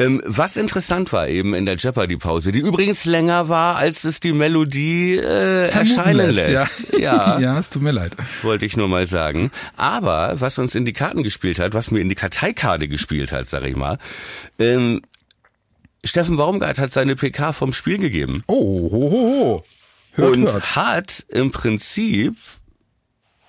Ähm, 0.00 0.22
was 0.24 0.56
interessant 0.56 1.12
war 1.12 1.26
eben 1.26 1.54
in 1.54 1.66
der 1.66 1.74
Jeopardy-Pause, 1.74 2.52
die 2.52 2.60
übrigens 2.60 3.04
länger 3.04 3.48
war, 3.48 3.76
als 3.76 4.04
es 4.04 4.20
die 4.20 4.32
Melodie 4.32 5.16
äh, 5.16 5.68
erscheinen 5.70 6.30
lässt. 6.30 6.92
Ja. 6.92 6.98
ja. 6.98 7.38
ja, 7.40 7.58
es 7.58 7.70
tut 7.70 7.82
mir 7.82 7.90
leid. 7.90 8.12
Wollte 8.42 8.64
ich 8.64 8.76
nur 8.76 8.86
mal 8.86 9.08
sagen. 9.08 9.50
Aber 9.76 10.36
was 10.38 10.60
uns 10.60 10.76
in 10.76 10.84
die 10.84 10.92
Karten 10.92 11.24
gespielt 11.24 11.58
hat, 11.58 11.74
was 11.74 11.90
mir 11.90 11.98
in 11.98 12.08
die 12.08 12.14
Karteikarte 12.14 12.86
gespielt 12.86 13.32
hat, 13.32 13.48
sag 13.48 13.64
ich 13.64 13.74
mal, 13.74 13.98
ähm, 14.60 15.02
Steffen 16.04 16.36
Baumgart 16.36 16.78
hat 16.78 16.92
seine 16.92 17.16
PK 17.16 17.52
vom 17.52 17.72
Spiel 17.72 17.98
gegeben. 17.98 18.42
Oh, 18.46 18.90
ho, 18.90 19.10
ho, 19.10 19.10
ho. 19.10 19.64
Hört, 20.12 20.36
und 20.36 20.46
hört. 20.46 20.76
hat 20.76 21.24
im 21.28 21.50
Prinzip 21.50 22.36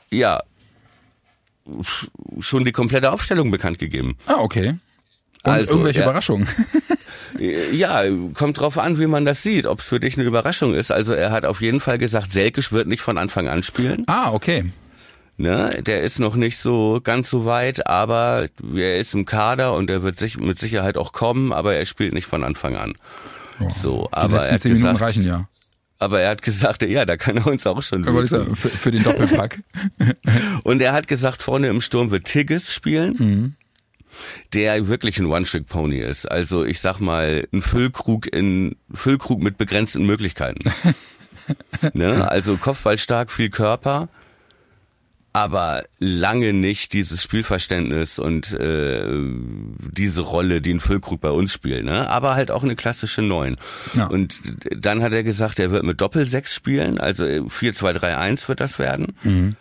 ja 0.09 0.41
schon 2.39 2.65
die 2.65 2.71
komplette 2.71 3.11
Aufstellung 3.11 3.51
bekannt 3.51 3.79
gegeben. 3.79 4.17
Ah, 4.25 4.37
okay. 4.39 4.79
Und 5.43 5.51
also, 5.51 5.73
irgendwelche 5.73 5.99
ja, 5.99 6.05
Überraschungen? 6.05 6.47
ja, 7.71 8.03
kommt 8.33 8.59
drauf 8.59 8.77
an, 8.77 8.99
wie 8.99 9.07
man 9.07 9.23
das 9.23 9.43
sieht, 9.43 9.65
ob 9.65 9.79
es 9.79 9.87
für 9.87 9.99
dich 9.99 10.17
eine 10.17 10.25
Überraschung 10.25 10.73
ist. 10.73 10.91
Also 10.91 11.13
er 11.13 11.31
hat 11.31 11.45
auf 11.45 11.61
jeden 11.61 11.79
Fall 11.79 11.97
gesagt, 11.97 12.31
Selkisch 12.31 12.71
wird 12.71 12.87
nicht 12.87 13.01
von 13.01 13.17
Anfang 13.17 13.47
an 13.47 13.63
spielen. 13.63 14.03
Ah, 14.07 14.31
okay. 14.31 14.65
Ne, 15.41 15.81
der 15.83 16.03
ist 16.03 16.19
noch 16.19 16.35
nicht 16.35 16.57
so 16.57 16.99
ganz 17.01 17.29
so 17.29 17.45
weit, 17.45 17.87
aber 17.87 18.49
er 18.75 18.97
ist 18.97 19.13
im 19.13 19.25
Kader 19.25 19.73
und 19.73 19.89
er 19.89 20.03
wird 20.03 20.19
sich 20.19 20.37
mit 20.37 20.59
Sicherheit 20.59 20.97
auch 20.97 21.13
kommen, 21.13 21.53
aber 21.53 21.75
er 21.75 21.85
spielt 21.85 22.11
nicht 22.11 22.25
von 22.25 22.43
Anfang 22.43 22.75
an. 22.75 22.95
Oh, 23.61 23.69
so, 23.69 24.09
aber 24.11 24.45
er 24.45 24.55
hat 24.55 24.63
gesagt, 24.63 24.99
reichen 24.99 25.23
ja. 25.23 25.47
Aber 25.97 26.19
er 26.19 26.31
hat 26.31 26.41
gesagt, 26.41 26.81
ja, 26.81 27.05
da 27.05 27.15
kann 27.15 27.37
er 27.37 27.47
uns 27.47 27.65
auch 27.65 27.81
schon. 27.81 28.05
Aber 28.05 28.25
sagen, 28.25 28.53
für, 28.53 28.67
für 28.67 28.91
den 28.91 29.01
Doppelpack. 29.01 29.59
und 30.63 30.81
er 30.81 30.91
hat 30.91 31.07
gesagt, 31.07 31.41
vorne 31.41 31.69
im 31.69 31.79
Sturm 31.79 32.11
wird 32.11 32.25
Tigges 32.25 32.73
spielen. 32.73 33.15
Mhm 33.17 33.55
der 34.53 34.87
wirklich 34.87 35.19
ein 35.19 35.27
One-Trick-Pony 35.27 35.99
ist. 35.99 36.29
Also 36.29 36.65
ich 36.65 36.81
sag 36.81 36.99
mal, 36.99 37.47
ein 37.53 37.61
Füllkrug 37.61 38.27
in 38.27 38.75
Füllkrug 38.93 39.41
mit 39.41 39.57
begrenzten 39.57 40.05
Möglichkeiten. 40.05 40.73
ne? 41.93 42.29
Also 42.29 42.57
Kopfball 42.57 42.97
stark, 42.97 43.31
viel 43.31 43.49
Körper, 43.49 44.09
aber 45.33 45.83
lange 45.99 46.53
nicht 46.53 46.93
dieses 46.93 47.21
Spielverständnis 47.21 48.19
und 48.19 48.51
äh, 48.53 49.03
diese 49.91 50.21
Rolle, 50.21 50.61
die 50.61 50.73
ein 50.73 50.79
Füllkrug 50.79 51.21
bei 51.21 51.29
uns 51.29 51.53
spielt, 51.53 51.85
ne? 51.85 52.09
Aber 52.09 52.35
halt 52.35 52.51
auch 52.51 52.63
eine 52.63 52.75
klassische 52.75 53.21
Neun. 53.21 53.57
Ja. 53.93 54.07
Und 54.07 54.41
dann 54.75 55.03
hat 55.03 55.13
er 55.13 55.23
gesagt, 55.23 55.59
er 55.59 55.71
wird 55.71 55.83
mit 55.83 56.01
Doppel-Sechs 56.01 56.53
spielen, 56.53 56.99
also 56.99 57.23
4-2-3-1 57.23 58.47
wird 58.47 58.59
das 58.59 58.79
werden. 58.79 59.15
Mhm 59.23 59.55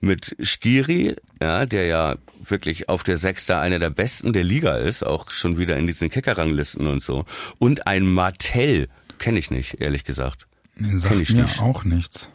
mit 0.00 0.36
Skiri, 0.40 1.16
ja, 1.40 1.66
der 1.66 1.86
ja 1.86 2.16
wirklich 2.44 2.88
auf 2.88 3.02
der 3.02 3.18
Sechster 3.18 3.60
einer 3.60 3.78
der 3.78 3.90
besten 3.90 4.32
der 4.32 4.44
Liga 4.44 4.76
ist, 4.76 5.04
auch 5.04 5.30
schon 5.30 5.58
wieder 5.58 5.76
in 5.76 5.86
diesen 5.86 6.08
Kickerranglisten 6.08 6.86
und 6.86 7.02
so. 7.02 7.24
Und 7.58 7.86
ein 7.86 8.06
Martell, 8.06 8.88
kenne 9.18 9.38
ich 9.38 9.50
nicht, 9.50 9.80
ehrlich 9.80 10.04
gesagt. 10.04 10.46
Den 10.76 11.00
sagt 11.00 11.16
ich 11.16 11.32
mir 11.32 11.42
nicht. 11.42 11.60
auch 11.60 11.84
nichts. 11.84 12.30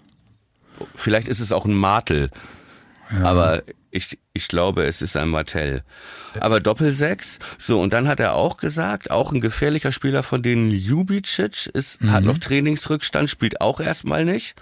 Vielleicht 0.95 1.27
ist 1.27 1.39
es 1.39 1.51
auch 1.51 1.65
ein 1.65 1.75
Martel. 1.75 2.29
Ja. 3.11 3.25
Aber 3.25 3.63
ich, 3.91 4.17
ich 4.33 4.47
glaube, 4.47 4.85
es 4.85 5.01
ist 5.01 5.15
ein 5.15 5.29
Martell. 5.29 5.83
Aber 6.39 6.59
Doppelsechs. 6.59 7.37
So, 7.59 7.79
und 7.79 7.93
dann 7.93 8.07
hat 8.07 8.19
er 8.19 8.33
auch 8.33 8.57
gesagt, 8.57 9.11
auch 9.11 9.31
ein 9.31 9.39
gefährlicher 9.39 9.91
Spieler 9.91 10.23
von 10.23 10.41
denen 10.41 10.71
Jubicic 10.71 11.67
ist, 11.67 12.01
mhm. 12.01 12.11
hat 12.11 12.23
noch 12.23 12.39
Trainingsrückstand, 12.39 13.29
spielt 13.29 13.61
auch 13.61 13.79
erstmal 13.79 14.25
nicht. 14.25 14.55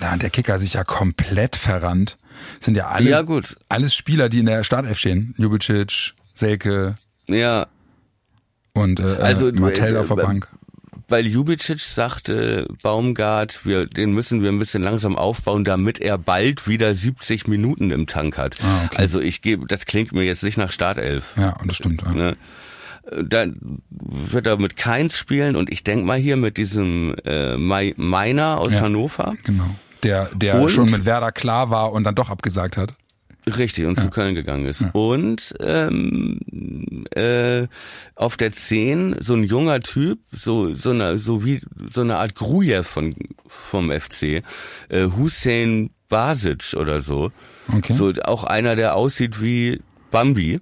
Da 0.00 0.12
hat 0.12 0.22
der 0.22 0.30
Kicker 0.30 0.58
sich 0.58 0.74
ja 0.74 0.84
komplett 0.84 1.56
verrannt. 1.56 2.16
sind 2.60 2.76
ja 2.76 2.88
alles, 2.88 3.10
ja, 3.10 3.22
gut. 3.22 3.56
alles 3.68 3.94
Spieler, 3.94 4.28
die 4.28 4.38
in 4.38 4.46
der 4.46 4.62
Startelf 4.62 4.98
stehen. 4.98 5.34
Jubicic, 5.36 6.14
Selke. 6.34 6.94
Ja. 7.26 7.66
Und 8.72 9.00
äh, 9.00 9.16
also, 9.20 9.50
Martell 9.52 9.96
äh, 9.96 9.98
auf 9.98 10.08
der 10.08 10.16
Bank 10.16 10.48
weil 11.08 11.26
Jubicic 11.26 11.80
sagte, 11.80 12.66
Baumgart, 12.82 13.64
wir, 13.64 13.86
den 13.86 14.12
müssen 14.12 14.42
wir 14.42 14.50
ein 14.50 14.58
bisschen 14.58 14.82
langsam 14.82 15.16
aufbauen, 15.16 15.64
damit 15.64 16.00
er 16.00 16.18
bald 16.18 16.66
wieder 16.66 16.94
70 16.94 17.46
Minuten 17.46 17.90
im 17.90 18.06
Tank 18.06 18.36
hat. 18.38 18.56
Ah, 18.62 18.86
okay. 18.86 18.96
Also 18.96 19.20
ich 19.20 19.42
gebe, 19.42 19.66
das 19.66 19.86
klingt 19.86 20.12
mir 20.12 20.24
jetzt 20.24 20.42
nicht 20.42 20.56
nach 20.56 20.72
Startelf. 20.72 21.34
Ja, 21.36 21.50
und 21.60 21.68
das 21.68 21.76
stimmt. 21.76 22.02
Ja. 22.02 22.12
Ne? 22.12 22.36
Dann 23.22 23.80
wird 23.90 24.48
er 24.48 24.58
mit 24.58 24.76
Keins 24.76 25.16
spielen 25.16 25.54
und 25.54 25.70
ich 25.70 25.84
denk 25.84 26.04
mal 26.04 26.18
hier 26.18 26.36
mit 26.36 26.56
diesem 26.56 27.14
äh, 27.24 27.56
Meiner 27.56 28.58
aus 28.58 28.72
ja, 28.72 28.80
Hannover. 28.80 29.34
Genau. 29.44 29.76
Der, 30.02 30.28
der 30.34 30.60
und, 30.60 30.70
schon 30.70 30.90
mit 30.90 31.04
Werder 31.04 31.30
klar 31.30 31.70
war 31.70 31.92
und 31.92 32.04
dann 32.04 32.14
doch 32.14 32.30
abgesagt 32.30 32.76
hat. 32.76 32.94
Richtig, 33.48 33.86
und 33.86 33.96
ja. 33.96 34.02
zu 34.02 34.10
Köln 34.10 34.34
gegangen 34.34 34.66
ist. 34.66 34.80
Ja. 34.80 34.90
Und 34.92 35.54
ähm, 35.60 36.40
äh, 37.14 37.68
auf 38.16 38.36
der 38.36 38.52
10 38.52 39.16
so 39.20 39.34
ein 39.34 39.44
junger 39.44 39.80
Typ, 39.80 40.18
so 40.32 40.74
so 40.74 40.90
eine 40.90 41.18
so 41.18 41.44
wie 41.44 41.60
so 41.86 42.00
eine 42.00 42.16
Art 42.16 42.34
Grujew 42.34 42.82
von 42.82 43.14
vom 43.46 43.92
FC, 43.92 44.42
äh, 44.88 45.04
Hussein 45.16 45.90
Basic 46.08 46.74
oder 46.76 47.02
so. 47.02 47.30
Okay. 47.72 47.92
So 47.92 48.12
auch 48.24 48.42
einer, 48.44 48.74
der 48.74 48.96
aussieht 48.96 49.40
wie 49.40 49.80
Bambi, 50.10 50.60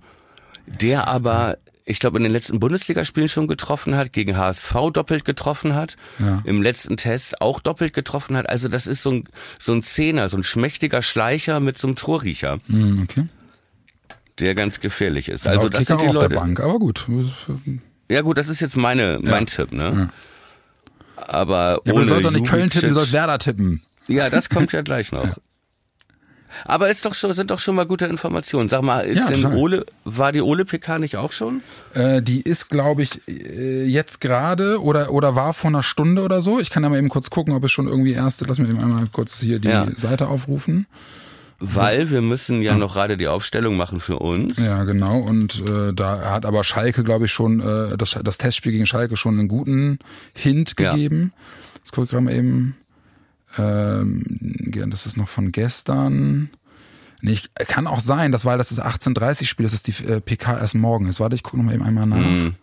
der 0.66 1.09
aber 1.09 1.57
ich 1.87 2.01
glaube, 2.01 2.16
in 2.16 2.22
den 2.22 2.32
letzten 2.32 2.61
Bundesligaspielen 2.61 3.28
schon 3.28 3.47
getroffen 3.47 3.97
hat, 3.97 4.12
gegen 4.12 4.37
HSV 4.37 4.74
doppelt 4.93 5.24
getroffen 5.24 5.74
hat, 5.74 5.97
ja. 6.18 6.41
im 6.45 6.62
letzten 6.62 6.97
Test 6.97 7.41
auch 7.43 7.61
doppelt 7.61 7.93
getroffen 7.93 8.37
hat. 8.37 8.49
Also 8.49 8.68
das 8.68 8.87
ist 8.87 9.03
so 9.03 9.12
ein, 9.12 9.28
so 9.59 9.72
ein 9.72 9.82
Zehner, 9.82 10.28
so 10.28 10.39
ein 10.39 10.45
schmächtiger 10.45 11.03
Schleicher 11.03 11.61
mit 11.61 11.76
so 11.76 11.89
einem 11.89 11.97
Torriecher. 11.97 12.59
Mhm, 12.68 13.03
okay. 13.03 13.28
Der 14.39 14.55
ganz 14.55 14.80
gefährlich 14.80 15.28
ist. 15.28 15.47
Also 15.47 15.68
das 15.68 15.87
sind 15.87 16.01
die 16.01 16.09
auf 16.09 16.14
Leute. 16.14 16.30
der 16.30 16.37
Bank, 16.37 16.59
aber 16.61 16.78
gut. 16.78 17.07
Ja 18.09 18.22
gut, 18.22 18.39
das 18.39 18.49
ist 18.49 18.61
jetzt 18.61 18.76
meine, 18.76 19.20
mein 19.22 19.45
ja. 19.45 19.45
Tipp, 19.45 19.72
ne? 19.72 20.11
Ja. 21.16 21.24
Aber 21.28 21.80
ja, 21.85 21.93
aber 21.93 22.01
du 22.01 22.07
sollst 22.07 22.26
doch 22.26 22.32
nicht 22.32 22.47
Köln 22.47 22.70
tippen, 22.70 22.89
du 22.89 22.95
sollst 22.95 23.12
Werder 23.12 23.39
tippen. 23.39 23.82
Ja, 24.09 24.30
das 24.30 24.49
kommt 24.49 24.72
ja 24.72 24.82
gleich 24.82 25.12
noch. 25.12 25.28
Aber 26.65 26.91
ist 26.91 27.05
doch 27.05 27.15
schon, 27.15 27.33
sind 27.33 27.51
doch 27.51 27.59
schon 27.59 27.75
mal 27.75 27.87
gute 27.87 28.07
Informationen. 28.07 28.69
Sag 28.69 28.83
mal, 28.83 29.01
ist 29.01 29.19
ja, 29.19 29.31
denn 29.31 29.47
Ole, 29.55 29.85
war 30.05 30.33
die 30.33 30.41
Ole 30.41 30.65
PK 30.65 30.99
nicht 30.99 31.17
auch 31.17 31.33
schon? 31.33 31.63
Äh, 31.95 32.23
die 32.23 32.43
ist, 32.43 32.71
glaube 32.71 33.03
ich, 33.03 33.21
äh, 33.29 33.85
jetzt 33.85 34.21
gerade 34.21 34.83
oder, 34.83 35.11
oder 35.11 35.35
war 35.35 35.55
vor 35.55 35.69
einer 35.69 35.83
Stunde 35.83 36.23
oder 36.23 36.43
so. 36.43 36.61
Ich 36.61 36.71
kann 36.71 36.83
da 36.83 36.89
mal 36.89 36.99
eben 36.99 37.09
kurz 37.09 37.31
gucken, 37.31 37.55
ob 37.55 37.65
es 37.65 37.73
schon 37.73 37.87
irgendwie 37.87 38.13
erste, 38.13 38.45
lass 38.45 38.59
mir 38.59 38.69
eben 38.69 38.81
einmal 38.81 39.07
kurz 39.13 39.41
hier 39.41 39.59
die 39.59 39.69
ja. 39.69 39.87
Seite 39.97 40.29
aufrufen. 40.29 40.87
Weil 41.61 42.11
wir 42.11 42.21
müssen 42.21 42.63
ja, 42.63 42.73
ja 42.73 42.79
noch 42.79 42.95
gerade 42.95 43.17
die 43.17 43.29
Aufstellung 43.29 43.77
machen 43.77 44.01
für 44.01 44.19
uns. 44.19 44.59
Ja, 44.59 44.85
genau. 44.85 45.19
Und 45.19 45.63
äh, 45.67 45.93
da 45.95 46.31
hat 46.31 46.45
aber 46.45 46.65
Schalke, 46.65 47.05
glaube 47.05 47.27
ich, 47.27 47.33
schon 47.33 47.61
äh, 47.61 47.97
das, 47.97 48.19
das 48.23 48.39
Testspiel 48.39 48.73
gegen 48.73 48.87
Schalke 48.87 49.17
schon 49.17 49.39
einen 49.39 49.49
guten 49.49 49.99
Hint 50.35 50.77
gegeben. 50.77 51.33
Ja. 51.35 51.77
Jetzt 51.79 51.93
gucke 51.93 52.05
ich 52.05 52.11
gerade 52.11 52.25
mal 52.25 52.35
eben. 52.35 52.77
Ähm, 53.59 54.23
das 54.89 55.07
ist 55.07 55.17
noch 55.17 55.29
von 55.29 55.53
gestern. 55.53 56.51
Nee, 57.21 57.33
ich, 57.33 57.51
kann 57.69 57.87
auch 57.87 58.01
sein, 58.01 58.33
dass 58.33 58.45
weil 58.45 58.59
das 58.59 58.71
ist 58.71 58.83
18.30 58.83 59.47
Spiel, 59.47 59.65
dass 59.65 59.73
es 59.73 59.83
die 59.83 59.93
äh, 60.05 60.21
PK 60.21 60.59
erst 60.59 60.75
morgen 60.75 61.07
ist. 61.09 61.21
Warte, 61.21 61.37
ich 61.37 61.43
gucke 61.43 61.57
noch 61.57 61.65
mal 61.65 61.75
eben 61.75 61.83
einmal 61.83 62.07
nach. 62.07 62.17
Mhm. 62.17 62.55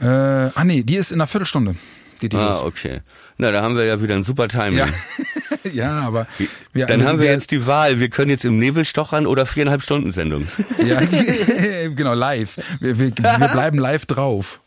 Äh, 0.00 0.06
ah 0.06 0.64
nee, 0.64 0.82
die 0.82 0.96
ist 0.96 1.12
in 1.12 1.20
einer 1.20 1.26
Viertelstunde. 1.26 1.76
Geht 2.20 2.32
die 2.32 2.36
ah, 2.36 2.48
los. 2.48 2.62
okay. 2.62 3.00
Na, 3.38 3.52
da 3.52 3.62
haben 3.62 3.76
wir 3.76 3.84
ja 3.84 4.02
wieder 4.02 4.14
ein 4.14 4.24
super 4.24 4.48
Timing. 4.48 4.78
Ja, 4.78 4.88
ja 5.72 6.00
aber 6.00 6.26
wir, 6.72 6.86
dann 6.86 7.04
haben 7.04 7.20
wir 7.20 7.26
jetzt 7.26 7.50
die 7.50 7.66
Wahl. 7.66 8.00
Wir 8.00 8.08
können 8.08 8.30
jetzt 8.30 8.44
im 8.44 8.58
Nebel 8.58 8.84
stochern 8.84 9.26
oder 9.26 9.46
viereinhalb 9.46 9.82
Stunden 9.82 10.10
Sendung. 10.10 10.48
Ja, 10.84 11.00
genau 11.94 12.14
live. 12.14 12.56
Wir, 12.80 12.98
wir, 12.98 13.12
wir 13.16 13.48
bleiben 13.48 13.78
live 13.78 14.06
drauf. 14.06 14.60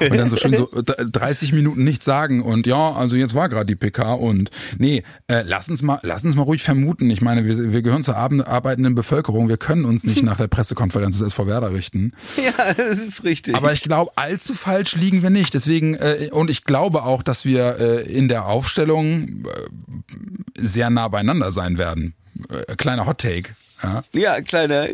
Und 0.00 0.16
dann 0.16 0.30
so 0.30 0.36
schön 0.36 0.56
so 0.56 0.70
30 0.72 1.52
Minuten 1.52 1.84
nichts 1.84 2.04
sagen 2.04 2.42
und 2.42 2.66
ja, 2.66 2.92
also 2.92 3.16
jetzt 3.16 3.34
war 3.34 3.48
gerade 3.48 3.66
die 3.66 3.76
PK 3.76 4.14
und 4.14 4.50
nee, 4.78 5.02
äh, 5.28 5.42
lass 5.46 5.68
uns 5.68 5.82
mal, 5.82 5.98
lass 6.02 6.24
uns 6.24 6.34
mal 6.34 6.42
ruhig 6.42 6.62
vermuten. 6.62 7.10
Ich 7.10 7.20
meine, 7.20 7.44
wir, 7.44 7.72
wir 7.72 7.82
gehören 7.82 8.02
zur 8.02 8.16
arbeitenden 8.16 8.94
Bevölkerung. 8.94 9.48
Wir 9.48 9.58
können 9.58 9.84
uns 9.84 10.04
nicht 10.04 10.22
nach 10.22 10.38
der 10.38 10.48
Pressekonferenz 10.48 11.18
des 11.18 11.32
SV 11.32 11.46
Werder 11.46 11.74
richten. 11.74 12.12
Ja, 12.36 12.72
das 12.72 12.98
ist 12.98 13.24
richtig. 13.24 13.54
Aber 13.54 13.72
ich 13.72 13.82
glaube, 13.82 14.12
allzu 14.16 14.54
falsch 14.54 14.96
liegen 14.96 15.22
wir 15.22 15.30
nicht. 15.30 15.52
Deswegen 15.52 15.94
äh, 15.94 16.30
und 16.32 16.50
ich 16.50 16.64
glaube 16.64 17.02
auch, 17.02 17.22
dass 17.22 17.44
wir 17.44 17.78
äh, 17.78 18.02
in 18.10 18.28
der 18.28 18.46
Aufstellung 18.46 19.44
äh, 19.44 20.58
sehr 20.58 20.90
nah 20.90 21.08
beieinander 21.08 21.52
sein 21.52 21.76
werden. 21.76 22.14
Äh, 22.48 22.76
kleiner 22.76 23.06
Hot 23.06 23.18
Take. 23.18 23.54
Ja, 23.82 24.02
ja 24.12 24.40
kleiner 24.40 24.88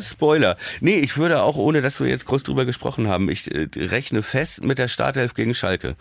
Spoiler. 0.00 0.56
Nee, 0.80 0.96
ich 0.96 1.16
würde 1.16 1.42
auch, 1.42 1.56
ohne 1.56 1.82
dass 1.82 2.00
wir 2.00 2.08
jetzt 2.08 2.26
groß 2.26 2.42
drüber 2.42 2.64
gesprochen 2.64 3.08
haben, 3.08 3.30
ich 3.30 3.52
äh, 3.54 3.68
rechne 3.76 4.22
fest 4.22 4.62
mit 4.62 4.78
der 4.78 4.88
Startelf 4.88 5.34
gegen 5.34 5.54
Schalke. 5.54 5.96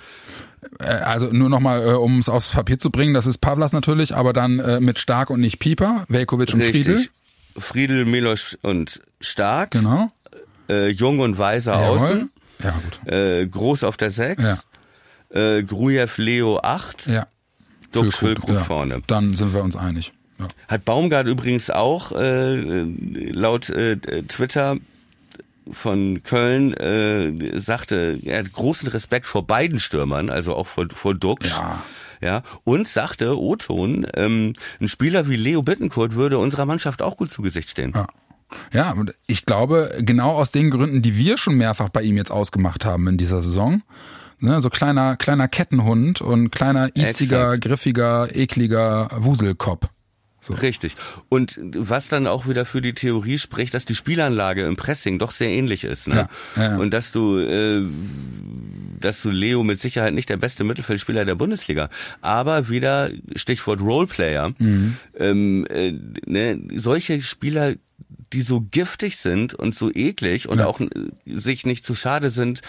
Äh, 0.79 0.87
also 0.87 1.27
nur 1.27 1.49
nochmal, 1.49 1.87
äh, 1.87 1.93
um 1.93 2.19
es 2.19 2.29
aufs 2.29 2.51
Papier 2.51 2.79
zu 2.79 2.89
bringen, 2.89 3.13
das 3.13 3.25
ist 3.25 3.39
Pavlas 3.39 3.71
natürlich, 3.71 4.15
aber 4.15 4.33
dann 4.33 4.59
äh, 4.59 4.79
mit 4.79 4.99
Stark 4.99 5.29
und 5.29 5.39
nicht 5.39 5.59
Pieper, 5.59 6.05
Velkovic 6.09 6.53
und 6.53 6.61
Richtig. 6.61 6.85
Friedel. 6.85 7.07
Friedel, 7.57 8.05
Milos 8.05 8.57
und 8.61 9.01
Stark. 9.21 9.71
Genau. 9.71 10.07
Äh, 10.69 10.89
Jung 10.89 11.19
und 11.19 11.37
Weiser 11.37 11.73
Jawohl. 11.73 11.97
außen. 11.97 12.31
Ja, 12.63 12.71
gut. 12.71 13.11
Äh, 13.11 13.47
Groß 13.47 13.83
auf 13.83 13.97
der 13.97 14.11
6. 14.11 14.43
Ja. 14.43 15.57
Äh, 15.57 15.63
Grujew 15.63 16.09
Leo 16.17 16.59
8. 16.59 17.07
Ja. 17.07 17.27
Duck 17.91 18.13
Füllkrug 18.13 18.55
ja. 18.55 18.63
vorne. 18.63 19.01
Dann 19.07 19.33
sind 19.33 19.53
wir 19.53 19.63
uns 19.63 19.75
einig. 19.75 20.13
Hat 20.67 20.85
Baumgart 20.85 21.27
übrigens 21.27 21.69
auch 21.69 22.11
äh, 22.11 22.55
laut 22.55 23.69
äh, 23.69 23.97
Twitter 24.23 24.77
von 25.71 26.23
Köln 26.23 26.73
äh, 26.73 27.59
sagte, 27.59 28.19
er 28.23 28.39
hat 28.39 28.53
großen 28.53 28.87
Respekt 28.89 29.27
vor 29.27 29.45
beiden 29.45 29.79
Stürmern, 29.79 30.29
also 30.29 30.55
auch 30.55 30.67
vor, 30.67 30.87
vor 30.93 31.13
Dux. 31.13 31.49
Ja. 31.49 31.83
Ja, 32.21 32.43
und 32.65 32.85
sagte 32.85 33.39
O-Ton, 33.39 34.05
ähm, 34.15 34.53
ein 34.81 34.89
Spieler 34.89 35.29
wie 35.29 35.37
Leo 35.37 35.61
Bittencourt 35.61 36.15
würde 36.15 36.37
unserer 36.37 36.65
Mannschaft 36.65 37.01
auch 37.01 37.15
gut 37.15 37.31
zu 37.31 37.41
Gesicht 37.41 37.69
stehen. 37.69 37.93
Ja. 37.95 38.07
Ja, 38.73 38.91
und 38.91 39.13
ich 39.27 39.45
glaube, 39.45 39.91
genau 39.99 40.31
aus 40.31 40.51
den 40.51 40.71
Gründen, 40.71 41.01
die 41.01 41.15
wir 41.15 41.37
schon 41.37 41.55
mehrfach 41.55 41.89
bei 41.89 42.01
ihm 42.01 42.17
jetzt 42.17 42.31
ausgemacht 42.31 42.83
haben 42.83 43.07
in 43.07 43.17
dieser 43.17 43.41
Saison, 43.41 43.83
ne, 44.39 44.59
so 44.59 44.69
kleiner, 44.69 45.17
kleiner 45.17 45.47
Kettenhund 45.47 46.19
und 46.19 46.49
kleiner, 46.51 46.89
iziger, 46.95 47.49
Exakt. 47.49 47.61
griffiger, 47.61 48.35
ekliger 48.35 49.09
Wuselkopf. 49.15 49.87
So. 50.41 50.53
Richtig. 50.53 50.95
Und 51.27 51.59
was 51.75 52.07
dann 52.07 52.25
auch 52.25 52.47
wieder 52.47 52.65
für 52.65 52.81
die 52.81 52.93
Theorie 52.93 53.37
spricht, 53.37 53.73
dass 53.73 53.85
die 53.85 53.95
Spielanlage 53.95 54.63
im 54.63 54.77
Pressing 54.77 55.19
doch 55.19 55.31
sehr 55.31 55.49
ähnlich 55.49 55.83
ist. 55.83 56.07
Ne? 56.07 56.15
Ja, 56.15 56.29
ja, 56.55 56.71
ja. 56.71 56.77
Und 56.77 56.91
dass 56.93 57.11
du, 57.11 57.39
äh, 57.39 57.83
dass 58.99 59.21
du 59.21 59.29
Leo 59.31 59.63
mit 59.63 59.79
Sicherheit 59.79 60.13
nicht 60.13 60.29
der 60.29 60.37
beste 60.37 60.63
Mittelfeldspieler 60.63 61.25
der 61.25 61.35
Bundesliga, 61.35 61.89
aber 62.21 62.69
wieder 62.69 63.09
Stichwort 63.35 63.81
Roleplayer, 63.81 64.53
Mhm. 64.57 64.95
ähm, 65.17 65.65
äh, 65.69 65.93
ne, 66.25 66.61
solche 66.75 67.21
Spieler 67.21 67.75
die 68.31 68.41
so 68.43 68.61
giftig 68.61 69.17
sind 69.17 69.55
und 69.55 69.73
so 69.73 69.89
eklig 69.91 70.47
und 70.47 70.61
auch 70.61 70.79
sich 71.25 71.65
nicht 71.65 71.83
zu 71.83 71.95
schade 71.95 72.29
sind, 72.29 72.61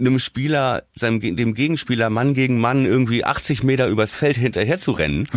einem 0.00 0.18
Spieler, 0.18 0.82
seinem, 0.92 1.20
dem 1.36 1.54
Gegenspieler 1.54 2.10
Mann 2.10 2.34
gegen 2.34 2.58
Mann 2.58 2.84
irgendwie 2.84 3.24
80 3.24 3.62
Meter 3.62 3.86
übers 3.86 4.14
Feld 4.14 4.36
hinterher 4.36 4.78
zu 4.78 4.92
rennen, 4.92 5.28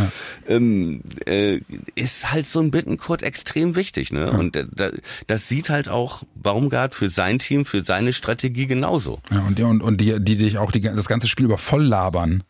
ähm, 0.47 1.01
äh, 1.26 1.59
ist 1.95 2.32
halt 2.32 2.47
so 2.47 2.59
ein 2.61 2.72
Bittenkurt 2.72 3.22
extrem 3.22 3.76
wichtig. 3.76 4.11
Ne? 4.11 4.32
Und 4.32 4.55
äh, 4.55 4.66
da, 4.72 4.89
das 5.28 5.47
sieht 5.47 5.70
halt 5.70 5.89
auch 5.89 6.24
Baumgart 6.36 6.95
für 6.95 7.09
sein 7.09 7.39
Team, 7.39 7.66
für 7.66 7.84
seine 7.84 8.14
Strategie 8.14 8.66
genauso. 8.66 9.20
Ja, 9.32 9.41
und, 9.41 9.59
die- 9.59 9.64
und, 9.64 9.82
und 9.82 10.01
die, 10.01 10.20
die 10.24 10.38
dich 10.38 10.57
auch 10.57 10.72
die, 10.72 10.82
das 10.82 11.07
ganze 11.07 11.28
Spiel 11.28 11.45
über 11.45 11.57
voll 11.57 11.84
labern. 11.84 12.43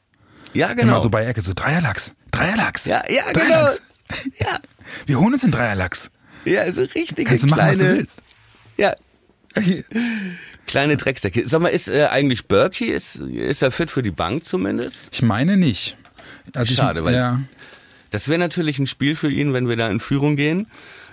Ja, 0.54 0.68
Immer 0.68 0.82
genau. 0.82 1.00
so 1.00 1.10
bei 1.10 1.26
Ecke, 1.26 1.42
so 1.42 1.52
Dreierlachs, 1.56 2.14
Dreierlachs. 2.32 2.86
ja, 2.86 3.02
ja, 3.10 3.24
genau. 3.34 3.40
Dreierlachs. 3.48 3.82
Ja, 4.40 4.60
Wir 5.08 5.20
holen 5.20 5.34
uns 5.34 5.44
in 5.44 5.50
Dreierlachs. 5.52 6.12
ja, 6.46 6.62
also 6.62 6.82
richtige 6.84 7.24
Kannst 7.24 7.46
du 7.46 7.48
machen, 7.50 7.60
kleine, 7.60 7.72
was 7.72 7.78
du 7.80 7.98
willst. 7.98 8.22
ja, 8.78 8.94
kleine 10.68 10.98
Drecksäcke. 10.98 11.48
Sag 11.48 11.62
mal, 11.62 11.70
ist 11.70 11.88
äh, 11.88 12.08
eigentlich 12.12 12.48
Berkey, 12.48 12.86
ist, 12.86 13.16
ist 13.18 13.62
er 13.62 13.72
fit 13.72 13.92
für 13.92 14.02
die 14.02 14.12
Bank 14.12 14.46
zumindest? 14.46 15.08
Ich 15.12 15.22
meine 15.22 15.58
nicht. 15.58 15.98
Also 16.56 16.74
Schade, 16.74 17.00
ich, 17.02 17.06
weil- 17.06 17.14
ja, 17.16 17.40
Das 18.12 18.28
wäre 18.28 18.40
natürlich 18.40 18.80
ein 18.80 18.88
Spiel 18.88 19.16
für 19.16 19.30
ihn, 19.32 19.54
wenn 19.54 19.68
wir 19.68 19.76
da 19.76 19.90
in 19.90 20.00
Führung 20.00 20.36
gehen. 20.36 20.68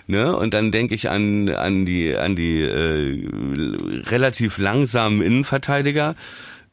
Ne? 0.07 0.37
Und 0.37 0.55
dann 0.55 0.73
denke 0.73 0.95
ich 0.95 1.09
an, 1.09 1.49
an 1.51 1.87
die, 1.87 2.17
an 2.17 2.35
die 2.35 2.63
äh, 2.63 3.29
relativ 4.09 4.59
langsamen 4.59 5.23
Innenverteidiger 5.23 6.17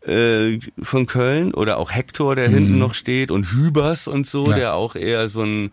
äh, 0.06 0.60
von 0.82 1.06
Köln 1.06 1.54
oder 1.54 1.78
auch 1.78 1.92
Hector, 1.92 2.36
der 2.36 2.50
hinten 2.50 2.78
noch 2.80 2.94
steht 2.96 3.30
und 3.32 3.52
Hübers 3.52 4.08
und 4.08 4.26
so, 4.28 4.50
Ja. 4.50 4.56
der 4.56 4.74
auch 4.74 4.96
eher 4.96 5.28
so 5.30 5.44
ein 5.44 5.72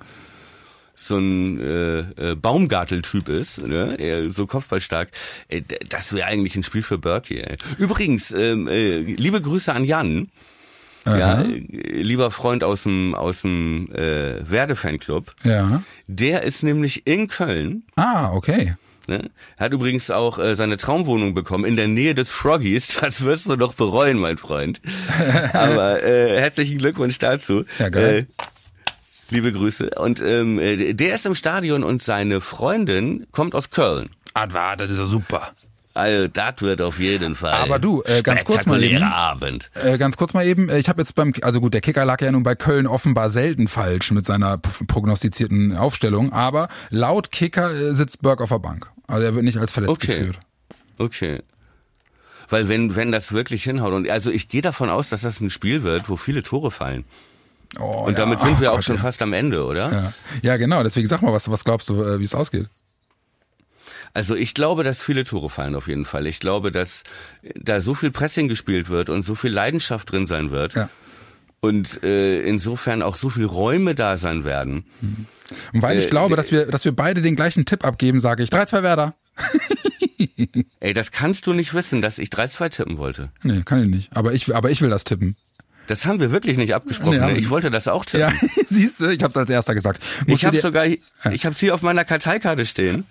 so 0.97 1.19
ein 1.19 1.61
äh, 1.61 1.99
äh, 2.01 2.35
Baumgartel-Typ 2.37 3.29
ist, 3.29 3.59
ne? 3.59 3.97
eher 3.99 4.31
so 4.31 4.47
kopfballstark. 4.47 5.11
Äh, 5.49 5.63
das 5.89 6.13
wäre 6.13 6.27
eigentlich 6.27 6.57
ein 6.57 6.63
Spiel 6.63 6.83
für 6.83 6.99
Berkey. 6.99 7.41
Ey. 7.41 7.57
Übrigens, 7.79 8.31
ähm, 8.31 8.69
äh, 8.69 8.99
liebe 9.01 9.41
Grüße 9.41 9.73
an 9.73 9.85
Jan, 9.85 10.29
ja, 11.07 11.43
äh, 11.43 11.47
lieber 12.03 12.31
Freund 12.31 12.65
aus 12.65 12.85
dem 12.85 13.15
aus 13.15 13.43
dem 13.43 13.93
äh, 13.93 14.49
Werde-Fanclub. 14.49 15.35
ja. 15.43 15.83
Der 16.07 16.43
ist 16.43 16.63
nämlich 16.63 17.07
in 17.07 17.29
Köln. 17.29 17.85
Ah, 17.97 18.33
okay. 18.33 18.75
Ne? 19.07 19.31
Hat 19.59 19.73
übrigens 19.73 20.11
auch 20.11 20.39
äh, 20.39 20.55
seine 20.57 20.77
Traumwohnung 20.79 21.35
bekommen 21.35 21.67
in 21.67 21.77
der 21.77 21.89
Nähe 21.89 22.15
des 22.15 22.33
Froggies. 22.33 22.97
Das 23.05 23.23
wirst 23.23 23.47
du 23.47 23.57
noch 23.57 23.75
bereuen, 23.75 24.19
mein 24.19 24.39
Freund. 24.39 24.81
Aber 25.53 26.03
äh, 26.03 26.41
herzlichen 26.41 26.79
Glückwunsch 26.79 27.19
dazu. 27.19 27.65
Ja, 27.79 27.91
geil. 27.91 28.27
Äh, 28.31 28.45
liebe 29.31 29.53
Grüße. 29.53 29.91
Und 29.97 30.20
ähm, 30.20 30.59
äh, 30.59 30.95
der 30.95 31.14
ist 31.14 31.27
im 31.27 31.35
Stadion 31.35 31.85
und 31.85 32.03
seine 32.03 32.41
Freundin 32.41 33.27
kommt 33.33 33.55
aus 33.55 33.70
Köln. 33.70 34.11
Ah, 34.35 34.77
das 34.77 34.91
ist 34.91 34.99
ja 34.99 35.07
super. 35.07 35.53
Also, 35.95 36.27
das 36.27 36.55
wird 36.59 36.83
auf 36.83 36.99
jeden 36.99 37.37
Fall. 37.37 37.53
Aber 37.53 37.79
du, 37.79 38.03
äh, 38.03 38.20
ganz 38.22 38.45
kurz 38.45 38.66
mal 38.66 38.83
eben. 38.83 39.05
Abend. 39.05 39.70
Äh, 39.75 39.97
ganz 39.97 40.16
kurz 40.16 40.35
mal 40.35 40.45
eben, 40.45 40.68
äh, 40.68 40.79
ich 40.79 40.89
habe 40.89 41.01
jetzt 41.01 41.14
beim, 41.14 41.33
also 41.43 41.61
gut, 41.61 41.72
der 41.72 41.81
Kicker 41.81 42.05
lag 42.05 42.20
ja 42.20 42.33
nun 42.33 42.43
bei 42.43 42.57
Köln 42.57 42.89
offenbar 42.89 43.31
selten 43.31 43.68
falsch 43.68 44.11
mit 44.11 44.27
seiner 44.27 44.59
prognostizierten 44.59 45.77
Aufstellung, 45.77 46.33
aber 46.33 46.68
laut 46.91 47.31
Kicker 47.31 47.72
äh, 47.72 47.95
sitzt 47.95 48.22
Berg 48.22 48.41
auf 48.41 48.49
der 48.49 48.59
Bank. 48.59 48.91
Also 49.07 49.25
er 49.25 49.35
wird 49.37 49.45
nicht 49.45 49.59
als 49.59 49.70
verletzt 49.70 49.93
Okay. 49.93 50.18
geführt. 50.18 50.39
Okay. 50.99 51.43
Weil 52.49 52.68
wenn, 52.68 52.97
wenn 52.97 53.12
das 53.12 53.33
wirklich 53.33 53.62
hinhaut, 53.62 53.93
und 53.93 54.11
also 54.11 54.33
ich 54.33 54.49
gehe 54.49 54.62
davon 54.62 54.91
aus, 54.91 55.11
dass 55.11 55.20
das 55.20 55.41
ein 55.41 55.51
Spiel 55.51 55.85
wird, 55.85 56.09
wo 56.09 56.16
viele 56.16 56.43
Tore 56.43 56.72
fallen. 56.72 57.05
Oh, 57.81 58.05
Und 58.07 58.12
ja. 58.12 58.18
damit 58.20 58.41
sind 58.41 58.55
Ach 58.57 58.61
wir 58.61 58.72
auch 58.72 58.77
Gott, 58.77 58.85
schon 58.85 58.97
ja. 58.97 59.03
fast 59.03 59.20
am 59.22 59.33
Ende, 59.33 59.64
oder? 59.64 59.91
Ja. 59.93 60.12
ja, 60.43 60.57
genau, 60.57 60.83
deswegen 60.83 61.09
sag 61.09 61.22
mal, 61.22 61.33
was, 61.33 61.51
was 61.51 61.64
glaubst 61.64 61.89
du, 61.89 62.03
äh, 62.03 62.18
wie 62.18 62.25
es 62.25 62.35
ausgeht? 62.35 62.68
Also 64.12 64.37
ich 64.37 64.55
glaube, 64.55 64.85
dass 64.85 65.03
viele 65.03 65.25
Tore 65.25 65.51
fallen 65.51 65.75
auf 65.75 65.89
jeden 65.89 66.05
Fall. 66.05 66.27
Ich 66.29 66.39
glaube, 66.39 66.70
dass 66.70 67.03
da 67.57 67.81
so 67.81 67.95
viel 67.95 68.12
Pressing 68.12 68.47
gespielt 68.49 68.89
wird 68.89 69.11
und 69.11 69.25
so 69.25 69.35
viel 69.35 69.51
Leidenschaft 69.51 70.12
drin 70.12 70.27
sein 70.29 70.51
wird. 70.53 70.75
Ja. 70.75 70.89
Und 71.61 72.05
äh, 72.05 72.43
insofern 72.43 73.03
auch 73.03 73.16
so 73.16 73.29
viel 73.31 73.47
Räume 73.47 73.95
da 73.97 74.16
sein 74.16 74.45
werden. 74.45 74.85
Und 75.72 75.83
weil 75.83 75.99
ich 75.99 76.05
Äh, 76.05 76.11
glaube, 76.11 76.35
äh, 76.35 76.37
dass 76.37 76.53
wir, 76.53 76.66
dass 76.66 76.85
wir 76.85 76.93
beide 76.95 77.22
den 77.22 77.35
gleichen 77.37 77.64
Tipp 77.64 77.85
abgeben, 77.85 78.20
sage 78.20 78.45
ich 78.45 78.51
3-2 78.51 78.83
Werder. 78.85 79.14
Ey, 80.81 80.93
das 80.95 81.11
kannst 81.11 81.47
du 81.47 81.53
nicht 81.55 81.75
wissen, 81.75 82.03
dass 82.03 82.18
ich 82.18 82.29
3-2 82.29 82.68
tippen 82.70 82.99
wollte. 82.99 83.31
Nee, 83.43 83.62
kann 83.64 83.83
ich 83.83 83.89
nicht. 83.89 84.16
Aber 84.16 84.33
ich, 84.35 84.55
aber 84.55 84.70
ich 84.70 84.81
will 84.83 84.91
das 84.91 85.05
tippen. 85.05 85.37
Das 85.87 86.07
haben 86.07 86.20
wir 86.20 86.30
wirklich 86.30 86.57
nicht 86.57 86.74
abgesprochen. 86.74 87.20
Wir 87.20 87.37
ich 87.37 87.51
wollte 87.51 87.70
das 87.70 87.89
auch 87.89 88.05
tippen. 88.05 88.20
Ja, 88.20 88.49
siehst 88.66 89.01
du, 89.01 89.09
ich 89.09 89.22
hab's 89.22 89.37
als 89.37 89.51
erster 89.51 89.74
gesagt. 89.74 90.03
Musst 90.26 90.43
Ich 90.43 90.47
habe 90.47 90.61
sogar, 90.61 90.87
ich 90.87 91.47
habe 91.47 91.55
hier 91.59 91.74
auf 91.74 91.82
meiner 91.82 92.05
Karteikarte 92.05 92.64
stehen. 92.66 93.05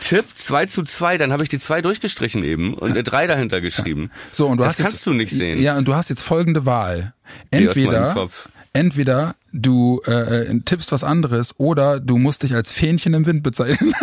Tipp 0.00 0.24
2 0.36 0.66
zu 0.66 0.82
2, 0.82 1.18
dann 1.18 1.32
habe 1.32 1.42
ich 1.42 1.48
die 1.48 1.58
2 1.58 1.80
durchgestrichen 1.80 2.44
eben 2.44 2.74
und 2.74 2.90
eine 2.90 3.02
3 3.02 3.26
dahinter 3.26 3.60
geschrieben. 3.60 4.10
So, 4.30 4.46
und 4.46 4.58
du 4.58 4.64
das 4.64 4.70
hast 4.70 4.78
kannst 4.78 4.92
jetzt, 4.94 5.06
du 5.06 5.12
nicht 5.12 5.30
sehen. 5.30 5.60
Ja, 5.60 5.78
und 5.78 5.88
du 5.88 5.94
hast 5.94 6.10
jetzt 6.10 6.22
folgende 6.22 6.66
Wahl. 6.66 7.14
Entweder, 7.50 8.28
entweder 8.72 9.34
du 9.52 10.02
äh, 10.06 10.42
äh, 10.42 10.60
tippst 10.60 10.92
was 10.92 11.04
anderes 11.04 11.54
oder 11.58 12.00
du 12.00 12.18
musst 12.18 12.42
dich 12.42 12.54
als 12.54 12.70
Fähnchen 12.72 13.14
im 13.14 13.26
Wind 13.26 13.42
bezeichnen. 13.42 13.94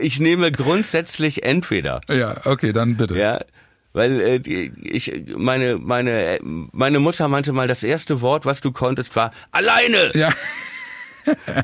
Ich 0.00 0.20
nehme 0.20 0.52
grundsätzlich 0.52 1.42
entweder. 1.42 2.00
ja, 2.08 2.36
okay, 2.44 2.72
dann 2.72 2.96
bitte. 2.96 3.18
Ja, 3.18 3.40
weil 3.92 4.20
äh, 4.20 4.40
die, 4.40 4.72
ich 4.84 5.12
meine 5.36 5.78
meine 5.78 6.38
meine 6.42 6.98
Mutter 7.00 7.28
meinte 7.28 7.52
mal 7.52 7.68
das 7.68 7.82
erste 7.82 8.20
Wort, 8.20 8.44
was 8.46 8.60
du 8.60 8.72
konntest, 8.72 9.16
war 9.16 9.30
alleine. 9.52 10.12
Ja, 10.14 10.32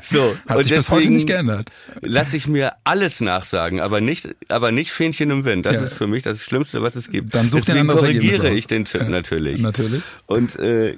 So 0.03 0.35
hat 0.47 0.63
sich 0.63 0.73
bis 0.75 0.89
heute 0.91 1.09
nicht 1.09 1.27
geändert. 1.27 1.71
Lass 2.01 2.33
ich 2.33 2.47
mir 2.47 2.73
alles 2.83 3.19
nachsagen, 3.19 3.79
aber 3.79 3.99
nicht 3.99 4.29
aber 4.47 4.71
nicht 4.71 4.91
Fähnchen 4.91 5.31
im 5.31 5.43
Wind. 5.45 5.65
Das 5.65 5.75
Ja. 5.75 5.81
ist 5.81 5.93
für 5.95 6.05
mich 6.07 6.21
das 6.23 6.41
Schlimmste, 6.43 6.83
was 6.83 6.95
es 6.95 7.09
gibt. 7.09 7.33
Dann 7.33 7.49
such 7.49 7.65
Deswegen 7.65 7.87
korrigiere 7.87 8.51
ich 8.51 8.67
den 8.67 8.85
Tipp 8.85 9.01
Ja, 9.01 9.09
natürlich. 9.09 9.59
natürlich. 9.59 10.03
Und 10.27 10.55
äh, 10.59 10.97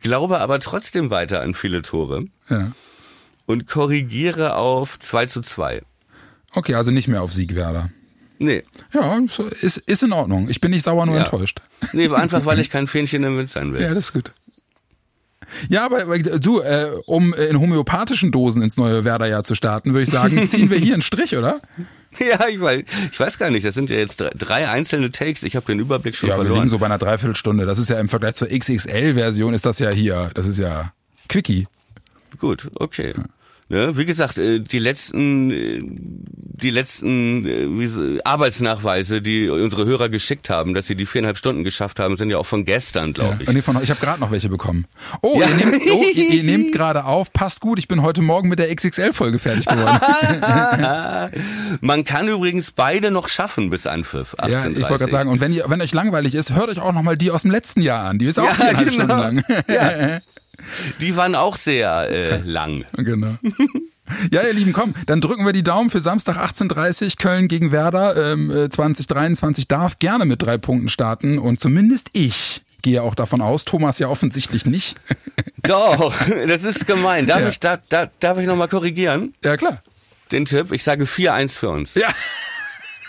glaube 0.00 0.38
aber 0.40 0.60
trotzdem 0.60 1.10
weiter 1.10 1.40
an 1.40 1.54
viele 1.54 1.80
Tore 1.82 2.26
Ja. 2.50 2.72
und 3.46 3.66
korrigiere 3.66 4.56
auf 4.56 4.98
2 4.98 5.26
zu 5.26 5.40
2. 5.40 5.82
Okay, 6.52 6.74
also 6.74 6.90
nicht 6.90 7.08
mehr 7.08 7.22
auf 7.22 7.32
Sieg 7.32 7.54
Werder. 7.54 7.90
Nee. 8.38 8.62
Ja, 8.92 9.18
ist, 9.62 9.78
ist 9.78 10.02
in 10.02 10.12
Ordnung. 10.12 10.48
Ich 10.50 10.60
bin 10.60 10.70
nicht 10.70 10.82
sauer, 10.82 11.06
nur 11.06 11.16
Ja. 11.16 11.22
enttäuscht. 11.24 11.60
Nee, 11.92 12.08
einfach 12.14 12.44
weil 12.44 12.58
ich 12.58 12.70
kein 12.70 12.86
Fähnchen 12.86 13.24
im 13.24 13.38
Wind 13.38 13.50
sein 13.50 13.72
will. 13.72 13.80
Ja, 13.80 13.94
das 13.94 14.06
ist 14.06 14.12
gut. 14.12 14.32
Ja, 15.68 15.84
aber 15.86 16.04
du, 16.18 16.60
äh, 16.60 16.90
um 17.06 17.32
in 17.32 17.60
homöopathischen 17.60 18.32
Dosen 18.32 18.62
ins 18.62 18.76
neue 18.76 19.04
Werderjahr 19.04 19.44
zu 19.44 19.54
starten, 19.54 19.92
würde 19.94 20.02
ich 20.02 20.10
sagen, 20.10 20.44
ziehen 20.48 20.70
wir 20.70 20.78
hier 20.78 20.94
einen 20.94 21.02
Strich, 21.02 21.36
oder? 21.36 21.60
Ja, 22.18 22.48
ich 22.48 22.60
weiß, 22.60 22.82
ich 23.12 23.20
weiß 23.20 23.38
gar 23.38 23.50
nicht. 23.50 23.64
Das 23.64 23.74
sind 23.74 23.88
ja 23.90 23.96
jetzt 23.96 24.20
drei, 24.20 24.30
drei 24.30 24.68
einzelne 24.68 25.10
Takes. 25.10 25.42
Ich 25.44 25.54
habe 25.54 25.66
den 25.66 25.78
Überblick 25.78 26.16
schon 26.16 26.30
Ja, 26.30 26.36
wir 26.36 26.42
liegen 26.44 26.54
verloren. 26.54 26.68
so 26.70 26.78
bei 26.78 26.86
einer 26.86 26.98
Dreiviertelstunde. 26.98 27.64
Das 27.66 27.78
ist 27.78 27.90
ja 27.90 28.00
im 28.00 28.08
Vergleich 28.08 28.34
zur 28.34 28.48
XXL-Version 28.48 29.54
ist 29.54 29.66
das 29.66 29.78
ja 29.78 29.90
hier. 29.90 30.30
Das 30.34 30.48
ist 30.48 30.58
ja 30.58 30.92
Quickie. 31.28 31.68
Gut, 32.38 32.68
okay. 32.74 33.14
Ne, 33.68 33.96
wie 33.96 34.04
gesagt, 34.04 34.38
äh, 34.38 34.60
die 34.60 34.78
letzten, 34.78 35.50
äh, 35.50 35.80
die 35.82 36.70
letzten 36.70 37.44
äh, 37.44 38.20
Arbeitsnachweise, 38.22 39.20
die 39.20 39.48
unsere 39.48 39.84
Hörer 39.86 40.08
geschickt 40.08 40.50
haben, 40.50 40.72
dass 40.72 40.86
sie 40.86 40.94
die 40.94 41.04
viereinhalb 41.04 41.36
Stunden 41.36 41.64
geschafft 41.64 41.98
haben, 41.98 42.16
sind 42.16 42.30
ja 42.30 42.38
auch 42.38 42.46
von 42.46 42.64
gestern, 42.64 43.12
glaube 43.12 43.38
ich. 43.42 43.48
Und 43.48 43.54
nee, 43.56 43.62
von, 43.62 43.76
ich 43.82 43.90
habe 43.90 43.98
gerade 43.98 44.20
noch 44.20 44.30
welche 44.30 44.48
bekommen. 44.48 44.86
Oh, 45.20 45.40
Ja. 45.40 45.48
ihr 45.48 45.56
nehmt, 45.66 45.82
oh 45.90 46.04
ihr, 46.14 46.28
ihr 46.30 46.42
nehmt 46.44 46.72
gerade 46.72 47.06
auf. 47.06 47.32
Passt 47.32 47.60
gut. 47.60 47.80
Ich 47.80 47.88
bin 47.88 48.02
heute 48.02 48.22
Morgen 48.22 48.48
mit 48.48 48.60
der 48.60 48.72
XXL-Folge 48.72 49.40
fertig 49.40 49.66
geworden. 49.66 49.98
Man 51.80 52.04
kann 52.04 52.28
übrigens 52.28 52.70
beide 52.70 53.10
noch 53.10 53.28
schaffen 53.28 53.68
bis 53.70 53.88
Anpfiff. 53.88 54.34
18.30 54.34 54.48
ja, 54.50 54.66
ich 54.68 54.76
wollte 54.82 54.98
gerade 54.98 55.10
sagen. 55.10 55.28
Und 55.28 55.40
wenn 55.40 55.52
ihr, 55.52 55.64
wenn 55.68 55.80
euch 55.82 55.92
langweilig 55.92 56.36
ist, 56.36 56.54
hört 56.54 56.68
euch 56.70 56.78
auch 56.80 56.92
noch 56.92 57.02
mal 57.02 57.16
die 57.18 57.32
aus 57.32 57.42
dem 57.42 57.50
letzten 57.50 57.82
Jahr 57.82 58.04
an. 58.04 58.18
Die 58.20 58.26
ist 58.26 58.38
auch 58.38 58.44
Ja, 58.44 58.54
viereinhalb 58.54 58.90
genau. 58.90 59.04
Stunden 59.04 59.20
lang. 59.20 59.44
Ja. 59.68 60.20
Die 61.00 61.16
waren 61.16 61.34
auch 61.34 61.56
sehr 61.56 62.08
äh, 62.10 62.38
lang. 62.44 62.84
Genau. 62.96 63.36
Ja, 64.32 64.42
ihr 64.42 64.52
Lieben, 64.52 64.72
komm, 64.72 64.94
dann 65.06 65.20
drücken 65.20 65.44
wir 65.44 65.52
die 65.52 65.64
Daumen 65.64 65.90
für 65.90 66.00
Samstag 66.00 66.36
18.30 66.36 67.16
Köln 67.18 67.48
gegen 67.48 67.72
Werder 67.72 68.32
ähm, 68.32 68.50
2023 68.70 69.66
darf 69.66 69.98
gerne 69.98 70.24
mit 70.24 70.42
drei 70.42 70.58
Punkten 70.58 70.88
starten 70.88 71.38
und 71.38 71.60
zumindest 71.60 72.10
ich 72.12 72.62
gehe 72.82 73.02
auch 73.02 73.16
davon 73.16 73.42
aus, 73.42 73.64
Thomas 73.64 73.98
ja 73.98 74.06
offensichtlich 74.08 74.64
nicht. 74.64 74.96
Doch, 75.62 76.14
das 76.46 76.62
ist 76.62 76.86
gemein. 76.86 77.26
Darf, 77.26 77.40
ja. 77.40 77.48
ich, 77.48 77.58
da, 77.58 77.78
da, 77.88 78.08
darf 78.20 78.38
ich 78.38 78.46
nochmal 78.46 78.68
korrigieren? 78.68 79.34
Ja, 79.42 79.56
klar. 79.56 79.82
Den 80.30 80.44
Tipp, 80.44 80.70
ich 80.70 80.84
sage 80.84 81.04
4-1 81.04 81.48
für 81.50 81.70
uns. 81.70 81.94
Ja. 81.94 82.08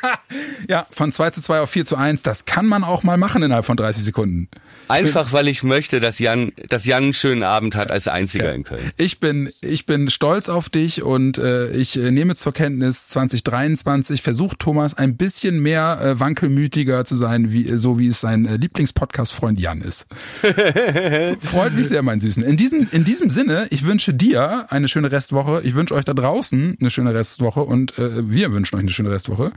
ja, 0.67 0.87
von 0.89 1.11
2 1.11 1.29
zu 1.29 1.41
2 1.41 1.59
auf 1.61 1.69
4 1.69 1.85
zu 1.85 1.95
1, 1.95 2.23
das 2.23 2.45
kann 2.45 2.65
man 2.65 2.83
auch 2.83 3.03
mal 3.03 3.17
machen 3.17 3.43
innerhalb 3.43 3.65
von 3.65 3.77
30 3.77 4.03
Sekunden. 4.03 4.49
Einfach, 4.87 5.33
weil 5.33 5.47
ich 5.47 5.63
möchte, 5.63 5.99
dass 5.99 6.19
Jan, 6.19 6.51
dass 6.69 6.85
Jan 6.85 7.03
einen 7.03 7.13
schönen 7.13 7.43
Abend 7.43 7.75
hat 7.75 7.91
als 7.91 8.07
einziger 8.07 8.47
ja. 8.47 8.51
in 8.53 8.63
Köln. 8.63 8.91
Ich 8.97 9.19
bin, 9.19 9.51
ich 9.61 9.85
bin 9.85 10.09
stolz 10.09 10.49
auf 10.49 10.69
dich 10.69 11.03
und 11.03 11.37
äh, 11.37 11.71
ich 11.71 11.97
äh, 11.97 12.11
nehme 12.11 12.35
zur 12.35 12.53
Kenntnis 12.53 13.09
2023 13.09 14.21
versucht 14.21 14.59
Thomas 14.59 14.93
ein 14.93 15.17
bisschen 15.17 15.61
mehr 15.61 15.99
äh, 16.01 16.19
wankelmütiger 16.19 17.05
zu 17.05 17.15
sein, 17.15 17.51
wie 17.51 17.77
so 17.77 17.99
wie 17.99 18.07
es 18.07 18.19
sein 18.19 18.45
äh, 18.45 18.55
Lieblingspodcast-Freund 18.55 19.59
Jan 19.59 19.81
ist. 19.81 20.07
Freut 21.39 21.73
mich 21.73 21.87
sehr, 21.87 22.03
mein 22.03 22.19
Süßen. 22.19 22.43
In 22.43 22.57
diesem, 22.57 22.87
in 22.91 23.03
diesem 23.03 23.29
Sinne, 23.29 23.67
ich 23.69 23.85
wünsche 23.85 24.13
dir 24.13 24.71
eine 24.71 24.87
schöne 24.87 25.11
Restwoche. 25.11 25.61
Ich 25.63 25.75
wünsche 25.75 25.93
euch 25.93 26.05
da 26.05 26.13
draußen 26.13 26.77
eine 26.79 26.89
schöne 26.89 27.13
Restwoche 27.13 27.61
und 27.61 27.97
äh, 27.97 28.29
wir 28.29 28.51
wünschen 28.51 28.75
euch 28.75 28.81
eine 28.81 28.91
schöne 28.91 29.11
Restwoche. 29.11 29.51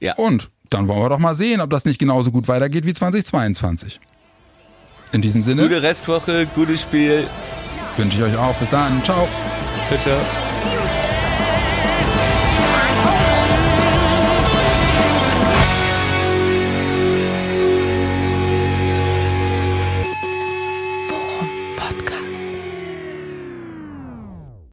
Ja. 0.00 0.14
Und 0.14 0.50
dann 0.70 0.86
wollen 0.86 1.00
wir 1.00 1.08
doch 1.08 1.18
mal 1.18 1.34
sehen, 1.34 1.60
ob 1.60 1.70
das 1.70 1.84
nicht 1.84 1.98
genauso 1.98 2.30
gut 2.30 2.48
weitergeht 2.48 2.86
wie 2.86 2.94
2022. 2.94 4.00
In 5.12 5.22
diesem 5.22 5.42
Sinne. 5.42 5.62
Gute 5.62 5.82
Restwoche, 5.82 6.46
gutes 6.54 6.82
Spiel. 6.82 7.26
Wünsche 7.96 8.18
ich 8.18 8.22
euch 8.22 8.36
auch. 8.36 8.54
Bis 8.56 8.70
dann. 8.70 9.02
Ciao. 9.04 9.26
Ciao, 9.88 9.98
ciao. 10.00 10.20